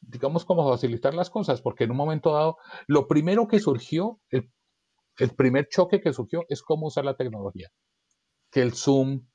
digamos, 0.00 0.44
como 0.44 0.68
facilitar 0.68 1.14
las 1.14 1.30
cosas, 1.30 1.62
porque 1.62 1.84
en 1.84 1.92
un 1.92 1.96
momento 1.96 2.32
dado, 2.32 2.58
lo 2.86 3.06
primero 3.06 3.46
que 3.46 3.60
surgió, 3.60 4.20
el 4.30 4.50
el 5.20 5.34
primer 5.34 5.68
choque 5.68 6.00
que 6.00 6.12
surgió 6.12 6.44
es 6.48 6.62
cómo 6.62 6.86
usar 6.86 7.04
la 7.04 7.16
tecnología. 7.16 7.68
Que 8.50 8.62
el 8.62 8.72
Zoom, 8.72 9.26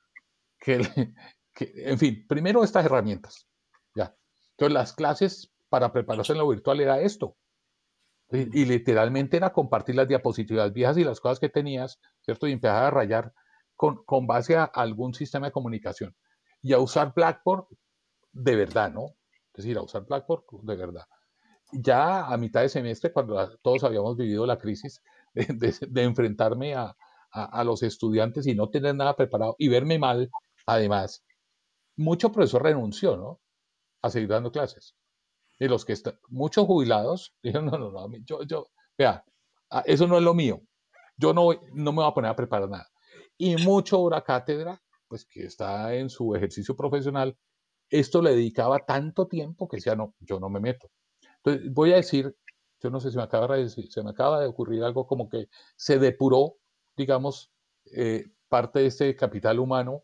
que, 0.58 0.74
el, 0.74 0.86
en 1.60 1.98
fin, 1.98 2.26
primero 2.28 2.64
estas 2.64 2.84
herramientas. 2.84 3.46
Ya. 3.94 4.14
Entonces 4.50 4.74
las 4.74 4.92
clases 4.92 5.52
para 5.68 5.92
prepararse 5.92 6.32
en 6.32 6.38
lo 6.38 6.48
virtual 6.48 6.80
era 6.80 7.00
esto. 7.00 7.36
Y, 8.30 8.64
literalmente 8.64 9.36
era 9.36 9.52
compartir 9.52 9.94
las 9.94 10.08
diapositivas 10.08 10.72
viejas 10.72 10.98
y 10.98 11.04
las 11.04 11.20
cosas 11.20 11.38
que 11.38 11.48
tenías, 11.48 12.00
¿cierto? 12.22 12.48
Y 12.48 12.52
empezar 12.52 12.84
a 12.84 12.90
rayar 12.90 13.32
con, 13.76 14.04
con 14.04 14.26
base 14.26 14.56
a 14.56 14.64
algún 14.64 15.14
sistema 15.14 15.46
de 15.46 15.52
comunicación. 15.52 16.16
Y 16.60 16.72
a 16.72 16.78
usar 16.78 17.12
Blackboard 17.14 17.66
de 18.32 18.56
verdad, 18.56 18.92
¿no? 18.92 19.14
Es 19.54 19.64
decir, 19.64 19.78
a 19.78 19.82
usar 19.82 20.04
Blackboard 20.04 20.44
de 20.62 20.76
verdad. 20.76 21.04
Ya 21.72 22.26
a 22.26 22.36
mitad 22.36 22.60
de 22.60 22.68
semestre, 22.68 23.12
cuando 23.12 23.56
todos 23.58 23.82
habíamos 23.84 24.16
vivido 24.16 24.46
la 24.46 24.58
crisis, 24.58 25.02
de, 25.34 26.02
enfrentarme 26.02 26.74
a, 26.74 26.94
los 27.64 27.82
estudiantes 27.82 28.46
y 28.46 28.54
no 28.54 28.70
tener 28.70 28.94
nada 28.94 29.14
preparado 29.14 29.56
y 29.58 29.68
verme 29.68 29.98
mal, 29.98 30.30
además, 30.64 31.22
mucho 31.96 32.32
profesor 32.32 32.62
renunció, 32.62 33.16
¿no? 33.16 33.40
A 34.00 34.08
seguir 34.08 34.28
dando 34.28 34.50
clases. 34.50 34.94
Y 35.58 35.68
los 35.68 35.84
que 35.84 35.92
están, 35.94 36.18
muchos 36.28 36.66
jubilados, 36.66 37.34
dijeron, 37.42 37.66
no, 37.66 37.78
no, 37.78 37.90
no, 37.90 38.08
yo, 38.24 38.42
yo, 38.42 38.68
vea, 38.96 39.24
ah, 39.70 39.82
eso 39.86 40.06
no 40.06 40.18
es 40.18 40.22
lo 40.22 40.34
mío. 40.34 40.60
Yo 41.16 41.32
no, 41.32 41.50
no 41.72 41.92
me 41.92 42.02
voy 42.02 42.10
a 42.10 42.14
poner 42.14 42.30
a 42.30 42.36
preparar 42.36 42.68
nada. 42.68 42.88
Y 43.38 43.56
mucho 43.56 44.00
hora 44.00 44.22
cátedra, 44.22 44.82
pues 45.08 45.24
que 45.24 45.44
está 45.44 45.94
en 45.94 46.10
su 46.10 46.34
ejercicio 46.34 46.76
profesional, 46.76 47.36
esto 47.88 48.20
le 48.20 48.30
dedicaba 48.30 48.80
tanto 48.80 49.28
tiempo 49.28 49.68
que 49.68 49.76
decía, 49.76 49.94
no, 49.94 50.14
yo 50.20 50.40
no 50.40 50.48
me 50.48 50.60
meto. 50.60 50.90
Entonces, 51.42 51.72
voy 51.72 51.92
a 51.92 51.96
decir 51.96 52.34
yo 52.80 52.90
no 52.90 53.00
sé 53.00 53.10
si 53.10 53.16
me 53.16 53.22
acaba 53.22 53.56
de, 53.56 53.68
se 53.68 54.02
me 54.02 54.10
acaba 54.10 54.40
de 54.40 54.46
ocurrir 54.46 54.82
algo 54.82 55.06
como 55.06 55.28
que 55.28 55.48
se 55.76 55.98
depuró, 55.98 56.56
digamos, 56.96 57.50
eh, 57.94 58.26
parte 58.48 58.80
de 58.80 58.86
este 58.86 59.16
capital 59.16 59.58
humano 59.58 60.02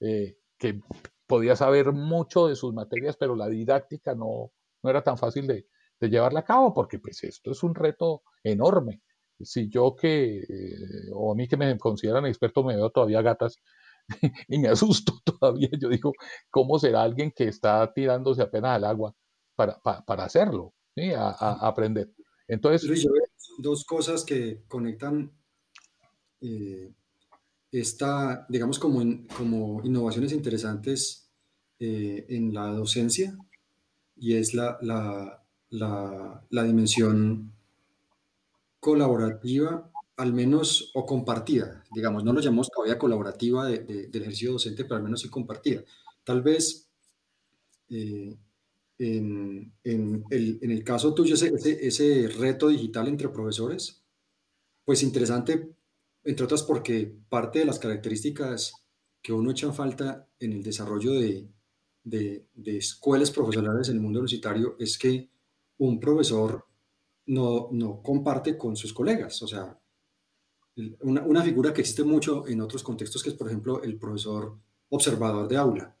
eh, 0.00 0.36
que 0.58 0.80
podía 1.26 1.56
saber 1.56 1.92
mucho 1.92 2.48
de 2.48 2.56
sus 2.56 2.74
materias, 2.74 3.16
pero 3.16 3.36
la 3.36 3.48
didáctica 3.48 4.14
no, 4.14 4.52
no 4.82 4.90
era 4.90 5.02
tan 5.02 5.18
fácil 5.18 5.46
de, 5.46 5.66
llevarla 6.00 6.40
a 6.40 6.44
cabo, 6.44 6.72
porque 6.72 6.98
pues 6.98 7.22
esto 7.24 7.50
es 7.50 7.62
un 7.62 7.74
reto 7.74 8.22
enorme. 8.42 9.02
Si 9.38 9.68
yo 9.68 9.94
que, 9.94 10.38
eh, 10.38 11.10
o 11.12 11.32
a 11.32 11.34
mí 11.34 11.46
que 11.46 11.58
me 11.58 11.76
consideran 11.78 12.26
experto, 12.26 12.64
me 12.64 12.76
veo 12.76 12.90
todavía 12.90 13.20
gatas 13.20 13.56
y 14.48 14.58
me 14.58 14.68
asusto 14.68 15.20
todavía, 15.40 15.68
yo 15.78 15.88
digo, 15.88 16.12
¿cómo 16.50 16.78
será 16.78 17.02
alguien 17.02 17.32
que 17.32 17.48
está 17.48 17.92
tirándose 17.92 18.42
apenas 18.42 18.76
al 18.76 18.84
agua 18.84 19.14
para, 19.54 19.78
para 19.80 20.24
hacerlo? 20.24 20.74
a, 21.16 21.66
aprender. 21.66 22.10
Entonces... 22.48 23.06
dos 23.58 23.84
cosas 23.84 24.24
que 24.24 24.62
conectan 24.68 25.32
eh, 26.40 26.92
esta, 27.70 28.46
digamos, 28.48 28.78
como, 28.78 29.00
como 29.36 29.82
innovaciones 29.84 30.32
interesantes 30.32 31.30
eh, 31.78 32.26
en 32.28 32.52
la 32.54 32.66
docencia 32.68 33.36
y 34.20 34.34
es 34.34 34.52
la, 34.54 34.78
la, 34.82 35.42
la, 36.50 36.62
dimensión 36.62 37.52
colaborativa, 38.78 39.90
al 40.18 40.34
menos, 40.34 40.90
o 40.94 41.06
compartida, 41.06 41.82
digamos, 41.90 42.22
no 42.22 42.34
lo 42.34 42.40
llamamos 42.40 42.68
todavía 42.68 42.98
colaborativa 42.98 43.66
de, 43.66 43.78
del 44.08 44.22
ejercicio 44.22 44.52
docente, 44.52 44.84
pero 44.84 44.96
al 44.96 45.02
menos 45.02 45.22
sí 45.22 45.30
compartida. 45.30 45.82
Tal 46.22 46.42
vez 46.42 46.86
eh, 47.88 48.36
en, 48.98 49.72
en, 49.84 50.24
el, 50.30 50.58
en, 50.60 50.70
el, 50.70 50.84
caso 50.84 51.14
tuyo, 51.14 51.34
ese, 51.34 51.54
ese, 51.86 52.28
reto 52.28 52.68
digital 52.68 53.08
entre 53.08 53.30
profesores, 53.30 54.02
pues 54.84 55.02
interesante, 55.02 55.70
entre 56.24 56.44
otras 56.44 56.62
porque 56.62 57.16
parte 57.30 57.60
de 57.60 57.64
las 57.64 57.78
características 57.78 58.74
que 59.22 59.32
uno 59.32 59.50
echa 59.50 59.72
falta 59.72 60.28
en 60.38 60.52
el 60.52 60.62
desarrollo 60.62 61.12
de, 61.12 61.48
de, 62.02 62.46
de, 62.54 62.78
escuelas 62.78 63.30
profesionales 63.30 63.88
en 63.88 63.96
el 63.96 64.00
mundo 64.00 64.20
universitario 64.20 64.76
es 64.78 64.98
que 64.98 65.30
un 65.78 66.00
profesor 66.00 66.64
no, 67.26 67.68
no 67.72 68.02
comparte 68.02 68.56
con 68.56 68.76
sus 68.76 68.92
colegas. 68.92 69.42
O 69.42 69.46
sea, 69.46 69.78
una, 71.02 71.22
una, 71.22 71.42
figura 71.42 71.72
que 71.72 71.82
existe 71.82 72.04
mucho 72.04 72.46
en 72.46 72.60
otros 72.60 72.82
contextos, 72.82 73.22
que 73.22 73.30
es, 73.30 73.34
por 73.34 73.48
ejemplo, 73.48 73.82
el 73.82 73.98
profesor 73.98 74.58
observador 74.88 75.48
de 75.48 75.56
aula. 75.56 75.96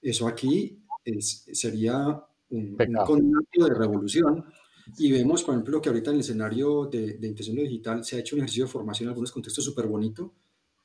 Eso 0.00 0.26
aquí 0.26 0.82
es, 1.04 1.46
sería 1.52 2.22
un, 2.50 2.76
un 3.08 3.46
de 3.52 3.74
revolución. 3.74 4.44
Y 4.98 5.12
vemos, 5.12 5.44
por 5.44 5.54
ejemplo, 5.54 5.80
que 5.80 5.88
ahorita 5.88 6.10
en 6.10 6.16
el 6.16 6.20
escenario 6.20 6.86
de, 6.86 7.14
de 7.14 7.28
intención 7.28 7.56
digital 7.56 8.04
se 8.04 8.16
ha 8.16 8.20
hecho 8.20 8.34
un 8.34 8.40
ejercicio 8.40 8.64
de 8.64 8.70
formación 8.70 9.06
en 9.06 9.10
algunos 9.10 9.30
contextos 9.30 9.64
súper 9.64 9.86
bonito 9.86 10.34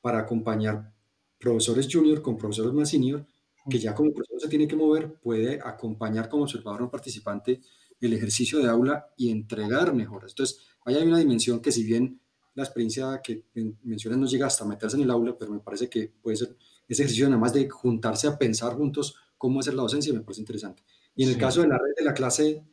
para 0.00 0.20
acompañar 0.20 0.92
profesores 1.38 1.88
junior 1.90 2.22
con 2.22 2.36
profesores 2.36 2.72
más 2.72 2.90
senior 2.90 3.26
que 3.68 3.78
ya 3.78 3.94
como 3.94 4.12
profesor 4.12 4.40
se 4.40 4.48
tiene 4.48 4.68
que 4.68 4.76
mover, 4.76 5.14
puede 5.14 5.60
acompañar 5.62 6.28
como 6.28 6.44
observador 6.44 6.82
o 6.82 6.90
participante 6.90 7.60
el 8.00 8.12
ejercicio 8.12 8.58
de 8.60 8.68
aula 8.68 9.12
y 9.16 9.30
entregar 9.30 9.94
mejoras. 9.94 10.32
Entonces, 10.32 10.60
ahí 10.84 10.96
hay 10.96 11.06
una 11.06 11.18
dimensión 11.18 11.60
que 11.60 11.72
si 11.72 11.84
bien 11.84 12.20
la 12.54 12.64
experiencia 12.64 13.20
que 13.22 13.44
mencionas 13.82 14.18
no 14.18 14.26
llega 14.26 14.46
hasta 14.46 14.64
meterse 14.64 14.96
en 14.96 15.02
el 15.02 15.10
aula, 15.10 15.36
pero 15.38 15.52
me 15.52 15.60
parece 15.60 15.88
que 15.88 16.12
puede 16.22 16.36
ser 16.36 16.56
ese 16.88 17.02
ejercicio 17.02 17.28
nada 17.28 17.40
más 17.40 17.52
de 17.52 17.68
juntarse 17.68 18.28
a 18.28 18.38
pensar 18.38 18.74
juntos 18.74 19.16
cómo 19.36 19.60
hacer 19.60 19.74
la 19.74 19.82
docencia, 19.82 20.12
me 20.12 20.20
parece 20.20 20.40
interesante. 20.40 20.82
Y 21.14 21.24
en 21.24 21.30
el 21.30 21.38
caso 21.38 21.60
de 21.60 21.68
la 21.68 21.78
red 21.78 21.94
de 21.96 22.04
la 22.04 22.14
clase, 22.14 22.64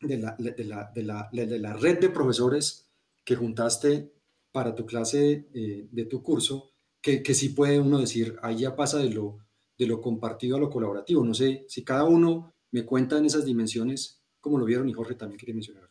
de 0.00 0.18
la, 0.18 0.36
de 0.38 0.64
la, 0.64 0.92
de 0.94 1.02
la, 1.02 1.28
de 1.32 1.58
la 1.58 1.72
red 1.74 1.98
de 1.98 2.10
profesores 2.10 2.88
que 3.24 3.36
juntaste 3.36 4.12
para 4.52 4.74
tu 4.74 4.86
clase 4.86 5.48
eh, 5.54 5.88
de 5.90 6.04
tu 6.04 6.22
curso, 6.22 6.70
que, 7.00 7.22
que 7.22 7.34
sí 7.34 7.50
puede 7.50 7.80
uno 7.80 7.98
decir, 7.98 8.36
ahí 8.42 8.58
ya 8.58 8.76
pasa 8.76 8.98
de 8.98 9.10
lo 9.10 9.38
de 9.80 9.86
lo 9.86 10.02
compartido 10.02 10.58
a 10.58 10.60
lo 10.60 10.68
colaborativo. 10.68 11.24
No 11.24 11.32
sé 11.32 11.64
si 11.66 11.82
cada 11.82 12.04
uno 12.04 12.52
me 12.70 12.84
cuenta 12.84 13.16
en 13.16 13.24
esas 13.24 13.46
dimensiones, 13.46 14.20
como 14.38 14.58
lo 14.58 14.66
vieron 14.66 14.86
y 14.90 14.92
Jorge 14.92 15.14
también 15.14 15.38
quería 15.38 15.54
mencionar. 15.54 15.88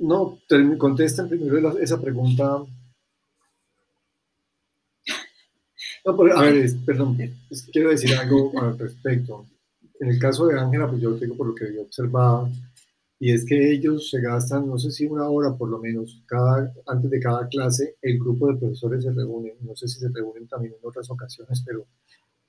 No, 0.00 0.38
contesta 0.76 1.26
primero 1.26 1.78
esa 1.78 1.98
pregunta. 1.98 2.62
a 6.04 6.42
ver, 6.42 6.70
perdón, 6.84 7.16
quiero 7.72 7.88
decir 7.88 8.14
algo 8.16 8.52
al 8.60 8.78
respecto. 8.78 9.46
En 9.98 10.10
el 10.10 10.18
caso 10.18 10.46
de 10.46 10.60
Ángela, 10.60 10.90
pues 10.90 11.00
yo 11.00 11.16
tengo 11.16 11.36
por 11.36 11.46
lo 11.46 11.54
que 11.54 11.74
yo 11.74 11.82
observaba, 11.82 12.50
y 13.22 13.32
es 13.32 13.44
que 13.44 13.70
ellos 13.70 14.08
se 14.08 14.18
gastan, 14.22 14.66
no 14.66 14.78
sé 14.78 14.90
si 14.90 15.04
una 15.04 15.28
hora 15.28 15.54
por 15.54 15.68
lo 15.68 15.78
menos, 15.78 16.22
cada, 16.26 16.72
antes 16.86 17.10
de 17.10 17.20
cada 17.20 17.46
clase, 17.48 17.96
el 18.00 18.18
grupo 18.18 18.48
de 18.48 18.56
profesores 18.56 19.04
se 19.04 19.12
reúne, 19.12 19.54
no 19.60 19.76
sé 19.76 19.88
si 19.88 20.00
se 20.00 20.08
reúnen 20.08 20.48
también 20.48 20.72
en 20.72 20.88
otras 20.88 21.10
ocasiones, 21.10 21.62
pero, 21.66 21.86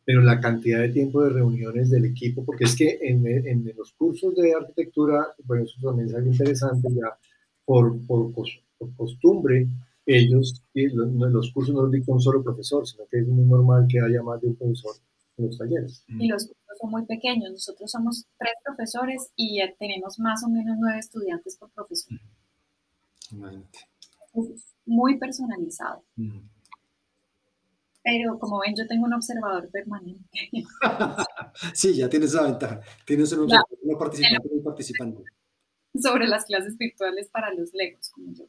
pero 0.06 0.22
la 0.22 0.40
cantidad 0.40 0.80
de 0.80 0.88
tiempo 0.90 1.22
de 1.24 1.32
reuniones 1.32 1.90
del 1.90 2.06
equipo, 2.06 2.46
porque 2.46 2.64
es 2.64 2.78
que 2.78 3.00
en, 3.02 3.28
en 3.28 3.70
los 3.78 3.92
cursos 3.92 4.34
de 4.36 4.54
arquitectura, 4.54 5.28
bueno, 5.44 5.66
eso 5.66 5.76
también 5.84 6.08
es 6.08 6.16
algo 6.16 6.32
interesante, 6.32 6.88
ya 6.90 7.18
por, 7.66 8.00
por, 8.08 8.32
por 8.32 8.96
costumbre, 8.96 9.68
ellos, 10.06 10.64
los, 10.74 11.52
cursos 11.52 11.76
no 11.76 11.84
los 11.84 11.92
dicta 11.92 12.14
un 12.14 12.22
solo 12.22 12.42
profesor, 12.42 12.88
sino 12.88 13.04
que 13.12 13.20
es 13.20 13.28
muy 13.28 13.46
normal 13.46 13.88
que 13.90 14.00
haya 14.00 14.24
más 14.24 14.40
de 14.42 14.48
un 14.48 14.56
profesor 14.56 14.96
los 15.42 15.58
talleres. 15.58 16.04
Y 16.08 16.28
los 16.28 16.50
son 16.80 16.90
muy 16.90 17.06
pequeños. 17.06 17.52
Nosotros 17.52 17.92
somos 17.92 18.26
tres 18.38 18.54
profesores 18.64 19.32
y 19.36 19.60
tenemos 19.78 20.20
más 20.20 20.44
o 20.44 20.50
menos 20.50 20.78
nueve 20.80 21.00
estudiantes 21.00 21.58
por 21.58 21.70
profesor. 21.72 22.18
muy 24.86 25.18
personalizado. 25.18 26.04
Pero 28.04 28.40
como 28.40 28.60
ven, 28.60 28.74
yo 28.76 28.88
tengo 28.88 29.06
un 29.06 29.14
observador 29.14 29.70
permanente. 29.70 30.50
sí, 31.74 31.96
ya 31.96 32.10
tienes 32.10 32.34
esa 32.34 32.44
ventaja. 32.44 32.82
Tienes 33.06 33.32
un 33.34 33.44
observador, 33.44 34.00
participante, 34.00 34.50
un 34.52 34.64
participante. 34.64 35.24
Sobre 36.02 36.28
las 36.28 36.46
clases 36.46 36.78
virtuales 36.78 37.30
para 37.30 37.54
los 37.54 37.74
legos, 37.74 38.10
como 38.10 38.34
yo. 38.34 38.46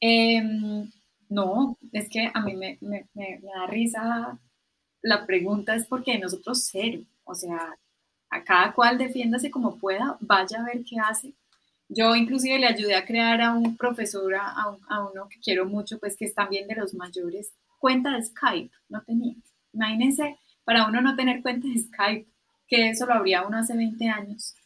Em, 0.00 0.90
no, 1.28 1.78
es 1.92 2.08
que 2.08 2.30
a 2.32 2.40
mí 2.42 2.56
me, 2.56 2.78
me, 2.80 3.08
me, 3.14 3.40
da 3.40 3.66
risa 3.68 4.40
la 5.06 5.24
pregunta, 5.24 5.74
es 5.74 5.86
porque 5.86 6.18
nosotros 6.18 6.68
cero. 6.70 7.00
O 7.24 7.34
sea, 7.34 7.76
a 8.30 8.44
cada 8.44 8.72
cual 8.72 8.98
defiéndase 8.98 9.50
como 9.50 9.78
pueda, 9.78 10.16
vaya 10.20 10.60
a 10.60 10.64
ver 10.64 10.82
qué 10.84 10.96
hace. 10.98 11.32
Yo 11.88 12.16
inclusive 12.16 12.58
le 12.58 12.66
ayudé 12.66 12.96
a 12.96 13.06
crear 13.06 13.40
a 13.40 13.54
un 13.54 13.76
profesor, 13.76 14.34
a, 14.34 15.08
uno 15.10 15.28
que 15.28 15.38
quiero 15.40 15.66
mucho, 15.66 15.98
pues 15.98 16.16
que 16.16 16.24
es 16.24 16.34
también 16.34 16.66
de 16.66 16.74
los 16.74 16.94
mayores, 16.94 17.52
cuenta 17.78 18.10
de 18.10 18.24
Skype, 18.24 18.74
no 18.88 19.02
tenía. 19.02 19.36
Imagínense, 19.72 20.38
para 20.64 20.88
uno 20.88 21.00
no 21.00 21.14
tener 21.14 21.42
cuenta 21.42 21.68
de 21.68 21.78
Skype, 21.78 22.26
que 22.66 22.90
eso 22.90 23.06
lo 23.06 23.14
habría 23.14 23.46
uno 23.46 23.58
hace 23.58 23.76
20 23.76 24.08
años. 24.08 24.56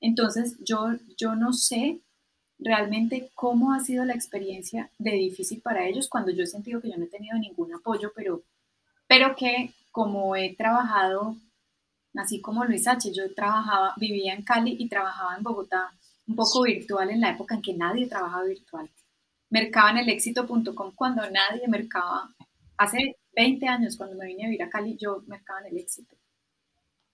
Entonces, 0.00 0.58
yo, 0.62 0.88
yo 1.16 1.34
no 1.34 1.54
sé 1.54 2.00
realmente 2.58 3.30
cómo 3.34 3.72
ha 3.72 3.80
sido 3.80 4.04
la 4.04 4.14
experiencia 4.14 4.90
de 4.98 5.12
difícil 5.12 5.62
para 5.62 5.86
ellos 5.86 6.08
cuando 6.08 6.30
yo 6.30 6.42
he 6.42 6.46
sentido 6.46 6.80
que 6.80 6.90
yo 6.90 6.98
no 6.98 7.04
he 7.04 7.08
tenido 7.08 7.38
ningún 7.38 7.72
apoyo, 7.72 8.12
pero, 8.14 8.42
pero 9.08 9.34
que 9.34 9.74
como 9.90 10.36
he 10.36 10.54
trabajado 10.54 11.36
así 12.16 12.40
como 12.40 12.64
Luis 12.64 12.86
H. 12.86 13.12
Yo 13.12 13.32
trabajaba, 13.34 13.94
vivía 13.96 14.34
en 14.34 14.42
Cali 14.42 14.76
y 14.78 14.88
trabajaba 14.88 15.36
en 15.36 15.42
Bogotá, 15.42 15.92
un 16.26 16.36
poco 16.36 16.62
virtual 16.62 17.10
en 17.10 17.20
la 17.20 17.30
época 17.30 17.54
en 17.54 17.62
que 17.62 17.74
nadie 17.74 18.06
trabajaba 18.06 18.44
virtual. 18.44 18.90
Mercaba 19.50 19.90
en 19.90 19.98
el 19.98 20.08
éxito.com 20.10 20.92
cuando 20.94 21.22
nadie 21.30 21.66
mercaba. 21.68 22.30
Hace 22.76 23.16
20 23.34 23.66
años, 23.66 23.96
cuando 23.96 24.16
me 24.16 24.26
vine 24.26 24.44
a 24.44 24.46
vivir 24.48 24.62
a 24.62 24.70
Cali, 24.70 24.96
yo 24.96 25.22
mercaba 25.26 25.60
en 25.60 25.66
el 25.66 25.78
éxito. 25.78 26.16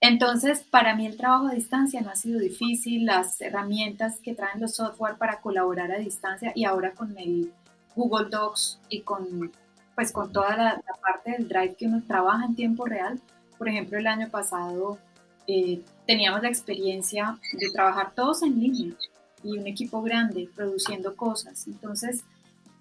Entonces, 0.01 0.63
para 0.63 0.95
mí 0.95 1.07
el 1.07 1.17
trabajo 1.17 1.47
a 1.47 1.55
distancia 1.55 2.01
no 2.03 2.11
ha 2.11 2.17
sido 2.17 2.39
difícil, 2.39 3.07
las 3.07 3.41
herramientas 3.41 4.21
que 4.21 4.35
traen 4.35 4.61
los 4.61 4.75
software 4.75 5.17
para 5.17 5.41
colaborar 5.41 5.91
a 5.93 5.99
distancia 5.99 6.53
y 6.55 6.65
ahora 6.65 6.93
con 6.93 7.17
el 7.17 7.53
Google 7.95 8.29
Docs 8.29 8.81
y 8.91 9.01
con, 9.01 9.53
pues, 9.95 10.13
con 10.13 10.33
toda 10.33 10.57
la, 10.57 10.83
parte 11.01 11.33
del 11.33 11.49
Drive 11.49 11.75
que 11.77 11.87
uno 11.87 12.03
trabaja 12.07 12.45
en 12.47 12.55
tiempo 12.55 12.87
real, 12.87 13.21
por 13.59 13.69
ejemplo, 13.69 13.99
el 13.99 14.07
año 14.07 14.29
pasado 14.29 14.99
eh, 15.47 15.81
teníamos 16.07 16.43
la 16.43 16.49
experiencia 16.49 17.39
de 17.53 17.71
trabajar 17.71 18.13
todos 18.15 18.43
en 18.43 18.59
línea 18.59 18.95
y 19.43 19.59
un 19.59 19.67
equipo 19.67 20.03
grande 20.03 20.49
produciendo 20.55 21.15
cosas. 21.15 21.67
Entonces, 21.67 22.25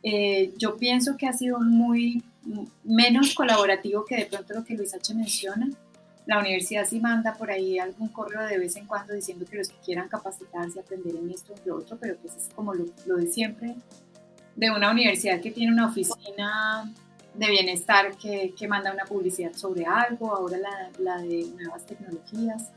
eh, 0.01 0.53
yo 0.57 0.77
pienso 0.77 1.15
que 1.17 1.27
ha 1.27 1.33
sido 1.33 1.59
muy 1.59 2.23
menos 2.83 3.33
colaborativo 3.33 4.03
que 4.05 4.17
de 4.17 4.25
pronto 4.25 4.53
lo 4.53 4.63
que 4.63 4.75
Luis 4.75 4.93
H. 4.93 5.13
menciona. 5.13 5.69
La 6.25 6.39
universidad 6.39 6.85
sí 6.85 6.99
manda 6.99 7.35
por 7.35 7.51
ahí 7.51 7.79
algún 7.79 8.07
correo 8.07 8.45
de 8.47 8.57
vez 8.57 8.75
en 8.77 8.85
cuando 8.85 9.13
diciendo 9.13 9.45
que 9.49 9.57
los 9.57 9.67
que 9.69 9.77
quieran 9.83 10.07
capacitarse, 10.07 10.79
aprender 10.79 11.15
en 11.15 11.29
esto 11.29 11.53
y 11.53 11.67
lo 11.67 11.77
otro, 11.77 11.97
pero 11.99 12.15
pues 12.17 12.35
es 12.35 12.49
como 12.55 12.73
lo, 12.73 12.85
lo 13.05 13.17
de 13.17 13.27
siempre, 13.27 13.75
de 14.55 14.71
una 14.71 14.91
universidad 14.91 15.41
que 15.41 15.51
tiene 15.51 15.71
una 15.71 15.87
oficina 15.87 16.93
de 17.33 17.49
bienestar 17.49 18.15
que, 18.17 18.53
que, 18.57 18.67
manda 18.67 18.93
una 18.93 19.05
publicidad 19.05 19.53
sobre 19.53 19.85
algo, 19.85 20.35
ahora 20.35 20.57
la, 20.57 20.89
la, 20.99 21.21
de 21.21 21.47
nuevas 21.55 21.85
tecnologías, 21.85 22.71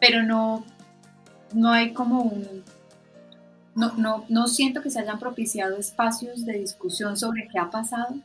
pero 0.00 0.22
no, 0.22 0.64
no 1.52 1.70
hay 1.70 1.92
como 1.92 2.22
un... 2.22 2.64
No, 3.74 3.92
no, 3.96 4.24
no 4.28 4.48
siento 4.48 4.82
que 4.82 4.90
se 4.90 5.00
hayan 5.00 5.18
propiciado 5.18 5.76
espacios 5.76 6.44
de 6.44 6.54
discusión 6.54 7.16
sobre 7.16 7.48
qué 7.48 7.58
ha 7.58 7.70
pasado, 7.70 8.16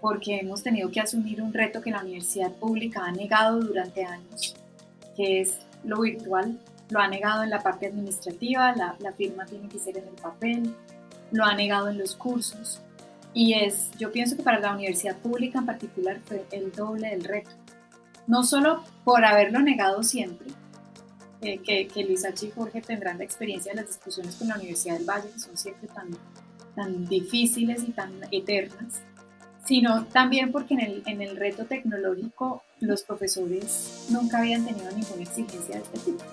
porque 0.00 0.38
hemos 0.38 0.62
tenido 0.62 0.90
que 0.90 1.00
asumir 1.00 1.42
un 1.42 1.52
reto 1.52 1.82
que 1.82 1.90
la 1.90 2.00
universidad 2.00 2.52
pública 2.52 3.04
ha 3.04 3.12
negado 3.12 3.60
durante 3.60 4.04
años, 4.04 4.54
que 5.16 5.42
es 5.42 5.60
lo 5.84 6.00
virtual. 6.00 6.58
Lo 6.88 6.98
ha 6.98 7.08
negado 7.08 7.44
en 7.44 7.50
la 7.50 7.60
parte 7.60 7.86
administrativa, 7.86 8.74
la, 8.74 8.96
la 8.98 9.12
firma 9.12 9.44
tiene 9.44 9.68
que 9.68 9.78
ser 9.78 9.98
en 9.98 10.08
el 10.08 10.14
papel, 10.14 10.74
lo 11.30 11.44
ha 11.44 11.54
negado 11.54 11.88
en 11.88 11.98
los 11.98 12.16
cursos, 12.16 12.80
y 13.32 13.54
es, 13.54 13.90
yo 13.98 14.10
pienso 14.10 14.36
que 14.36 14.42
para 14.42 14.58
la 14.60 14.74
universidad 14.74 15.16
pública 15.16 15.60
en 15.60 15.66
particular 15.66 16.20
fue 16.24 16.44
el 16.50 16.72
doble 16.72 17.10
del 17.10 17.24
reto. 17.24 17.50
No 18.26 18.42
solo 18.42 18.84
por 19.04 19.24
haberlo 19.24 19.60
negado 19.60 20.02
siempre, 20.02 20.48
eh, 21.42 21.58
que, 21.58 21.88
que 21.88 22.02
H. 22.02 22.46
y 22.46 22.50
Jorge 22.50 22.82
tendrán 22.82 23.18
la 23.18 23.24
experiencia 23.24 23.72
de 23.72 23.76
las 23.76 23.86
discusiones 23.86 24.36
con 24.36 24.48
la 24.48 24.56
Universidad 24.56 24.98
del 24.98 25.08
Valle, 25.08 25.30
que 25.30 25.38
son 25.38 25.56
siempre 25.56 25.88
tan, 25.88 26.10
tan 26.74 27.06
difíciles 27.06 27.82
y 27.84 27.92
tan 27.92 28.12
eternas, 28.30 29.02
sino 29.64 30.04
también 30.06 30.52
porque 30.52 30.74
en 30.74 30.80
el, 30.80 31.02
en 31.06 31.22
el 31.22 31.36
reto 31.36 31.64
tecnológico 31.64 32.62
los 32.80 33.02
profesores 33.02 34.06
nunca 34.10 34.38
habían 34.38 34.66
tenido 34.66 34.90
ninguna 34.90 35.22
exigencia 35.22 35.76
de 35.76 35.82
este 35.82 35.98
tipo. 35.98 36.24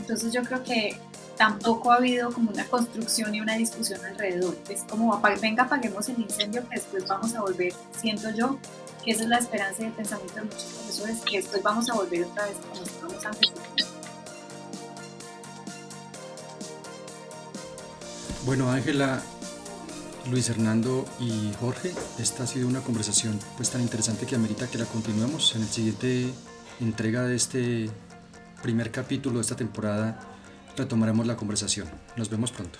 Entonces 0.00 0.32
yo 0.32 0.42
creo 0.42 0.64
que 0.64 0.96
tampoco 1.40 1.90
ha 1.90 1.94
habido 1.94 2.30
como 2.30 2.50
una 2.50 2.66
construcción 2.66 3.34
y 3.34 3.40
una 3.40 3.54
discusión 3.54 4.04
alrededor. 4.04 4.58
Es 4.68 4.82
como, 4.82 5.18
venga, 5.40 5.62
apaguemos 5.62 6.06
el 6.10 6.20
incendio 6.20 6.68
que 6.68 6.74
después 6.74 7.08
vamos 7.08 7.34
a 7.34 7.40
volver, 7.40 7.72
siento 7.98 8.28
yo, 8.28 8.58
que 9.02 9.12
esa 9.12 9.22
es 9.22 9.28
la 9.30 9.38
esperanza 9.38 9.82
y 9.82 9.86
el 9.86 9.92
pensamiento 9.92 10.34
de 10.34 10.42
muchos 10.42 10.64
profesores, 10.64 11.16
que 11.20 11.38
después 11.38 11.62
vamos 11.62 11.88
a 11.88 11.94
volver 11.94 12.26
otra 12.26 12.44
vez 12.44 12.56
como 12.68 12.82
estábamos 12.82 13.24
antes. 13.24 13.52
Bueno, 18.44 18.70
Ángela, 18.70 19.22
Luis 20.30 20.50
Hernando 20.50 21.06
y 21.18 21.54
Jorge, 21.58 21.94
esta 22.18 22.42
ha 22.42 22.46
sido 22.46 22.68
una 22.68 22.82
conversación 22.82 23.40
pues 23.56 23.70
tan 23.70 23.80
interesante 23.80 24.26
que 24.26 24.34
amerita 24.34 24.66
que 24.66 24.76
la 24.76 24.84
continuemos 24.84 25.56
en 25.56 25.62
el 25.62 25.68
siguiente 25.68 26.34
entrega 26.80 27.22
de 27.22 27.34
este 27.34 27.90
primer 28.62 28.90
capítulo 28.90 29.36
de 29.36 29.40
esta 29.40 29.56
temporada 29.56 30.20
retomaremos 30.76 31.26
la 31.26 31.36
conversación. 31.36 31.88
Nos 32.16 32.30
vemos 32.30 32.52
pronto. 32.52 32.78